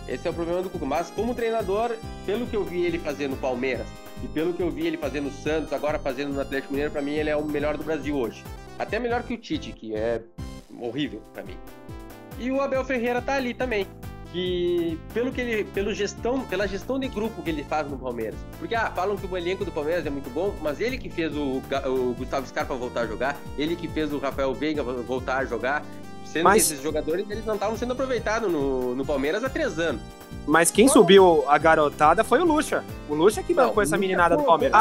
Esse 0.09 0.29
é 0.29 0.31
o 0.31 0.35
problema 0.35 0.63
do 0.63 0.71
Cuca. 0.71 0.87
Mas 0.87 1.11
como 1.11 1.35
treinador, 1.35 1.97
pelo 2.25 2.47
que 2.47 2.55
eu 2.55 2.63
vi 2.63 2.85
ele 2.85 3.01
fazer 3.01 3.29
no 3.29 3.37
Palmeiras 3.37 3.87
e 4.23 4.29
pelo 4.29 4.53
que 4.55 4.63
eu 4.63 4.71
vi 4.71 4.87
ele 4.87 4.97
fazer 4.97 5.21
no 5.21 5.33
Santos, 5.33 5.73
agora 5.73 5.99
fazendo 5.99 6.33
no 6.33 6.41
Atlético 6.41 6.73
Mineiro, 6.73 6.93
pra 6.93 7.03
mim 7.03 7.15
ele 7.15 7.31
é 7.31 7.37
o 7.37 7.45
melhor 7.45 7.77
do 7.77 7.83
Brasil 7.83 8.17
hoje. 8.17 8.45
Até 8.79 9.01
melhor 9.01 9.25
que 9.25 9.35
o 9.35 9.39
Tite, 9.39 9.73
que 9.73 9.97
é 9.97 10.23
horrível 10.81 11.21
pra 11.33 11.43
mim. 11.43 11.57
E 12.39 12.49
o 12.51 12.61
Abel 12.61 12.85
Ferreira 12.85 13.21
tá 13.21 13.35
ali 13.35 13.55
também. 13.55 13.89
Que 14.35 14.99
pelo 15.15 15.31
que 15.31 15.41
ele, 15.41 15.63
pelo 15.63 15.95
gestão, 15.95 16.41
pela 16.41 16.67
gestão 16.67 16.99
de 16.99 17.07
grupo 17.07 17.41
que 17.41 17.51
ele 17.51 17.63
faz 17.63 17.89
no 17.89 17.97
Palmeiras. 17.97 18.35
Porque 18.59 18.75
ah, 18.75 18.91
falam 18.93 19.17
que 19.17 19.25
o 19.25 19.37
elenco 19.37 19.65
do 19.65 19.71
Palmeiras 19.71 20.05
é 20.05 20.11
muito 20.11 20.29
bom, 20.29 20.53
mas 20.61 20.81
ele 20.81 20.99
que 20.99 21.09
fez 21.09 21.33
o, 21.37 21.63
o 21.87 22.15
Gustavo 22.19 22.45
Scarpa 22.45 22.75
voltar 22.75 23.03
a 23.03 23.07
jogar, 23.07 23.37
ele 23.57 23.77
que 23.77 23.87
fez 23.87 24.13
o 24.13 24.19
Rafael 24.19 24.53
Veiga 24.53 24.83
voltar 24.83 25.37
a 25.37 25.45
jogar. 25.45 25.85
Sendo 26.25 26.43
Mas- 26.43 26.67
que 26.67 26.73
esses 26.73 26.83
jogadores 26.83 27.31
eles 27.31 27.47
não 27.47 27.55
estavam 27.55 27.77
sendo 27.77 27.93
aproveitados 27.93 28.51
no, 28.51 28.97
no 28.97 29.07
Palmeiras 29.07 29.45
há 29.45 29.49
três 29.49 29.79
anos. 29.79 30.03
Mas 30.49 30.69
quem 30.69 30.89
subiu 30.89 31.45
a 31.47 31.57
garotada 31.57 32.25
foi 32.25 32.41
o 32.41 32.45
Lucha. 32.45 32.83
O 33.09 33.15
Lucha 33.15 33.41
que 33.41 33.55
bancou 33.55 33.85
essa 33.85 33.97
meninada 33.97 34.37
do 34.37 34.43
Palmeiras. 34.43 34.77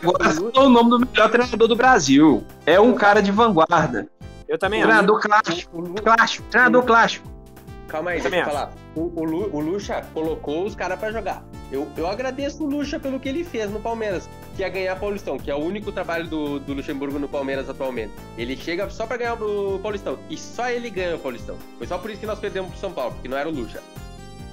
Agora 0.00 0.32
citou 0.32 0.66
o 0.66 0.68
nome 0.68 0.90
do 0.90 1.00
melhor 1.00 1.28
treinador 1.28 1.66
do 1.66 1.74
Brasil. 1.74 2.44
É 2.64 2.78
um 2.78 2.94
cara 2.94 3.20
de 3.20 3.32
vanguarda. 3.32 4.06
Eu 4.46 4.56
também 4.56 4.80
acho. 4.80 4.88
Treinador 4.88 5.20
clássico. 5.20 5.82
Clássico. 6.04 6.46
Treinador 6.50 6.84
clássico. 6.84 7.31
Calma 7.92 8.10
aí, 8.12 8.22
Também 8.22 8.42
deixa 8.42 8.50
eu 8.50 8.54
falar. 8.54 8.72
O, 8.96 9.12
o, 9.20 9.24
Lu- 9.24 9.50
o 9.52 9.60
Lucha 9.60 10.02
colocou 10.14 10.64
os 10.64 10.74
caras 10.74 10.98
pra 10.98 11.12
jogar. 11.12 11.44
Eu, 11.70 11.86
eu 11.96 12.06
agradeço 12.06 12.64
o 12.64 12.66
Lucha 12.66 12.98
pelo 12.98 13.20
que 13.20 13.28
ele 13.28 13.44
fez 13.44 13.70
no 13.70 13.78
Palmeiras, 13.80 14.28
que 14.56 14.64
é 14.64 14.70
ganhar 14.70 14.96
Paulistão, 14.98 15.38
que 15.38 15.50
é 15.50 15.54
o 15.54 15.58
único 15.58 15.92
trabalho 15.92 16.26
do, 16.26 16.58
do 16.58 16.72
Luxemburgo 16.72 17.18
no 17.18 17.28
Palmeiras 17.28 17.68
atualmente. 17.68 18.12
Ele 18.38 18.56
chega 18.56 18.88
só 18.90 19.06
pra 19.06 19.18
ganhar 19.18 19.34
o 19.34 19.78
Paulistão, 19.78 20.18
e 20.30 20.36
só 20.38 20.68
ele 20.70 20.88
ganha 20.90 21.16
o 21.16 21.18
Paulistão. 21.18 21.56
Foi 21.78 21.86
só 21.86 21.98
por 21.98 22.10
isso 22.10 22.18
que 22.20 22.26
nós 22.26 22.38
perdemos 22.38 22.70
pro 22.70 22.80
São 22.80 22.92
Paulo, 22.92 23.12
porque 23.12 23.28
não 23.28 23.36
era 23.36 23.48
o 23.48 23.52
Lucha. 23.52 23.80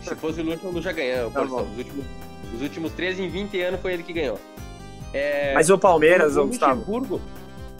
Se 0.03 0.13
fosse 0.15 0.41
o 0.41 0.43
Lucha, 0.43 0.67
o 0.67 0.71
Lucha 0.71 0.91
ganha 0.91 1.25
o 1.25 1.31
Tá 1.31 1.39
Paulistão. 1.39 1.63
bom. 1.65 1.71
Os 1.71 1.77
últimos, 1.77 2.05
os 2.55 2.61
últimos 2.61 2.91
13 2.91 3.23
em 3.23 3.29
20 3.29 3.61
anos 3.61 3.79
foi 3.81 3.93
ele 3.93 4.03
que 4.03 4.13
ganhou. 4.13 4.37
É, 5.13 5.53
Mas 5.53 5.69
o 5.69 5.77
Palmeiras, 5.77 6.35
o 6.37 6.45
Gustavo. 6.45 6.75
Luxemburgo, 6.81 7.21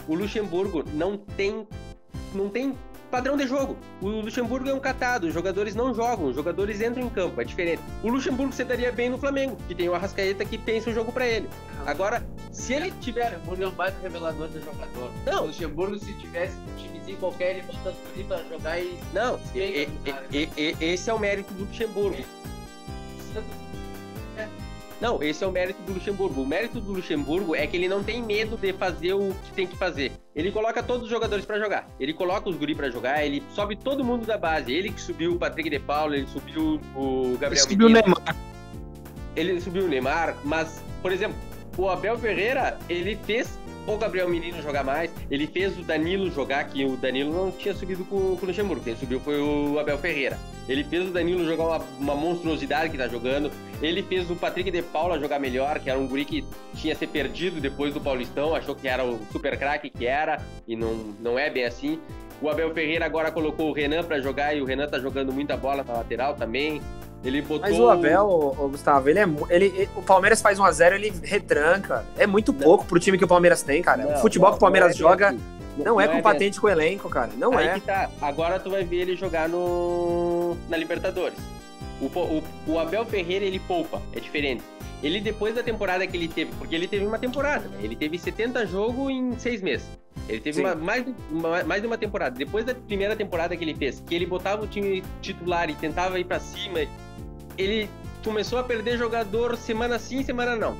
o 0.08 0.14
Luxemburgo 0.14 0.84
não 0.94 1.16
tem 1.18 1.66
não 2.34 2.48
tem 2.48 2.74
padrão 3.10 3.36
de 3.36 3.46
jogo. 3.46 3.76
O 4.00 4.08
Luxemburgo 4.08 4.68
é 4.68 4.74
um 4.74 4.80
catado, 4.80 5.26
os 5.26 5.34
jogadores 5.34 5.74
não 5.74 5.94
jogam, 5.94 6.26
os 6.26 6.36
jogadores 6.36 6.80
entram 6.80 7.02
em 7.02 7.10
campo, 7.10 7.40
é 7.40 7.44
diferente. 7.44 7.82
O 8.02 8.08
Luxemburgo 8.08 8.52
se 8.52 8.64
daria 8.64 8.92
bem 8.92 9.10
no 9.10 9.18
Flamengo, 9.18 9.56
que 9.66 9.74
tem 9.74 9.88
o 9.88 9.94
Arrascaeta 9.94 10.44
que 10.44 10.56
pensa 10.56 10.90
o 10.90 10.94
jogo 10.94 11.12
para 11.12 11.26
ele. 11.26 11.48
Agora, 11.86 12.24
se 12.52 12.72
ele 12.72 12.92
tiver. 13.00 13.32
O 13.46 13.50
Luxemburgo 13.50 13.62
é 13.62 13.68
o 13.68 13.72
mais 13.72 13.94
revelador 14.00 14.48
do 14.48 14.60
jogador. 14.60 15.10
Não. 15.26 15.44
O 15.44 15.46
Luxemburgo, 15.46 15.98
se 15.98 16.12
tivesse 16.14 16.56
um 16.56 16.76
timezinho 16.76 17.16
qualquer, 17.18 17.56
ele 17.56 17.62
bota 17.62 17.92
tudo 17.92 18.28
pra 18.28 18.42
jogar 18.44 18.78
e. 18.78 18.98
Não, 19.12 19.38
e, 19.54 19.58
e, 19.58 19.88
e, 20.32 20.48
e, 20.56 20.76
esse 20.80 21.10
é 21.10 21.14
o 21.14 21.18
mérito 21.18 21.52
do 21.54 21.64
Luxemburgo. 21.64 22.24
Não, 25.00 25.22
esse 25.22 25.42
é 25.42 25.46
o 25.46 25.50
mérito 25.50 25.80
do 25.82 25.94
Luxemburgo. 25.94 26.42
O 26.42 26.46
mérito 26.46 26.78
do 26.78 26.92
Luxemburgo 26.92 27.56
é 27.56 27.66
que 27.66 27.76
ele 27.76 27.88
não 27.88 28.04
tem 28.04 28.22
medo 28.22 28.56
de 28.56 28.72
fazer 28.72 29.14
o 29.14 29.34
que 29.44 29.52
tem 29.52 29.66
que 29.66 29.76
fazer. 29.76 30.12
Ele 30.36 30.52
coloca 30.52 30.82
todos 30.82 31.04
os 31.04 31.08
jogadores 31.08 31.44
para 31.44 31.58
jogar. 31.58 31.88
Ele 31.98 32.12
coloca 32.12 32.48
os 32.48 32.56
guri 32.56 32.74
para 32.74 32.90
jogar, 32.90 33.24
ele 33.24 33.42
sobe 33.54 33.76
todo 33.76 34.04
mundo 34.04 34.26
da 34.26 34.36
base. 34.36 34.72
Ele 34.72 34.90
que 34.90 35.00
subiu 35.00 35.32
o 35.32 35.38
Patrick 35.38 35.70
de 35.70 35.78
Paulo, 35.78 36.14
ele 36.14 36.26
subiu 36.26 36.80
o 36.94 37.36
Gabriel 37.40 37.52
Ele 37.52 37.60
subiu 37.60 37.86
o 37.86 37.90
Neymar. 37.90 38.36
ele 39.34 39.60
subiu 39.60 39.84
o 39.84 39.88
Neymar, 39.88 40.36
mas, 40.44 40.82
por 41.00 41.12
exemplo, 41.12 41.36
o 41.78 41.88
Abel 41.88 42.18
Ferreira, 42.18 42.78
ele 42.88 43.16
fez 43.24 43.58
o 43.86 43.96
Gabriel 43.96 44.28
Menino 44.28 44.62
jogar 44.62 44.84
mais, 44.84 45.10
ele 45.30 45.46
fez 45.46 45.78
o 45.78 45.82
Danilo 45.82 46.30
jogar, 46.30 46.64
que 46.64 46.84
o 46.84 46.96
Danilo 46.96 47.32
não 47.32 47.50
tinha 47.50 47.74
subido 47.74 48.04
com, 48.04 48.36
com 48.36 48.44
o 48.44 48.46
Luxemburgo, 48.46 48.84
quem 48.84 48.96
subiu 48.96 49.20
foi 49.20 49.40
o 49.40 49.78
Abel 49.78 49.98
Ferreira. 49.98 50.38
Ele 50.68 50.84
fez 50.84 51.08
o 51.08 51.10
Danilo 51.10 51.44
jogar 51.44 51.64
uma, 51.64 51.78
uma 51.98 52.14
monstruosidade 52.14 52.90
que 52.90 52.98
tá 52.98 53.08
jogando, 53.08 53.50
ele 53.82 54.02
fez 54.02 54.30
o 54.30 54.36
Patrick 54.36 54.70
de 54.70 54.82
Paula 54.82 55.18
jogar 55.18 55.38
melhor, 55.38 55.78
que 55.80 55.90
era 55.90 55.98
um 55.98 56.06
guri 56.06 56.24
que 56.24 56.44
tinha 56.76 56.94
se 56.94 57.06
perdido 57.06 57.60
depois 57.60 57.92
do 57.94 58.00
Paulistão, 58.00 58.54
achou 58.54 58.74
que 58.74 58.86
era 58.86 59.04
o 59.04 59.18
super 59.32 59.58
craque 59.58 59.90
que 59.90 60.06
era, 60.06 60.40
e 60.68 60.76
não, 60.76 60.94
não 61.20 61.38
é 61.38 61.50
bem 61.50 61.64
assim. 61.64 61.98
O 62.40 62.48
Abel 62.48 62.72
Ferreira 62.72 63.04
agora 63.04 63.30
colocou 63.30 63.68
o 63.68 63.72
Renan 63.72 64.02
para 64.02 64.20
jogar 64.20 64.54
e 64.54 64.62
o 64.62 64.64
Renan 64.64 64.88
tá 64.88 64.98
jogando 64.98 65.32
muita 65.32 65.56
bola 65.56 65.84
na 65.84 65.92
lateral 65.92 66.34
também. 66.34 66.80
Ele 67.22 67.42
botou. 67.42 67.60
Mas 67.68 67.78
o 67.78 67.88
Abel, 67.90 68.26
ô, 68.26 68.68
Gustavo, 68.68 69.08
ele 69.08 69.18
é. 69.18 69.28
Ele, 69.50 69.66
ele- 69.66 69.88
o 69.94 70.02
Palmeiras 70.02 70.40
faz 70.40 70.58
1x0, 70.58 70.94
ele 70.94 71.12
retranca. 71.22 72.04
É 72.16 72.26
muito 72.26 72.52
pouco 72.52 72.84
pro 72.86 72.98
time 72.98 73.18
que 73.18 73.24
o 73.24 73.28
Palmeiras 73.28 73.62
tem, 73.62 73.82
cara. 73.82 74.04
Não, 74.04 74.14
o 74.14 74.18
futebol 74.18 74.48
não, 74.48 74.54
que 74.54 74.58
o 74.58 74.60
Palmeiras 74.60 74.98
não 74.98 75.06
é 75.06 75.10
joga 75.10 75.28
assim. 75.28 75.40
não 75.76 76.00
é 76.00 76.06
bem 76.06 76.16
compatente 76.16 76.60
com 76.60 76.66
o 76.66 76.70
elenco, 76.70 77.08
cara. 77.10 77.30
Não 77.36 77.56
Aí 77.58 77.68
é. 77.68 77.74
que 77.74 77.80
tá. 77.82 78.10
Agora 78.22 78.58
tu 78.58 78.70
vai 78.70 78.84
ver 78.84 79.02
ele 79.02 79.16
jogar 79.16 79.48
no 79.48 80.56
na 80.68 80.76
Libertadores. 80.76 81.38
O, 82.00 82.06
o, 82.06 82.42
o 82.66 82.78
Abel 82.78 83.04
Ferreira 83.04 83.44
ele 83.44 83.58
poupa, 83.58 84.00
é 84.14 84.20
diferente. 84.20 84.62
Ele 85.02 85.20
depois 85.20 85.54
da 85.54 85.62
temporada 85.62 86.06
que 86.06 86.16
ele 86.16 86.28
teve, 86.28 86.52
porque 86.58 86.74
ele 86.74 86.88
teve 86.88 87.04
uma 87.06 87.18
temporada, 87.18 87.68
né? 87.68 87.78
Ele 87.82 87.96
teve 87.96 88.18
70 88.18 88.66
jogos 88.66 89.10
em 89.10 89.38
seis 89.38 89.60
meses. 89.60 89.86
Ele 90.30 90.40
teve 90.40 90.60
uma- 90.60 90.74
mais, 90.74 91.04
uma- 91.30 91.64
mais 91.64 91.80
de 91.82 91.86
uma 91.86 91.98
temporada. 91.98 92.36
Depois 92.36 92.64
da 92.64 92.74
primeira 92.74 93.14
temporada 93.16 93.56
que 93.56 93.64
ele 93.64 93.74
fez, 93.74 94.02
que 94.06 94.14
ele 94.14 94.26
botava 94.26 94.62
o 94.64 94.66
time 94.66 95.02
titular 95.20 95.68
e 95.70 95.74
tentava 95.74 96.18
ir 96.20 96.24
pra 96.24 96.38
cima, 96.40 96.80
ele 97.58 97.88
começou 98.24 98.58
a 98.58 98.62
perder 98.64 98.96
jogador 98.98 99.56
semana 99.56 99.98
sim, 99.98 100.22
semana 100.22 100.56
não. 100.56 100.76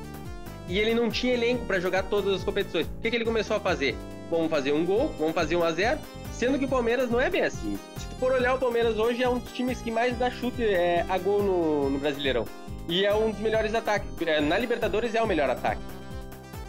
E 0.67 0.77
ele 0.79 0.93
não 0.93 1.09
tinha 1.09 1.33
elenco 1.33 1.65
pra 1.65 1.79
jogar 1.79 2.03
todas 2.03 2.33
as 2.35 2.43
competições. 2.43 2.85
O 2.87 3.01
que, 3.01 3.09
que 3.09 3.15
ele 3.15 3.25
começou 3.25 3.57
a 3.57 3.59
fazer? 3.59 3.95
Vamos 4.29 4.49
fazer 4.49 4.71
um 4.71 4.85
gol, 4.85 5.13
vamos 5.19 5.33
fazer 5.33 5.55
um 5.57 5.63
a 5.63 5.71
zero, 5.71 5.99
sendo 6.31 6.57
que 6.57 6.63
o 6.65 6.67
Palmeiras 6.67 7.09
não 7.09 7.19
é 7.19 7.29
bem 7.29 7.41
assim. 7.41 7.77
Se 7.97 8.05
tu 8.07 8.15
for 8.15 8.31
olhar 8.31 8.53
o 8.55 8.57
Palmeiras 8.59 8.97
hoje, 8.97 9.21
é 9.21 9.27
um 9.27 9.39
dos 9.39 9.51
times 9.51 9.81
que 9.81 9.91
mais 9.91 10.17
dá 10.17 10.29
chute 10.29 10.63
é, 10.63 11.05
a 11.09 11.17
gol 11.17 11.43
no, 11.43 11.89
no 11.89 11.99
Brasileirão. 11.99 12.45
E 12.87 13.05
é 13.05 13.13
um 13.13 13.31
dos 13.31 13.39
melhores 13.41 13.75
ataques. 13.75 14.07
É, 14.25 14.39
Na 14.39 14.57
Libertadores 14.57 15.13
é 15.13 15.21
o 15.21 15.27
melhor 15.27 15.49
ataque. 15.49 15.81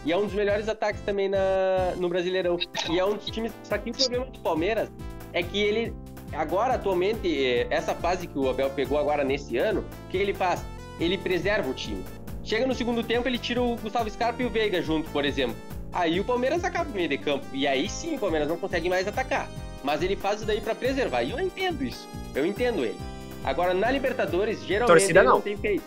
E 0.05 0.13
é 0.13 0.17
um 0.17 0.25
dos 0.25 0.35
melhores 0.35 0.69
ataques 0.69 1.01
também 1.03 1.29
na, 1.29 1.95
no 1.97 2.09
Brasileirão. 2.09 2.59
E 2.91 2.99
é 2.99 3.05
um 3.05 3.15
dos 3.17 3.27
times. 3.27 3.53
Só 3.63 3.79
que 3.79 3.91
o 3.91 3.95
problema 3.95 4.27
do 4.27 4.39
Palmeiras 4.41 4.91
é 5.33 5.43
que 5.43 5.61
ele. 5.61 5.95
Agora, 6.33 6.75
atualmente, 6.75 7.29
eh, 7.45 7.67
essa 7.71 7.95
fase 7.95 8.27
que 8.27 8.39
o 8.39 8.49
Abel 8.49 8.71
pegou 8.71 8.99
agora 8.99 9.23
nesse 9.23 9.59
ano, 9.59 9.85
o 10.07 10.11
que 10.11 10.17
ele 10.17 10.33
faz? 10.33 10.65
Ele 10.99 11.19
preserva 11.19 11.69
o 11.71 11.75
time. 11.75 12.03
Chega 12.43 12.67
no 12.67 12.75
segundo 12.75 13.05
tempo, 13.05 13.29
ele 13.29 13.39
tira 13.39 13.61
o 13.63 13.77
Gustavo 13.77 14.11
Scarpa 14.11 14.43
e 14.43 14.47
o 14.47 14.51
Veiga 14.51 14.81
junto, 14.83 15.09
por 15.11 15.25
exemplo. 15.25 15.55
Aí 15.93 16.19
o 16.19 16.25
Palmeiras 16.25 16.65
acaba 16.65 16.89
no 16.89 16.95
meio 16.97 17.09
de 17.09 17.19
campo. 17.19 17.45
E 17.53 17.67
aí 17.67 17.89
sim 17.89 18.17
o 18.17 18.19
Palmeiras 18.19 18.49
não 18.49 18.57
consegue 18.57 18.89
mais 18.89 19.07
atacar. 19.07 19.47
Mas 19.85 20.03
ele 20.03 20.17
faz 20.17 20.39
isso 20.39 20.47
daí 20.47 20.61
pra 20.61 20.75
preservar. 20.75 21.23
E 21.23 21.33
eu 21.33 21.39
entendo 21.39 21.85
isso. 21.85 22.09
Eu 22.35 22.47
entendo 22.47 22.83
ele. 22.85 22.99
Agora, 23.45 23.75
na 23.75 23.91
Libertadores, 23.91 24.63
geralmente 24.65 24.99
torcida 24.99 25.23
não, 25.23 25.35
não. 25.35 25.41
tem 25.41 25.57
feito. 25.57 25.83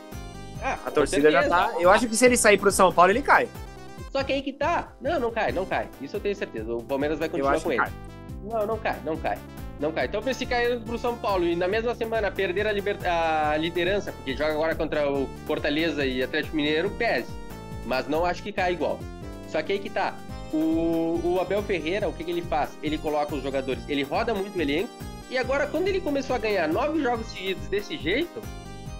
Ah, 0.62 0.78
A 0.86 0.92
torcida 0.92 1.32
já 1.32 1.42
certeza. 1.42 1.64
tá. 1.70 1.74
Eu 1.80 1.90
acho 1.90 2.08
que 2.08 2.16
se 2.16 2.26
ele 2.26 2.38
sair 2.38 2.58
pro 2.58 2.72
São 2.72 2.92
Paulo, 2.94 3.12
ele 3.12 3.22
cai. 3.22 3.48
Só 4.16 4.24
que 4.24 4.32
aí 4.32 4.42
que 4.42 4.54
tá. 4.54 4.94
Não, 5.02 5.20
não 5.20 5.30
cai, 5.30 5.52
não 5.52 5.66
cai. 5.66 5.90
Isso 6.02 6.16
eu 6.16 6.22
tenho 6.22 6.34
certeza. 6.34 6.74
O 6.74 6.82
Palmeiras 6.82 7.20
vai 7.20 7.28
continuar 7.28 7.60
com 7.60 7.70
ele. 7.70 7.82
cai. 7.82 7.92
Não, 8.46 8.66
não 8.66 8.78
cai, 8.78 8.96
não 9.04 9.18
cai. 9.18 9.38
Não 9.78 9.92
cai. 9.92 10.06
Então, 10.06 10.22
se 10.34 10.46
cair 10.46 10.80
pro 10.80 10.98
São 10.98 11.18
Paulo 11.18 11.44
e 11.44 11.54
na 11.54 11.68
mesma 11.68 11.94
semana 11.94 12.32
perder 12.32 12.66
a, 12.66 12.72
liber- 12.72 13.06
a 13.06 13.58
liderança, 13.58 14.14
porque 14.14 14.34
joga 14.34 14.54
agora 14.54 14.74
contra 14.74 15.12
o 15.12 15.28
Fortaleza 15.46 16.06
e 16.06 16.24
Atlético 16.24 16.56
Mineiro, 16.56 16.90
pese. 16.92 17.28
Mas 17.86 18.08
não 18.08 18.24
acho 18.26 18.42
que 18.42 18.54
cai 18.54 18.72
igual. 18.72 19.02
Só 19.50 19.62
que 19.62 19.74
aí 19.74 19.80
que 19.80 19.90
tá. 19.90 20.16
O, 20.54 21.20
o 21.22 21.40
Abel 21.42 21.62
Ferreira, 21.62 22.08
o 22.08 22.14
que, 22.14 22.24
que 22.24 22.32
ele 22.32 22.42
faz? 22.42 22.70
Ele 22.82 22.98
coloca 22.98 23.36
os 23.36 23.44
jogadores, 23.44 23.84
ele 23.90 24.04
roda 24.04 24.34
muito 24.34 24.58
o 24.58 24.62
elenco. 24.62 24.94
E 25.30 25.38
agora, 25.38 25.68
quando 25.68 25.90
ele 25.90 26.00
começou 26.00 26.38
a 26.38 26.40
ganhar 26.40 26.70
nove 26.70 27.02
jogos 27.02 27.28
seguidos 27.28 27.68
desse 27.68 27.98
jeito, 27.98 28.40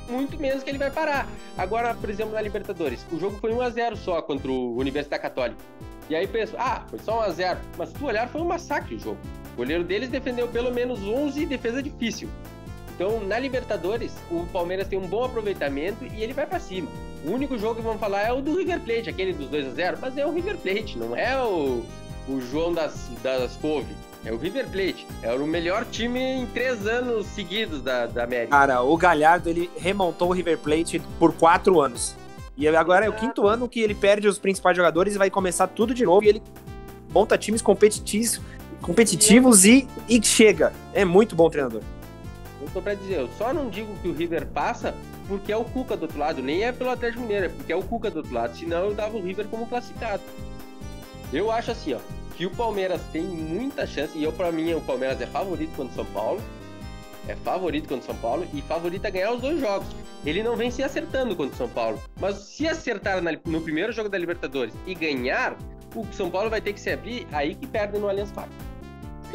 muito 0.10 0.40
menos 0.40 0.64
que 0.64 0.70
ele 0.70 0.78
vai 0.78 0.92
parar. 0.92 1.28
Agora, 1.58 1.94
por 1.94 2.10
exemplo, 2.10 2.34
na 2.34 2.42
Libertadores, 2.42 3.06
o 3.12 3.20
jogo 3.20 3.38
foi 3.38 3.52
1x0 3.52 3.96
só 3.96 4.22
contra 4.22 4.50
o 4.52 4.78
Universidade 4.78 5.22
Católica. 5.22 5.62
E 6.10 6.16
aí 6.16 6.28
penso, 6.28 6.56
ah, 6.58 6.84
foi 6.90 7.00
só 7.00 7.28
1x0. 7.28 7.58
Mas 7.78 7.90
se 7.90 7.96
tu 7.96 8.06
olhar, 8.06 8.28
foi 8.28 8.42
um 8.42 8.46
massacre 8.46 8.96
o 8.96 9.00
jogo. 9.00 9.18
O 9.54 9.58
goleiro 9.58 9.84
deles 9.84 10.10
defendeu 10.10 10.48
pelo 10.48 10.72
menos 10.72 11.02
11 11.02 11.42
e 11.42 11.46
defesa 11.46 11.82
difícil. 11.82 12.30
Então, 12.96 13.20
na 13.26 13.38
Libertadores, 13.38 14.16
o 14.32 14.46
Palmeiras 14.54 14.88
tem 14.88 14.98
um 14.98 15.08
bom 15.08 15.24
aproveitamento 15.24 16.06
e 16.06 16.24
ele 16.24 16.34
vai 16.34 16.46
pra 16.46 16.60
cima. 16.60 16.88
O 17.26 17.32
único 17.32 17.58
jogo 17.58 17.76
que 17.76 17.82
vamos 17.82 18.00
falar 18.00 18.22
é 18.22 18.32
o 18.32 18.42
do 18.42 18.58
River 18.58 18.80
Plate, 18.80 19.10
aquele 19.10 19.34
dos 19.34 19.50
2 19.50 19.68
a 19.68 19.72
0 19.72 19.98
mas 20.00 20.18
é 20.18 20.26
o 20.26 20.32
River 20.32 20.58
Plate, 20.58 20.98
não 20.98 21.16
é 21.16 21.38
o, 21.42 21.84
o 22.30 22.40
João 22.40 22.74
das, 22.74 23.10
das 23.22 23.58
Couve. 23.58 23.94
É 24.26 24.32
o 24.32 24.38
River 24.38 24.68
Plate. 24.70 25.06
É 25.22 25.32
o 25.32 25.46
melhor 25.46 25.86
time 25.86 26.20
em 26.20 26.48
três 26.48 26.88
anos 26.88 27.28
seguidos 27.28 27.82
da, 27.82 28.08
da 28.08 28.24
América. 28.24 28.58
Cara, 28.58 28.82
o 28.82 28.98
Galhardo, 28.98 29.50
ele 29.50 29.70
remontou 29.78 30.30
o 30.30 30.32
River 30.34 30.58
Plate 30.58 31.00
por 31.20 31.32
quatro 31.34 31.80
anos. 31.80 32.16
E 32.58 32.68
agora 32.68 33.06
é 33.06 33.10
o 33.10 33.14
quinto 33.14 33.46
ano 33.46 33.70
que 33.70 33.82
ele 33.82 33.94
perde 33.94 34.28
os 34.28 34.40
principais 34.40 34.76
jogadores 34.76 35.14
e 35.14 35.18
vai 35.18 35.30
começar 35.30 35.68
tudo 35.68 35.94
de 35.94 36.04
novo. 36.04 36.26
E 36.26 36.30
ele 36.30 36.44
monta 37.12 37.38
times 37.38 37.62
competitivos, 37.62 38.42
competitivos 38.82 39.64
e, 39.64 39.88
e 40.10 40.24
chega. 40.24 40.74
É 40.92 41.06
muito 41.06 41.36
bom 41.36 41.48
treinador. 41.50 41.82
Eu 42.62 42.68
tô 42.74 42.82
pra 42.82 42.96
dizer, 42.96 43.20
eu 43.20 43.30
só 43.38 43.54
não 43.54 43.70
digo 43.70 43.96
que 44.02 44.08
o 44.08 44.14
River 44.14 44.48
passa 44.48 44.96
porque 45.28 45.52
é 45.52 45.58
o 45.58 45.64
Cuca 45.64 45.96
do 45.96 46.04
outro 46.04 46.18
lado, 46.18 46.42
nem 46.42 46.64
é 46.64 46.72
pelo 46.72 46.90
Atlético 46.90 47.22
Mineiro, 47.22 47.46
é 47.46 47.50
porque 47.50 47.72
é 47.72 47.76
o 47.76 47.84
Cuca 47.84 48.10
do 48.10 48.18
outro 48.18 48.34
lado, 48.34 48.56
senão 48.58 48.86
eu 48.86 48.94
dava 48.94 49.16
o 49.16 49.22
River 49.22 49.48
como 49.48 49.68
classificado. 49.68 50.22
Eu 51.34 51.52
acho 51.52 51.72
assim, 51.72 51.94
ó, 51.94 52.00
que 52.38 52.46
o 52.46 52.50
Palmeiras 52.52 53.02
tem 53.12 53.24
muita 53.24 53.86
chance, 53.88 54.18
e 54.18 54.24
eu 54.24 54.32
pra 54.34 54.52
mim 54.52 54.74
o 54.74 54.82
Palmeiras 54.82 55.20
é 55.22 55.26
favorito 55.26 55.76
contra 55.76 55.92
o 55.94 55.96
São 55.96 56.06
Paulo, 56.14 56.42
é 57.28 57.36
favorito 57.36 57.88
contra 57.88 58.04
o 58.04 58.06
São 58.06 58.16
Paulo 58.18 58.48
e 58.54 58.62
favorito 58.62 59.06
a 59.06 59.10
ganhar 59.10 59.32
os 59.32 59.42
dois 59.42 59.60
jogos. 59.60 59.88
Ele 60.26 60.44
não 60.44 60.56
vem 60.56 60.70
se 60.70 60.84
acertando 60.84 61.36
contra 61.36 61.54
o 61.54 61.58
São 61.58 61.70
Paulo, 61.70 62.02
mas 62.20 62.36
se 62.38 62.68
acertar 62.68 63.22
na- 63.22 63.38
no 63.46 63.62
primeiro 63.62 63.92
jogo 63.92 64.10
da 64.10 64.18
Libertadores 64.18 64.74
e 64.86 64.94
ganhar, 64.94 65.56
o 65.96 66.06
São 66.14 66.30
Paulo 66.30 66.50
vai 66.50 66.62
ter 66.62 66.74
que 66.74 66.80
se 66.80 66.90
abrir, 66.92 67.26
aí 67.32 67.56
que 67.56 67.66
perde 67.66 67.98
no 67.98 68.10
Allianz 68.10 68.32
Parque. 68.32 68.54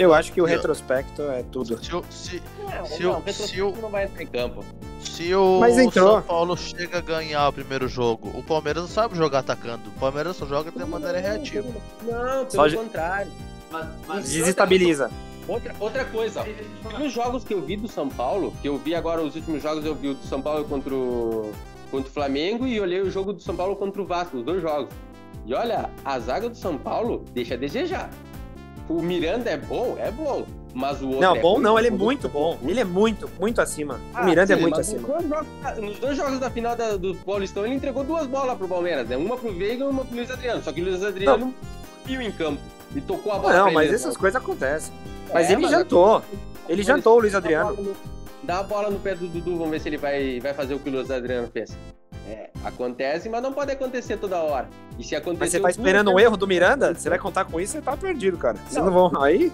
Eu 0.00 0.14
acho 0.14 0.32
que 0.32 0.40
o 0.40 0.44
retrospecto 0.46 1.22
é 1.22 1.42
tudo. 1.42 1.82
Se, 1.84 1.94
o- 1.94 2.04
se, 2.10 2.42
Não, 2.58 2.86
Se 2.86 3.02
não, 3.02 3.18
o- 3.20 3.32
se 3.32 3.62
o- 3.62 3.76
não 3.76 3.90
vai 3.90 4.04
entrar 4.04 4.22
em 4.22 4.26
campo. 4.26 4.64
se 5.00 5.34
o. 5.34 5.60
São 5.92 6.22
Paulo 6.22 6.56
chega 6.56 6.98
a 6.98 7.00
ganhar 7.02 7.48
o 7.48 7.52
primeiro 7.52 7.86
jogo, 7.86 8.30
o 8.34 8.42
Palmeiras 8.42 8.82
não 8.84 8.88
sabe 8.88 9.14
jogar 9.16 9.40
atacando. 9.40 9.82
O 9.94 10.00
Palmeiras 10.00 10.36
só 10.36 10.46
joga 10.46 10.70
de 10.70 10.84
maneira 10.86 11.20
reativa. 11.20 11.68
Não, 12.02 12.46
pelo 12.46 12.50
Só 12.70 12.76
contrário. 12.76 13.30
Mas, 13.70 13.86
mas 14.08 14.30
Desestabiliza. 14.30 15.10
Outra, 15.46 15.74
outra 15.80 16.04
coisa. 16.06 16.46
Nos 16.98 17.12
jogos 17.12 17.44
que 17.44 17.52
eu 17.52 17.60
vi 17.60 17.76
do 17.76 17.86
São 17.88 18.08
Paulo, 18.08 18.52
que 18.62 18.68
eu 18.68 18.78
vi 18.78 18.94
agora 18.94 19.20
os 19.22 19.34
últimos 19.36 19.62
jogos, 19.62 19.84
eu 19.84 19.94
vi 19.94 20.08
o 20.08 20.14
do 20.14 20.26
São 20.26 20.40
Paulo 20.40 20.64
contra 20.64 20.94
o, 20.94 21.52
contra 21.90 22.08
o 22.08 22.12
Flamengo 22.12 22.66
e 22.66 22.80
olhei 22.80 23.00
o 23.00 23.10
jogo 23.10 23.32
do 23.32 23.42
São 23.42 23.54
Paulo 23.54 23.76
contra 23.76 24.00
o 24.00 24.06
Vasco, 24.06 24.38
os 24.38 24.44
dois 24.44 24.62
jogos. 24.62 24.92
E 25.46 25.52
olha, 25.54 25.90
a 26.04 26.18
zaga 26.20 26.48
do 26.48 26.56
São 26.56 26.78
Paulo 26.78 27.24
deixa 27.32 27.54
a 27.54 27.56
desejar. 27.56 28.10
O 28.90 29.00
Miranda 29.00 29.48
é 29.50 29.56
bom? 29.56 29.96
É 30.00 30.10
bom. 30.10 30.44
Mas 30.74 31.00
o 31.00 31.06
outro 31.06 31.20
Não, 31.20 31.36
é 31.36 31.40
bom 31.40 31.58
não, 31.60 31.78
ele 31.78 31.88
é 31.88 31.90
muito 31.90 32.28
bom. 32.28 32.58
Ele 32.64 32.80
é 32.80 32.84
muito, 32.84 33.28
muito 33.40 33.60
acima. 33.60 34.00
Ah, 34.12 34.22
o 34.22 34.24
Miranda 34.24 34.52
é 34.52 34.56
sim, 34.56 34.62
muito 34.62 34.76
mas 34.76 34.88
acima. 34.88 35.00
Nos 35.00 35.08
dois, 35.16 35.28
jogos, 35.28 35.78
nos 35.80 35.98
dois 35.98 36.16
jogos 36.16 36.38
da 36.40 36.50
final 36.50 36.76
da- 36.76 36.96
do 36.96 37.14
Paulistão, 37.14 37.64
ele 37.64 37.74
entregou 37.76 38.02
duas 38.04 38.26
bolas 38.26 38.58
pro 38.58 38.66
Palmeiras, 38.68 39.08
né? 39.08 39.16
Uma 39.16 39.36
pro 39.36 39.52
Veiga 39.52 39.84
e 39.84 39.86
uma 39.88 40.04
pro 40.04 40.14
Luiz 40.16 40.30
Adriano. 40.30 40.62
Só 40.62 40.72
que 40.72 40.80
o 40.80 40.84
Luiz 40.84 41.02
Adriano 41.04 41.54
viu 42.04 42.20
em 42.20 42.30
campo 42.32 42.60
e 42.94 43.00
tocou 43.00 43.32
a 43.32 43.38
bola 43.38 43.52
Não, 43.54 43.64
pra 43.66 43.72
mas 43.72 43.86
ele, 43.86 43.94
essas 43.96 44.14
né? 44.14 44.20
coisas 44.20 44.40
acontecem. 44.42 44.92
Mas 45.32 45.48
É, 45.48 45.52
ele 45.52 45.68
jantou. 45.68 46.22
Ele 46.68 46.82
jantou 46.82 47.16
o 47.16 47.20
Luiz 47.20 47.34
Adriano. 47.34 47.94
Dá 48.42 48.58
a 48.60 48.62
bola 48.62 48.90
no 48.90 48.98
pé 48.98 49.14
do 49.14 49.28
Dudu, 49.28 49.52
vamos 49.56 49.70
ver 49.70 49.80
se 49.80 49.88
ele 49.88 49.98
vai, 49.98 50.40
vai 50.40 50.52
fazer 50.54 50.74
o 50.74 50.78
que 50.80 50.88
o 50.88 50.92
Luiz 50.92 51.10
Adriano 51.10 51.48
fez. 51.52 51.76
É, 52.28 52.50
acontece, 52.64 53.28
mas 53.28 53.42
não 53.42 53.52
pode 53.52 53.72
acontecer 53.72 54.16
toda 54.16 54.38
hora. 54.38 54.68
E 54.98 55.04
se 55.04 55.16
acontecer. 55.16 55.40
Mas 55.40 55.50
você 55.52 55.60
tá 55.60 55.70
esperando 55.70 56.12
um 56.12 56.20
erro 56.20 56.36
do 56.36 56.46
Miranda? 56.46 56.94
Você 56.94 57.08
vai 57.08 57.18
contar 57.18 57.44
com 57.44 57.60
isso, 57.60 57.72
você 57.72 57.80
tá 57.80 57.96
perdido, 57.96 58.36
cara. 58.36 58.56
Vocês 58.68 58.84
não, 58.84 58.92
Não. 58.92 59.10
vão. 59.10 59.22
Aí? 59.22 59.52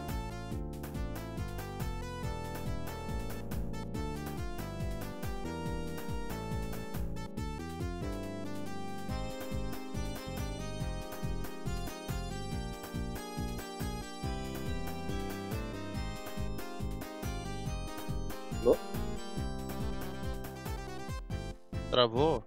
Travou? 21.96 22.44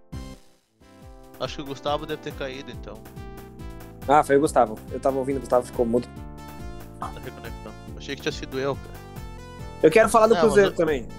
Acho 1.40 1.56
que 1.56 1.62
o 1.62 1.64
Gustavo 1.64 2.04
deve 2.06 2.20
ter 2.22 2.32
caído, 2.34 2.70
então. 2.70 2.94
Ah, 4.06 4.22
foi 4.22 4.36
o 4.36 4.40
Gustavo. 4.40 4.78
Eu 4.92 5.00
tava 5.00 5.16
ouvindo 5.18 5.38
o 5.38 5.40
Gustavo, 5.40 5.66
ficou 5.66 5.86
mudo. 5.86 6.06
Tá 6.98 7.06
reconectando. 7.24 7.74
Achei 7.96 8.14
que 8.14 8.22
tinha 8.22 8.32
sido 8.32 8.58
eu, 8.58 8.76
cara. 8.76 9.00
Eu 9.82 9.90
quero 9.90 10.08
falar 10.10 10.26
do 10.26 10.34
Não, 10.34 10.40
Cruzeiro 10.42 10.70
mas- 10.70 10.76
também. 10.78 11.08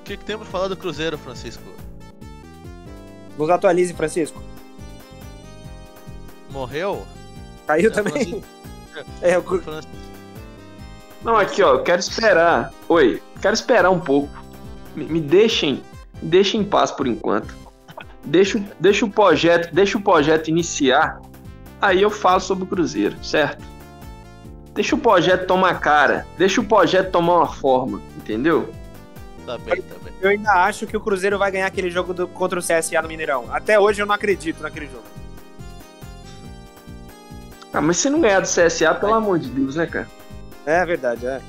O 0.00 0.02
que, 0.08 0.16
que 0.16 0.24
temos 0.24 0.48
pra 0.48 0.52
falar 0.58 0.68
do 0.68 0.76
Cruzeiro, 0.76 1.18
Francisco? 1.18 1.62
Nos 3.36 3.50
atualize, 3.50 3.92
Francisco. 3.92 4.42
Morreu? 6.50 7.06
Caiu 7.66 7.90
É, 7.90 7.92
também. 7.92 8.12
Francisco. 8.12 8.42
É, 9.22 9.38
o 9.38 9.42
Francisco. 9.42 9.92
Não, 11.22 11.36
aqui, 11.36 11.62
ó, 11.62 11.74
eu 11.74 11.82
quero 11.84 12.00
esperar. 12.00 12.72
Oi, 12.88 13.22
quero 13.40 13.54
esperar 13.54 13.90
um 13.90 14.00
pouco. 14.00 14.30
Me, 14.96 15.04
me 15.04 15.20
deixem, 15.20 15.82
me 16.22 16.28
deixem 16.30 16.62
em 16.62 16.64
paz 16.64 16.90
por 16.90 17.06
enquanto. 17.06 17.54
Deixa, 18.28 18.58
o- 18.58 18.64
deixa 18.78 19.04
o 19.06 19.10
projeto, 19.10 19.72
deixa 19.74 19.96
o 19.98 20.00
projeto 20.00 20.48
iniciar. 20.48 21.20
Aí 21.80 22.02
eu 22.02 22.10
falo 22.10 22.40
sobre 22.40 22.64
o 22.64 22.66
Cruzeiro, 22.66 23.16
certo? 23.24 23.64
Deixa 24.74 24.94
o 24.94 24.98
projeto 24.98 25.46
tomar 25.46 25.80
cara, 25.80 26.26
deixa 26.36 26.60
o 26.60 26.64
projeto 26.64 27.10
tomar 27.10 27.36
uma 27.38 27.52
forma, 27.52 28.00
entendeu? 28.16 28.72
Tá 29.46 29.56
bem, 29.58 29.80
tá 29.80 29.94
bem. 30.04 30.12
eu 30.20 30.28
ainda 30.30 30.52
acho 30.64 30.86
que 30.86 30.96
o 30.96 31.00
Cruzeiro 31.00 31.38
vai 31.38 31.50
ganhar 31.50 31.66
aquele 31.66 31.90
jogo 31.90 32.12
do- 32.12 32.28
contra 32.28 32.58
o 32.58 32.62
CSA 32.62 33.00
no 33.00 33.08
Mineirão. 33.08 33.46
Até 33.50 33.80
hoje 33.80 34.02
eu 34.02 34.06
não 34.06 34.14
acredito 34.14 34.62
naquele 34.62 34.86
jogo. 34.86 35.04
Ah, 37.72 37.80
mas 37.80 37.96
se 37.98 38.10
não 38.10 38.20
ganhar 38.20 38.40
do 38.40 38.46
CSA, 38.46 38.94
pelo 38.94 39.14
amor 39.14 39.38
de 39.38 39.48
Deus, 39.48 39.76
né, 39.76 39.86
cara? 39.86 40.08
É 40.66 40.84
verdade, 40.84 41.26
é. 41.26 41.40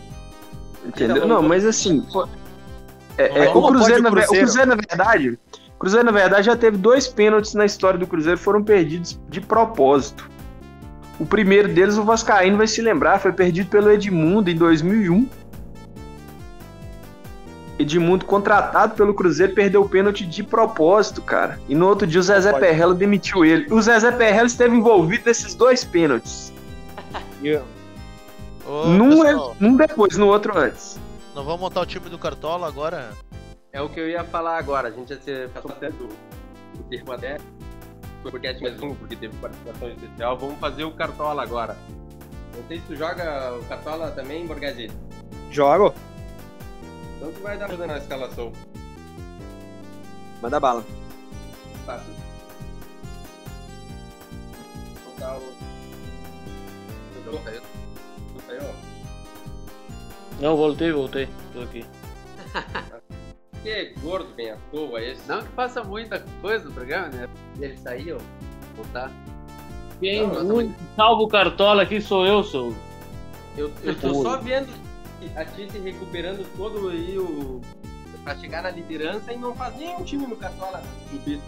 Entendeu? 0.86 1.28
Não, 1.28 1.42
mas 1.44 1.66
assim, 1.66 2.06
é, 3.18 3.46
é, 3.46 3.50
o, 3.50 3.62
Cruzeiro, 3.68 3.74
pode 3.74 4.00
o 4.00 4.02
na, 4.04 4.10
o 4.10 4.12
Cruzeiro? 4.14 4.46
Cruzeiro, 4.46 4.70
na 4.70 4.76
verdade, 4.76 5.40
Cruzeiro, 5.80 6.06
na 6.06 6.12
verdade, 6.12 6.46
já 6.48 6.56
teve 6.58 6.78
dois 6.78 7.08
pênaltis 7.08 7.54
na 7.54 7.66
história 7.66 7.98
do 7.98 8.06
Cruzeiro, 8.06 8.38
foram 8.38 8.62
perdidos 8.62 9.18
de 9.30 9.40
propósito. 9.40 10.30
O 11.18 11.26
primeiro 11.26 11.70
deles, 11.70 11.98
o 11.98 12.04
Vascaíno 12.04 12.58
vai 12.58 12.68
se 12.68 12.82
lembrar, 12.82 13.20
foi 13.20 13.32
perdido 13.32 13.70
pelo 13.70 13.90
Edmundo 13.90 14.50
em 14.50 14.56
2001. 14.56 15.26
Edmundo, 17.78 18.26
contratado 18.26 18.94
pelo 18.96 19.14
Cruzeiro, 19.14 19.54
perdeu 19.54 19.82
o 19.82 19.88
pênalti 19.88 20.26
de 20.26 20.44
propósito, 20.44 21.22
cara. 21.22 21.58
E 21.70 21.74
no 21.74 21.88
outro 21.88 22.06
dia 22.06 22.20
o 22.20 22.24
Zezé 22.24 22.52
Pode. 22.52 22.66
Perrella 22.66 22.94
demitiu 22.94 23.46
ele. 23.46 23.72
O 23.74 23.82
Zezé 23.82 24.12
Perrella 24.12 24.48
esteve 24.48 24.76
envolvido 24.76 25.24
nesses 25.26 25.56
dois 25.56 25.84
pênaltis. 25.86 26.52
Eu- 27.42 27.64
Ô, 28.68 28.86
Num, 28.88 29.22
pessoal, 29.24 29.56
num 29.60 29.76
depois, 29.78 30.18
no 30.18 30.28
outro 30.28 30.56
antes. 30.58 31.00
não 31.34 31.44
vamos 31.44 31.60
montar 31.62 31.82
o 31.82 31.86
time 31.86 32.08
do 32.10 32.20
Cartola 32.20 32.68
agora? 32.68 33.12
É 33.72 33.82
o 33.82 33.90
que 33.90 34.00
eu 34.00 34.10
ia 34.10 34.24
falar 34.24 34.58
agora. 34.58 34.88
A 34.88 34.92
gente 34.92 35.14
já 35.14 35.22
se 35.22 35.48
passou 35.50 35.72
até 35.72 35.90
do, 35.92 36.08
do 36.08 36.84
termo 36.90 37.12
até. 37.12 37.38
Foi 38.22 38.32
porque 38.32 38.48
é 38.48 38.60
mais 38.60 38.82
um, 38.82 38.96
porque 38.96 39.16
teve 39.16 39.36
participação 39.38 39.90
especial. 39.90 40.38
Vamos 40.38 40.60
fazer 40.60 40.84
o 40.84 40.92
Cartola 40.92 41.44
agora. 41.44 41.78
Não 42.56 42.68
sei 42.68 42.80
se 42.80 42.86
tu 42.88 42.96
joga 42.96 43.54
o 43.56 43.64
Cartola 43.66 44.12
também, 44.12 44.46
Borghese. 44.48 44.92
Jogo. 45.52 45.94
Então 47.18 47.32
tu 47.32 47.42
vai 47.42 47.58
dar 47.58 47.68
ajuda 47.68 47.88
na 47.88 47.98
escalação. 47.98 48.52
Manda 50.42 50.60
bala. 50.60 50.84
Fácil. 51.86 52.14
Vou 55.04 55.14
botar 55.14 55.38
o. 55.38 55.60
Saiu? 58.48 58.62
Não, 60.40 60.58
voltei, 60.58 60.92
voltei. 60.92 61.30
Tô 61.54 61.62
aqui. 61.62 61.86
Que 63.64 63.94
gordo 64.02 64.34
bem 64.36 64.52
à 64.52 64.58
toa 64.72 65.02
esse. 65.02 65.28
Não 65.28 65.42
que 65.42 65.50
faça 65.50 65.84
muita 65.84 66.24
coisa 66.42 66.66
no 66.66 66.72
programa, 66.72 67.08
né? 67.10 67.30
Ele 67.60 67.78
saiu, 67.78 68.18
voltar. 68.76 69.12
Quem 70.00 70.26
Não, 70.26 70.34
o 70.34 70.56
único 70.56 70.74
que 70.76 70.96
salva 70.96 71.22
o 71.22 71.28
cartola 71.28 71.84
aqui 71.84 72.00
sou 72.00 72.26
eu, 72.26 72.44
sou. 72.44 72.74
Eu, 73.58 73.72
eu 73.84 74.00
tô 74.00 74.14
só 74.14 74.38
vendo 74.38 74.70
a 75.36 75.44
ti 75.44 75.70
se 75.70 75.80
recuperando 75.80 76.46
todo 76.56 76.90
aí 76.90 77.18
o. 77.18 77.60
pra 78.24 78.36
chegar 78.36 78.64
na 78.64 78.70
liderança 78.70 79.34
e 79.34 79.38
não 79.38 79.54
faz 79.54 79.76
nenhum 79.76 80.04
time 80.04 80.26
no 80.26 80.38
Cartola 80.38 80.82
clubista. 81.10 81.44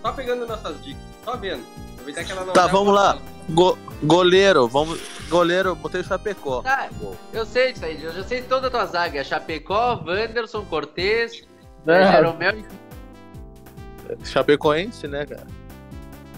Só 0.00 0.12
pegando 0.12 0.46
nossas 0.46 0.82
dicas, 0.82 1.02
só 1.24 1.36
vendo. 1.36 1.64
Aproveitar 1.92 2.24
que 2.24 2.32
ela 2.32 2.44
não 2.44 2.52
Tá, 2.52 2.62
tá 2.62 2.66
vamos 2.72 2.94
lá. 2.94 3.14
passando. 3.14 3.32
Go- 3.50 3.78
goleiro, 4.02 4.68
vamos. 4.68 5.00
Goleiro, 5.28 5.74
botei 5.74 6.00
o 6.00 6.04
Chapecó. 6.04 6.62
Tá, 6.62 6.88
eu 7.32 7.44
sei 7.46 7.72
disso 7.72 7.84
aí, 7.84 8.02
eu 8.02 8.12
já 8.12 8.22
sei 8.22 8.42
toda 8.42 8.66
a 8.68 8.70
tua 8.70 8.86
zaga. 8.86 9.20
É 9.20 9.24
Chapecó, 9.24 10.02
Wanderson, 10.06 10.64
Cortez, 10.66 11.42
é. 11.86 12.12
Jeromel 12.12 12.58
e 12.58 14.26
Chapecoense, 14.26 15.08
né, 15.08 15.24
cara? 15.26 15.46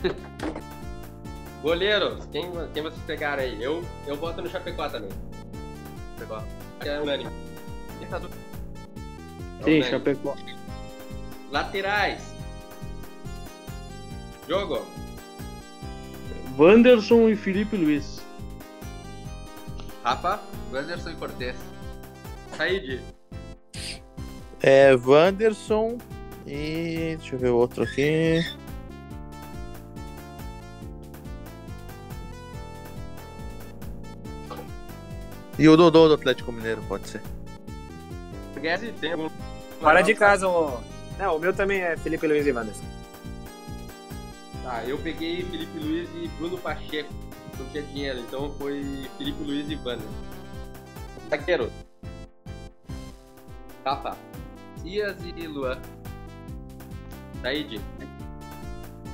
Goleiros, 1.62 2.26
quem, 2.30 2.50
quem 2.74 2.82
vocês 2.82 3.00
pegaram 3.06 3.42
aí? 3.42 3.62
Eu, 3.62 3.82
eu 4.06 4.16
boto 4.16 4.42
no 4.42 4.48
Chapecó 4.50 4.88
também. 4.88 5.08
Chapecó. 6.18 6.42
É 6.84 7.00
unânime. 7.00 7.30
É 8.02 8.06
Sim, 8.06 8.20
unânime. 9.62 9.84
Chapecó. 9.84 10.36
Laterais. 11.50 12.33
Jogo. 14.48 14.84
Wanderson 16.58 17.28
e 17.28 17.36
Felipe 17.36 17.76
Luiz. 17.76 18.22
Rafa. 20.04 20.40
Wanderson 20.72 21.10
e 21.10 21.14
Cortez. 21.14 21.56
Said. 22.56 23.00
É, 24.62 24.94
Wanderson 24.94 25.98
e. 26.46 27.16
Deixa 27.18 27.34
eu 27.34 27.38
ver 27.38 27.50
o 27.50 27.56
outro 27.56 27.82
aqui. 27.82 28.40
E 35.58 35.68
o 35.68 35.76
Dodô 35.76 36.08
do 36.08 36.14
Atlético 36.14 36.52
Mineiro, 36.52 36.82
pode 36.88 37.08
ser. 37.08 37.22
Fora 39.80 40.02
de 40.02 40.14
casa, 40.14 40.48
o. 40.48 40.80
Não, 41.18 41.36
o 41.36 41.38
meu 41.38 41.52
também 41.52 41.80
é 41.80 41.96
Felipe 41.96 42.26
Luiz 42.26 42.46
e 42.46 42.52
Wanderson. 42.52 43.03
Tá, 44.64 44.82
eu 44.86 44.96
peguei 44.96 45.42
Felipe 45.42 45.78
Luiz 45.78 46.08
e 46.14 46.26
Bruno 46.38 46.56
Pacheco. 46.56 47.12
Não 47.58 47.66
tinha 47.66 47.82
dinheiro, 47.82 48.20
então 48.20 48.50
foi 48.58 48.82
Felipe 49.18 49.44
Luiz 49.44 49.70
e 49.70 49.76
Wander. 49.76 50.08
Zagueiro. 51.28 51.70
Rafa. 53.84 54.16
Cias 54.82 55.16
e 55.22 55.46
Luan. 55.46 55.78
Said. 57.42 57.78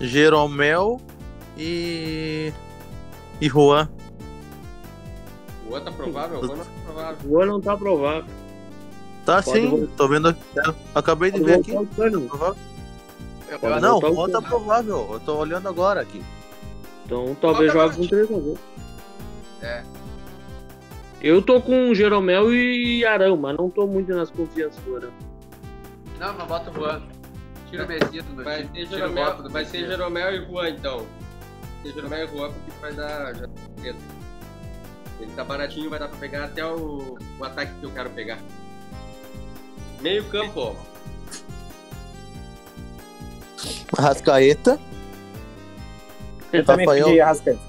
Jeromel 0.01 1.01
e. 1.59 2.53
E 3.40 3.48
Juan. 3.48 3.90
Outro 5.68 5.84
tá 5.84 5.92
provável? 5.92 6.38
O 6.38 6.42
outro 6.42 6.59
tá 6.59 6.64
provável. 6.84 7.40
Ano 7.40 7.53
não 7.53 7.61
tá 7.61 7.76
provável. 7.76 8.24
Tá 9.26 9.42
Pode 9.42 9.61
sim, 9.61 9.68
voltar. 9.68 9.96
tô 9.96 10.09
vendo 10.09 10.28
aqui. 10.28 10.40
Acabei 10.94 11.32
de 11.32 11.40
Pode 11.40 11.53
ver 11.53 11.59
aqui. 11.59 11.86
Cândido. 11.96 12.20
Provável. 12.28 12.57
Eu, 13.51 13.59
eu, 13.68 13.80
Não, 13.80 13.98
o 13.98 14.01
tá 14.01 14.09
Cândido. 14.11 14.42
provável. 14.42 15.09
Eu 15.12 15.20
tô 15.20 15.36
olhando 15.36 15.68
agora 15.68 16.01
aqui. 16.01 16.22
Então 17.05 17.36
talvez 17.40 17.70
é 17.70 17.72
jogue 17.72 17.96
com 17.96 18.07
3 18.07 18.24
a 18.30 18.34
0. 18.34 18.59
É. 19.62 19.82
Eu 21.20 21.42
tô 21.42 21.61
com 21.61 21.92
Jeromel 21.94 22.55
e 22.55 23.05
Arão, 23.05 23.36
mas 23.36 23.57
não 23.57 23.68
tô 23.68 23.86
muito 23.86 24.14
nas 24.14 24.30
confianças 24.30 24.82
do 24.84 24.96
Arão. 24.96 25.11
não, 26.18 26.34
mas 26.34 26.46
bota 26.46 26.70
o 26.70 26.74
Juan. 26.74 27.03
Tira 27.68 27.84
o 27.84 27.88
Messias 27.88 28.24
do 28.24 28.42
Vai 28.42 28.68
ser 28.74 28.86
Jeromel, 28.86 29.42
do 29.42 29.51
vai 29.51 29.64
ser. 29.64 29.86
Jeromel 29.86 30.34
e 30.34 30.46
Juan 30.46 30.70
então. 30.70 30.98
Vai 30.98 31.82
ser 31.84 31.92
Jeromel 31.94 32.24
e 32.24 32.28
Juan 32.28 32.51
porque 32.53 32.80
vai 32.80 32.92
dar. 32.94 33.34
Já... 33.34 33.46
Ele 35.20 35.32
tá 35.36 35.44
baratinho, 35.44 35.90
vai 35.90 35.98
dar 35.98 36.09
pra 36.09 36.18
pegar 36.18 36.44
até 36.44 36.64
o, 36.64 37.18
o 37.38 37.44
ataque 37.44 37.72
que 37.78 37.84
eu 37.84 37.90
quero 37.90 38.09
pegar. 38.11 38.38
Meio 40.01 40.24
campo. 40.30 40.74
Rascaeta, 43.96 44.78
Eu 46.52 46.64
também 46.64 46.86
Rafael. 46.86 47.06
pedi 47.06 47.20
Arrascaeta. 47.20 47.61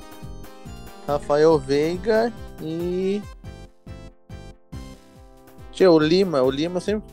Rafael 1.08 1.58
Veiga 1.60 2.32
e. 2.62 3.22
Tchê, 5.72 5.88
o 5.88 6.00
Lima. 6.00 6.42
O 6.42 6.52
Lima 6.52 6.80
sempre 6.80 7.04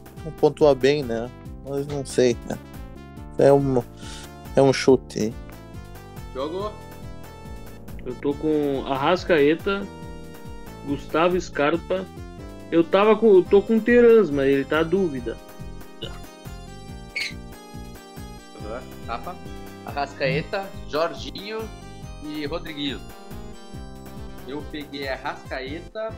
pontua 0.40 0.74
bem, 0.74 1.02
né? 1.02 1.30
Mas 1.68 1.86
não 1.86 2.04
sei, 2.04 2.36
né? 2.48 2.58
É 3.38 3.52
um, 3.52 3.82
é 4.56 4.62
um 4.62 4.72
chute. 4.72 5.32
Jogo. 6.34 6.72
Eu 8.04 8.14
tô 8.16 8.32
com 8.34 8.84
Arrascaeta, 8.86 9.86
Gustavo 10.86 11.40
Scarpa. 11.40 12.04
Eu 12.70 12.84
tava 12.84 13.16
com. 13.16 13.36
Eu 13.36 13.42
tô 13.44 13.62
com 13.62 13.76
o 13.76 13.80
Terans, 13.80 14.30
mas 14.30 14.46
ele 14.46 14.64
tá 14.64 14.82
dúvida. 14.82 15.36
Rafa. 19.08 19.34
Arrascaeta, 19.86 20.66
Jorginho 20.88 21.66
e 22.22 22.44
Rodriguinho. 22.46 23.00
Eu 24.46 24.62
peguei 24.70 25.08
a 25.08 25.16
Rascaeta, 25.16 26.10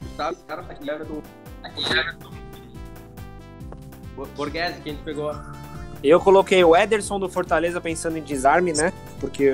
Gustavo 0.00 0.36
Scarpa 0.38 0.74
e 0.80 0.88
Everton. 0.88 1.20
Bo- 4.16 4.28
Borghese, 4.36 4.80
quem 4.82 4.96
tu 4.96 5.02
pegou? 5.02 5.34
Eu 6.02 6.20
coloquei 6.20 6.62
o 6.62 6.76
Ederson 6.76 7.18
do 7.18 7.28
Fortaleza 7.28 7.80
pensando 7.80 8.16
em 8.16 8.22
desarme, 8.22 8.72
né? 8.72 8.92
Porque 9.18 9.50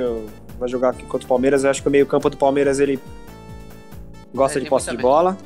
vai 0.59 0.69
jogar 0.69 0.91
aqui 0.91 1.05
contra 1.05 1.25
o 1.25 1.29
Palmeiras. 1.29 1.65
Eu 1.65 1.71
acho 1.71 1.81
que 1.81 1.89
o 1.89 1.91
meio-campo 1.91 2.29
do 2.29 2.37
Palmeiras 2.37 2.79
ele 2.81 3.01
gosta 4.35 4.59
É, 4.59 4.63
de 4.63 4.69
posse 4.69 4.91
de 4.91 4.97
bola. 4.99 5.37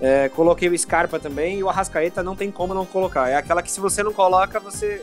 É, 0.00 0.28
coloquei 0.30 0.68
o 0.68 0.78
Scarpa 0.78 1.18
também 1.18 1.58
e 1.58 1.62
o 1.62 1.68
Arrascaeta 1.68 2.22
não 2.22 2.36
tem 2.36 2.50
como 2.50 2.72
não 2.72 2.86
colocar. 2.86 3.28
É 3.28 3.36
aquela 3.36 3.62
que 3.62 3.70
se 3.70 3.80
você 3.80 4.02
não 4.02 4.12
coloca, 4.12 4.60
você 4.60 5.02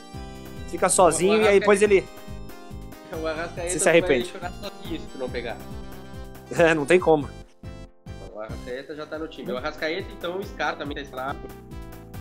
fica 0.74 0.90
sozinho 0.90 1.42
e 1.42 1.48
aí 1.48 1.60
depois 1.60 1.82
ele. 1.82 2.04
O 3.22 3.28
Arrascaeta 3.28 3.70
Você 3.70 3.78
se 3.80 3.88
arrepende. 3.88 4.32
vai 4.32 4.50
jogar 4.50 4.52
sozinho 4.52 5.00
se 5.00 5.06
tu 5.08 5.18
não 5.20 5.30
pegar. 5.30 5.56
É, 6.58 6.74
não 6.74 6.86
tem 6.86 7.00
como. 7.00 7.30
O 8.34 8.40
Arrascaeta 8.40 8.96
já 8.96 9.06
tá 9.06 9.18
no 9.20 9.28
time. 9.28 9.52
O 9.52 9.58
Arrascaeta, 9.58 10.08
então, 10.12 10.38
o 10.40 10.44
Scar 10.44 10.76
também 10.78 10.96
tá 10.96 11.02
escalado. 11.02 11.38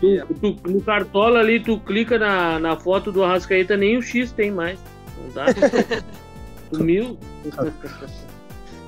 Tu, 0.01 0.27
tu- 0.41 0.69
no 0.71 0.81
cartola 0.83 1.41
ali, 1.41 1.61
tu 1.61 1.79
clica 1.81 2.19
na, 2.19 2.59
na 2.59 2.77
foto 2.79 3.11
do 3.11 3.23
Arrascaeta, 3.25 3.77
nem 3.77 3.97
o 3.97 4.03
X 4.03 4.33
tem 4.33 4.51
mais. 4.51 4.79
Não 5.19 5.31
dá. 5.31 5.47
Sumiu. 6.73 7.19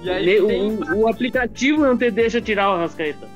E 0.03 0.11
aí 0.11 0.47
tem, 0.47 0.63
o, 0.79 0.97
o 1.01 1.09
aplicativo 1.09 1.81
não 1.83 1.97
te 1.97 2.11
deixa 2.11 2.41
tirar 2.41 2.71
o 2.71 2.75
Arrascaeta. 2.75 3.27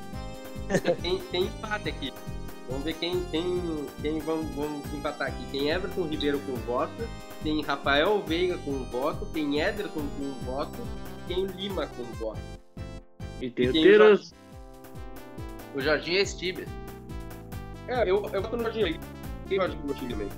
tem, 1.01 1.17
tem 1.31 1.43
empate 1.43 1.89
aqui. 1.89 2.13
Vamos 2.69 2.83
ver 2.83 2.93
quem, 2.93 3.23
quem, 3.31 3.87
quem 3.99 4.19
vão, 4.19 4.43
vão 4.43 4.81
empatar 4.93 5.29
aqui. 5.29 5.43
Tem 5.51 5.69
Everton 5.69 6.03
Ribeiro 6.03 6.39
com 6.41 6.53
voto, 6.55 7.09
tem 7.43 7.61
Rafael 7.63 8.21
Veiga 8.21 8.59
com 8.59 8.83
voto, 8.85 9.25
tem 9.27 9.59
Ederson 9.59 10.07
com 10.17 10.31
voto, 10.45 10.77
tem 11.27 11.45
Lima 11.47 11.87
com 11.87 12.03
voto. 12.03 12.39
E 13.41 13.49
tem 13.49 13.69
o 13.69 13.73
Tem 13.73 13.97
o. 13.97 14.19
O 15.75 15.81
Jorginho 15.81 16.19
é 16.19 16.25
Stibes. 16.25 16.67
É, 17.87 18.03
eu, 18.03 18.29
eu 18.31 18.41
voto 18.41 18.57
no 18.57 18.63
Jorginho 18.63 18.85
aí. 18.85 18.99
Tem 19.47 19.57
Jorginho 19.57 19.83
no 19.85 19.93
time 19.95 20.13
também. 20.13 20.29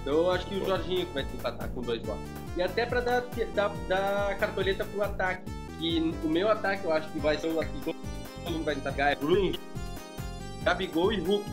Então 0.00 0.14
eu 0.14 0.30
acho 0.30 0.46
que 0.46 0.54
o 0.54 0.64
Jorginho 0.64 1.06
vai 1.12 1.24
se 1.24 1.36
empatar 1.36 1.68
com 1.68 1.82
dois 1.82 2.02
votos. 2.02 2.24
E 2.56 2.62
até 2.62 2.86
pra 2.86 3.00
dar, 3.00 3.24
dar, 3.54 3.68
dar 3.88 4.38
cartoleta 4.38 4.86
pro 4.86 5.02
ataque. 5.02 5.42
Que 5.78 6.14
o 6.24 6.28
meu 6.28 6.48
ataque 6.48 6.84
eu 6.84 6.92
acho 6.92 7.10
que 7.10 7.18
vai 7.18 7.36
ser 7.36 7.48
o 7.48 7.60
ataque 7.60 7.78
que 7.78 7.84
todo 7.84 8.52
mundo 8.52 8.64
vai 8.64 8.74
tentar 8.74 8.92
pegar. 8.92 9.10
É 9.10 9.16
Bruno 9.16 9.52
Gabigol 10.64 11.12
e 11.12 11.20
Hulk. 11.20 11.44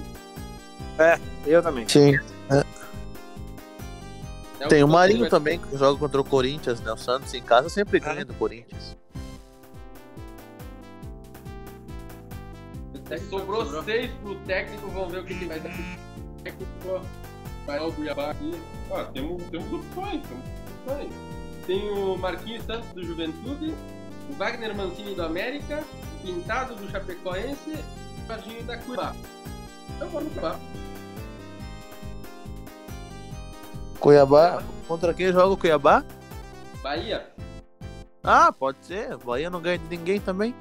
Eu 1.46 1.62
também. 1.64 1.88
Sim. 1.88 2.18
É 4.60 4.68
Tem 4.68 4.84
o 4.84 4.88
Marinho 4.90 5.22
vai- 5.22 5.30
também, 5.30 5.58
que 5.58 5.78
joga 5.78 5.98
contra 5.98 6.20
o 6.20 6.24
Corinthians, 6.24 6.82
né? 6.82 6.92
O 6.92 6.98
Santos 6.98 7.34
em 7.34 7.42
casa 7.42 7.70
sempre 7.70 7.98
ganha 8.00 8.26
do 8.26 8.34
Corinthians. 8.34 8.98
É, 13.10 13.18
Sobrou, 13.18 13.66
seis 13.84 14.12
pro 14.22 14.36
técnico, 14.42 14.88
vamos 14.90 15.12
ver 15.12 15.20
o 15.20 15.24
que 15.24 15.34
ele 15.34 15.46
vai 15.48 15.60
dar. 15.60 15.72
O 15.72 16.42
técnico 16.44 17.02
vai 17.66 17.78
ao 17.80 17.92
Cuiabá 17.94 18.32
aqui. 18.32 18.54
Ó, 18.92 19.04
temos, 19.06 19.44
temos 19.50 19.72
opções, 19.74 20.22
temos 20.28 20.46
opções. 20.86 21.14
Tem 21.66 21.90
o 21.90 22.18
Marquinhos 22.18 22.66
Santos 22.66 22.90
do 22.90 23.04
Juventude, 23.04 23.74
o 24.30 24.34
Wagner 24.34 24.76
Mancini 24.76 25.16
do 25.16 25.24
América, 25.24 25.84
o 26.20 26.26
Pintado 26.26 26.76
do 26.76 26.90
Chapecoense 26.92 27.76
o 28.30 28.36
Jorginho 28.36 28.64
da 28.64 28.78
Cuiabá. 28.78 29.16
Eu 30.00 30.10
vou 30.10 30.22
no 30.22 30.30
Cuiabá. 30.30 30.60
Cuiabá. 34.00 34.64
Contra 34.88 35.14
quem 35.14 35.32
joga 35.32 35.54
o 35.54 35.58
Cuiabá? 35.58 36.04
Bahia. 36.82 37.28
Ah, 38.24 38.52
pode 38.52 38.78
ser. 38.86 39.18
Bahia 39.18 39.50
não 39.50 39.62
ganha 39.62 39.78
de 39.78 39.86
ninguém 39.86 40.20
também. 40.20 40.56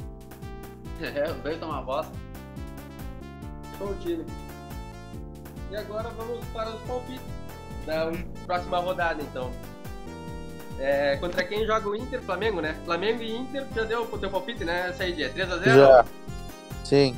É, 1.00 1.32
veio 1.44 1.58
tomar 1.58 1.82
bosta. 1.82 2.12
Show 3.78 3.94
time. 4.00 4.24
E 5.70 5.76
agora 5.76 6.08
vamos 6.10 6.44
para 6.46 6.70
os 6.70 6.80
palpites 6.82 7.22
da 7.86 8.10
próxima 8.46 8.78
rodada, 8.78 9.22
então. 9.22 9.52
É, 10.80 11.16
contra 11.16 11.44
quem 11.44 11.66
joga 11.66 11.88
o 11.88 11.96
Inter? 11.96 12.20
Flamengo, 12.22 12.60
né? 12.60 12.76
Flamengo 12.84 13.22
e 13.22 13.36
Inter, 13.36 13.66
já 13.74 13.84
deu 13.84 14.02
o 14.02 14.18
teu 14.18 14.30
palpite, 14.30 14.64
né? 14.64 14.88
Essa 14.88 15.04
aí, 15.04 15.12
dia 15.12 15.30
3x0? 15.32 15.64
Já. 15.64 16.04
Sim. 16.84 17.16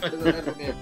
3x0 0.00 0.42
Flamengo. 0.42 0.76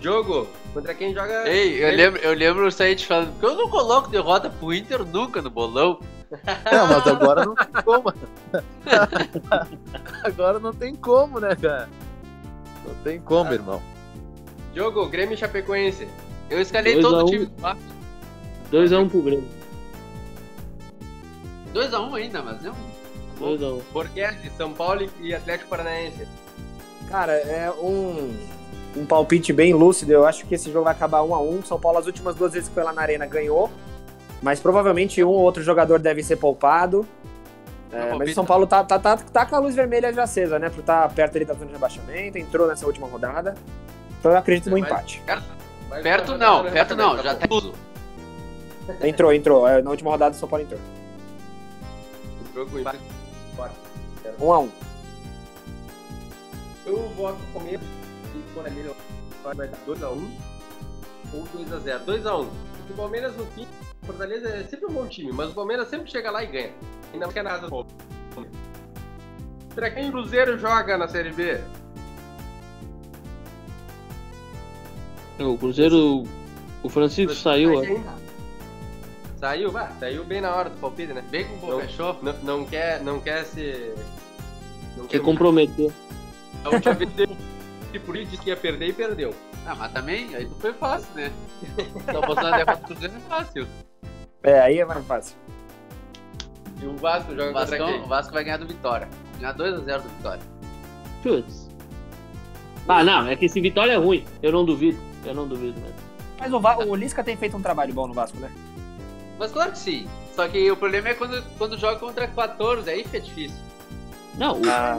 Jogo, 0.00 0.48
contra 0.74 0.94
quem 0.94 1.14
joga... 1.14 1.48
Ei, 1.48 1.82
eu 1.82 1.96
lembro, 1.96 2.20
eu 2.20 2.34
lembro 2.34 2.66
o 2.66 2.70
Said 2.70 3.06
falando, 3.06 3.32
porque 3.32 3.46
eu 3.46 3.56
não 3.56 3.70
coloco 3.70 4.10
derrota 4.10 4.50
pro 4.50 4.74
Inter 4.74 5.04
nunca 5.04 5.40
no 5.40 5.48
bolão. 5.48 5.98
Não, 6.70 6.88
mas 6.88 7.06
agora 7.06 7.44
não 7.44 7.54
tem 7.54 7.82
como. 7.84 8.14
agora 10.24 10.58
não 10.58 10.72
tem 10.72 10.94
como, 10.96 11.38
né, 11.38 11.54
cara? 11.54 11.88
Não 12.84 12.94
tem 13.04 13.20
como, 13.20 13.52
irmão. 13.52 13.80
Jogo, 14.74 15.06
Grêmio 15.06 15.34
e 15.34 15.36
Chapecoense. 15.36 16.08
Eu 16.50 16.60
escalei 16.60 16.94
Dois 16.94 17.04
todo 17.04 17.18
o 17.18 17.22
um. 17.22 17.26
time 17.26 17.46
do 17.46 17.60
Vasco. 17.60 17.82
2x1 18.72 19.10
pro 19.10 19.22
Grêmio. 19.22 19.48
2x1 21.72 22.14
ainda, 22.14 22.42
mas 22.42 22.64
é 22.64 22.70
um. 22.70 22.74
2x1. 23.40 23.82
Borghetti, 23.92 24.50
São 24.56 24.72
Paulo 24.72 25.08
e 25.20 25.34
Atlético 25.34 25.70
Paranaense. 25.70 26.26
Cara, 27.08 27.32
é 27.32 27.70
um, 27.70 28.36
um 28.96 29.06
palpite 29.06 29.52
bem 29.52 29.72
lúcido. 29.72 30.12
Eu 30.12 30.26
acho 30.26 30.46
que 30.46 30.54
esse 30.54 30.70
jogo 30.72 30.84
vai 30.84 30.92
acabar 30.94 31.22
1 31.22 31.34
a 31.34 31.40
1 31.40 31.62
São 31.64 31.78
Paulo, 31.78 31.98
as 31.98 32.06
últimas 32.06 32.34
duas 32.34 32.52
vezes 32.52 32.68
que 32.68 32.74
foi 32.74 32.82
lá 32.82 32.92
na 32.92 33.02
Arena, 33.02 33.26
ganhou. 33.26 33.70
Mas 34.42 34.60
provavelmente 34.60 35.22
um 35.22 35.28
ou 35.28 35.38
outro 35.40 35.62
jogador 35.62 35.98
deve 35.98 36.22
ser 36.22 36.36
poupado. 36.36 37.06
É, 37.92 37.98
mas 37.98 38.08
palpite- 38.10 38.30
o 38.32 38.34
São 38.34 38.44
Paulo 38.44 38.66
tá, 38.66 38.82
tá, 38.82 38.98
tá, 38.98 39.16
tá 39.16 39.46
com 39.46 39.54
a 39.54 39.58
luz 39.58 39.74
vermelha 39.74 40.12
já 40.12 40.24
acesa, 40.24 40.58
né? 40.58 40.68
Por 40.68 40.80
estar 40.80 41.08
perto 41.14 41.36
ali 41.36 41.44
da 41.44 41.54
zona 41.54 41.66
de 41.66 41.72
rebaixamento, 41.72 42.36
entrou 42.38 42.66
nessa 42.66 42.84
última 42.86 43.06
rodada. 43.06 43.54
Então 44.18 44.32
eu 44.32 44.38
acredito 44.38 44.68
no 44.70 44.78
Mas- 44.78 44.88
empate. 44.90 45.22
Perto 46.02 46.30
uma 46.30 46.38
não, 46.38 46.56
rodada, 46.56 46.72
perto 46.72 46.96
não, 46.96 47.16
tá 47.16 47.22
já 47.22 47.34
tá 47.36 47.46
tudo. 47.46 47.72
Entrou, 49.02 49.32
entrou. 49.32 49.66
É, 49.68 49.80
Na 49.80 49.90
última 49.90 50.10
rodada 50.10 50.34
o 50.34 50.38
São 50.38 50.48
Paulo 50.48 50.64
entrou. 50.64 50.80
Jogo 52.54 52.78
empate. 52.78 52.98
1 54.40 54.52
a 54.52 54.58
1 54.58 54.70
Eu 56.86 56.96
voto 57.10 57.38
comigo 57.52 57.82
e 58.34 58.54
por 58.54 58.66
ali 58.66 58.90
vai 59.42 59.68
dar 59.68 59.78
2x1 59.86 60.30
ou 61.32 61.42
2x0. 61.44 62.04
2x1. 62.04 62.48
O 62.90 62.94
Palmeiras 62.94 63.34
no 63.36 63.46
fim, 63.46 63.66
o 64.02 64.06
Fortaleza 64.06 64.48
é 64.48 64.64
sempre 64.64 64.86
um 64.86 64.92
bom 64.92 65.06
time, 65.06 65.32
mas 65.32 65.50
o 65.50 65.54
Palmeiras 65.54 65.88
sempre 65.88 66.10
chega 66.10 66.30
lá 66.30 66.44
e 66.44 66.46
ganha. 66.46 66.72
E 67.14 67.16
não 67.18 67.30
quer 67.30 67.42
nada 67.42 67.66
do 67.66 67.70
Palmeiras. 67.70 67.94
Pra 69.74 69.90
quem 69.90 70.08
o 70.08 70.12
Cruzeiro 70.12 70.58
joga 70.58 70.96
na 70.98 71.08
Série 71.08 71.32
B? 71.32 71.60
O 75.38 75.58
Cruzeiro. 75.58 76.24
O 76.82 76.88
Francisco 76.88 77.34
saiu, 77.34 77.78
ó. 77.78 77.82
Saiu, 79.38 79.70
vai, 79.70 79.90
saiu 79.98 80.22
bem 80.24 80.40
na 80.40 80.54
hora 80.54 80.70
do 80.70 80.76
palpite, 80.76 81.12
né? 81.12 81.24
Bem 81.30 81.46
com 81.58 81.66
o 81.66 81.70
Não, 81.70 81.80
fechou. 81.80 82.16
não, 82.22 82.32
não 82.42 82.64
quer, 82.64 83.02
não 83.02 83.20
quer 83.20 83.44
se. 83.44 83.94
Não 84.96 85.08
Se 85.08 85.18
comprometer. 85.18 85.92
A 86.64 86.70
última 86.70 86.94
vez 86.94 87.12
teve 87.12 87.36
e 87.92 87.98
por 88.00 88.16
isso 88.16 88.30
disse 88.32 88.42
que 88.42 88.50
ia 88.50 88.56
perder 88.56 88.88
e 88.88 88.92
perdeu. 88.92 89.32
Ah, 89.66 89.74
mas 89.76 89.92
também, 89.92 90.34
aí 90.34 90.46
tu 90.46 90.54
foi 90.56 90.72
fácil, 90.72 91.08
né? 91.14 91.30
Então 92.08 92.20
postando 92.22 92.48
a 92.48 92.56
derrota 92.56 92.76
do 92.80 92.86
Cruzeiro 92.86 93.14
é 93.14 93.20
fácil. 93.28 93.68
É, 94.42 94.60
aí 94.60 94.78
é 94.80 94.84
mais 94.84 95.06
fácil. 95.06 95.36
E 96.82 96.86
o 96.86 96.96
Vasco 96.96 97.30
joga 97.30 97.50
O 97.50 97.52
contra 97.52 97.78
Vasco, 97.78 97.92
quem? 97.92 98.02
o 98.02 98.06
Vasco 98.08 98.32
vai 98.32 98.44
ganhar 98.44 98.56
do 98.56 98.66
Vitória. 98.66 99.08
Ganhar 99.38 99.54
2x0 99.54 100.02
do 100.02 100.08
Vitória. 100.08 100.42
Putz. 101.22 101.68
Ah, 102.88 103.02
não, 103.04 103.28
é 103.28 103.36
que 103.36 103.46
esse 103.46 103.60
Vitória 103.60 103.92
é 103.92 103.96
ruim. 103.96 104.24
Eu 104.42 104.52
não 104.52 104.64
duvido. 104.64 104.98
Eu 105.24 105.34
não 105.34 105.46
duvido 105.46 105.80
mesmo. 105.80 105.94
Mas 106.38 106.52
o, 106.52 106.60
Va- 106.60 106.78
o 106.78 106.94
Lisca 106.94 107.22
tem 107.24 107.36
feito 107.36 107.56
um 107.56 107.62
trabalho 107.62 107.94
bom 107.94 108.06
no 108.08 108.12
Vasco, 108.12 108.36
né? 108.38 108.50
Mas 109.38 109.52
claro 109.52 109.70
que 109.72 109.78
sim. 109.78 110.06
Só 110.34 110.46
que 110.48 110.68
o 110.70 110.76
problema 110.76 111.08
é 111.10 111.14
quando, 111.14 111.42
quando 111.56 111.78
joga 111.78 111.98
contra 111.98 112.26
14, 112.26 112.90
aí 112.90 113.04
fica 113.04 113.20
difícil. 113.20 113.56
Não, 114.36 114.60
o, 114.60 114.62
Ah. 114.68 114.98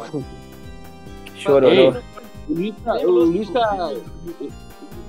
Chororô. 1.36 1.96
o 2.50 2.54
Lisca, 2.54 2.94
o 3.08 3.26
Lisca 3.32 3.60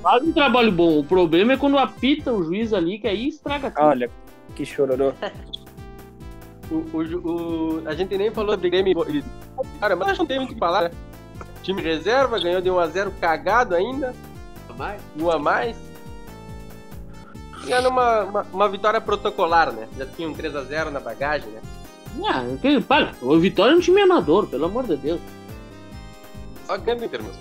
faz 0.02 0.22
um 0.22 0.32
trabalho 0.32 0.72
bom. 0.72 0.98
O 0.98 1.04
problema 1.04 1.52
é 1.52 1.56
quando 1.56 1.78
apita 1.78 2.32
o 2.32 2.42
juiz 2.44 2.72
ali, 2.72 2.98
que 2.98 3.06
aí 3.08 3.28
estraga 3.28 3.70
tudo. 3.70 3.84
Olha, 3.84 4.10
que 4.54 4.64
chororô. 4.64 5.12
O, 6.68 6.74
o, 6.98 7.78
o- 7.78 7.82
a 7.88 7.94
gente 7.94 8.18
nem 8.18 8.28
falou 8.32 8.56
de 8.56 8.68
Grêmio. 8.68 8.92
Cara, 9.78 9.94
mas 9.94 10.18
não 10.18 10.26
tem 10.26 10.38
muito 10.40 10.50
o 10.50 10.54
que 10.54 10.58
falar, 10.58 10.82
né? 10.82 10.90
Time 11.62 11.80
reserva, 11.80 12.40
ganhou 12.40 12.60
de 12.60 12.68
1x0 12.68 13.12
cagado 13.20 13.72
ainda, 13.72 14.12
um 15.16 15.30
a 15.30 15.38
mais. 15.38 15.76
Ganhando 17.64 17.88
uma, 17.88 18.24
uma, 18.24 18.46
uma 18.52 18.68
vitória 18.68 19.00
protocolar, 19.00 19.72
né? 19.72 19.86
Já 19.96 20.06
tinha 20.06 20.28
um 20.28 20.34
3x0 20.34 20.90
na 20.90 20.98
bagagem, 20.98 21.48
né? 21.50 21.60
Ah, 22.28 22.42
que, 22.60 22.80
para, 22.80 23.12
o 23.22 23.38
Vitória 23.38 23.72
é 23.72 23.76
um 23.76 23.80
time 23.80 24.00
amador, 24.00 24.48
pelo 24.48 24.64
amor 24.64 24.88
de 24.88 24.96
Deus. 24.96 25.20
Só 26.66 26.76
ganhando 26.78 27.04
em 27.04 27.08
termos. 27.08 27.32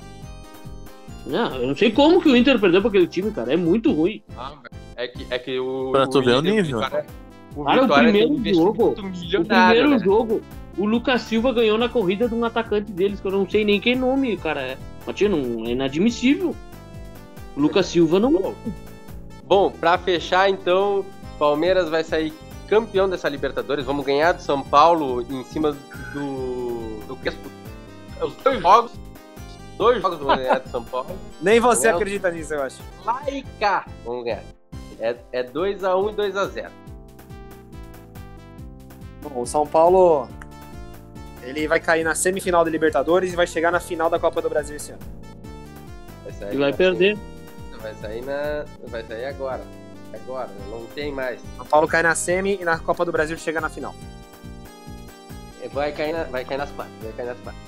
Não, 1.25 1.55
eu 1.55 1.67
não 1.67 1.75
sei 1.75 1.91
como 1.91 2.21
que 2.21 2.29
o 2.29 2.35
Inter 2.37 2.59
perdeu 2.59 2.81
pra 2.81 2.89
aquele 2.89 3.07
time, 3.07 3.31
cara. 3.31 3.51
É 3.51 3.57
muito 3.57 3.91
ruim. 3.91 4.21
Ah, 4.37 4.53
é 4.95 5.07
que, 5.07 5.25
é 5.29 5.39
que 5.39 5.59
o. 5.59 5.89
Pra 5.91 6.07
tu 6.07 6.21
ver 6.21 6.35
o 6.35 6.39
Inter- 6.39 6.53
nível. 6.53 6.79
O 7.55 7.63
Cara, 7.63 7.83
o 7.83 7.87
primeiro 7.87 8.53
jogo- 8.53 8.89
O 8.89 9.45
primeiro 9.45 9.89
né? 9.91 9.99
jogo, 9.99 10.41
o 10.77 10.85
Lucas 10.85 11.21
Silva 11.21 11.53
ganhou 11.53 11.77
na 11.77 11.87
corrida 11.89 12.27
de 12.27 12.35
um 12.35 12.43
atacante 12.43 12.91
deles, 12.91 13.19
que 13.19 13.25
eu 13.27 13.31
não 13.31 13.49
sei 13.49 13.63
nem 13.65 13.79
quem 13.79 13.95
nome, 13.95 14.35
cara. 14.37 14.61
É. 14.61 14.77
Mas, 15.07 15.15
tia, 15.15 15.29
não, 15.29 15.65
é 15.65 15.71
inadmissível. 15.71 16.53
O 17.55 17.59
Lucas 17.61 17.85
Silva 17.87 18.19
não. 18.19 18.53
Bom, 19.45 19.71
pra 19.71 19.97
fechar, 19.97 20.49
então, 20.49 21.05
Palmeiras 21.39 21.89
vai 21.89 22.03
sair 22.03 22.33
campeão 22.67 23.07
dessa 23.07 23.29
Libertadores. 23.29 23.85
Vamos 23.85 24.05
ganhar 24.05 24.33
do 24.33 24.41
São 24.41 24.61
Paulo 24.61 25.21
em 25.21 25.43
cima 25.45 25.71
do. 26.13 26.99
do. 27.07 27.17
Os 28.21 28.33
dois 28.43 28.59
jogos. 28.61 28.91
Dois 29.77 30.01
jogos 30.01 30.19
vamos 30.19 30.37
ganhar 30.37 30.59
do 30.59 30.69
São 30.69 30.83
Paulo. 30.83 31.17
Nem 31.41 31.59
você 31.59 31.89
Não. 31.89 31.95
acredita 31.97 32.31
nisso, 32.31 32.53
eu 32.53 32.61
acho. 32.63 32.77
Cá. 33.59 33.85
Vamos 34.05 34.23
ganhar. 34.23 34.43
É, 34.99 35.15
é 35.33 35.43
2x1 35.43 36.11
e 36.11 36.15
2x0. 36.15 36.69
Bom, 39.21 39.41
o 39.41 39.45
São 39.45 39.65
Paulo 39.67 40.27
ele 41.43 41.67
vai 41.67 41.79
cair 41.79 42.03
na 42.03 42.15
semifinal 42.15 42.63
da 42.63 42.71
Libertadores 42.71 43.33
e 43.33 43.35
vai 43.35 43.45
chegar 43.47 43.71
na 43.71 43.79
final 43.79 44.09
da 44.09 44.17
Copa 44.19 44.41
do 44.41 44.49
Brasil 44.49 44.75
esse 44.77 44.91
ano. 44.91 45.01
Vai 46.23 46.33
sair 46.33 46.53
E 46.53 46.57
vai 46.57 46.73
perder. 46.73 47.17
Vai 47.81 47.93
sair 47.95 48.21
na. 48.23 48.65
Vai 48.87 49.03
sair 49.03 49.25
agora. 49.25 49.61
Agora, 50.13 50.49
não 50.69 50.85
tem 50.87 51.11
mais. 51.11 51.41
São 51.57 51.65
Paulo 51.65 51.87
cai 51.87 52.01
na 52.01 52.15
semi 52.15 52.57
e 52.61 52.63
na 52.65 52.79
Copa 52.79 53.03
do 53.03 53.11
Brasil 53.11 53.37
chega 53.37 53.59
na 53.59 53.69
final. 53.69 53.93
Vai 55.73 55.91
cair, 55.91 56.13
na- 56.13 56.23
vai 56.25 56.45
cair 56.45 56.57
nas 56.59 56.71
quatro. 56.71 56.93
Vai 57.01 57.11
cair 57.13 57.25
nas 57.25 57.37
quatro. 57.39 57.59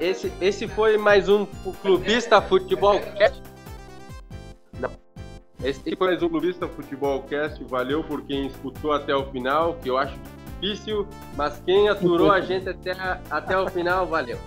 Esse, 0.00 0.32
esse 0.40 0.68
foi 0.68 0.96
mais 0.96 1.28
um 1.28 1.44
Clubista 1.82 2.40
Futebol 2.40 3.00
Cast. 3.00 3.42
Não. 4.78 4.90
Esse 5.62 5.96
foi 5.96 6.06
mais 6.08 6.22
um 6.22 6.28
Clubista 6.28 6.68
Futebol 6.68 7.22
Cast. 7.24 7.64
Valeu 7.64 8.04
por 8.04 8.22
quem 8.22 8.46
escutou 8.46 8.92
até 8.92 9.14
o 9.14 9.26
final, 9.32 9.74
que 9.82 9.90
eu 9.90 9.98
acho 9.98 10.16
difícil, 10.60 11.06
mas 11.36 11.60
quem 11.66 11.88
aturou 11.88 12.30
a 12.30 12.40
gente 12.40 12.68
até, 12.68 12.92
até 13.28 13.58
o 13.58 13.68
final, 13.68 14.06
valeu. 14.06 14.38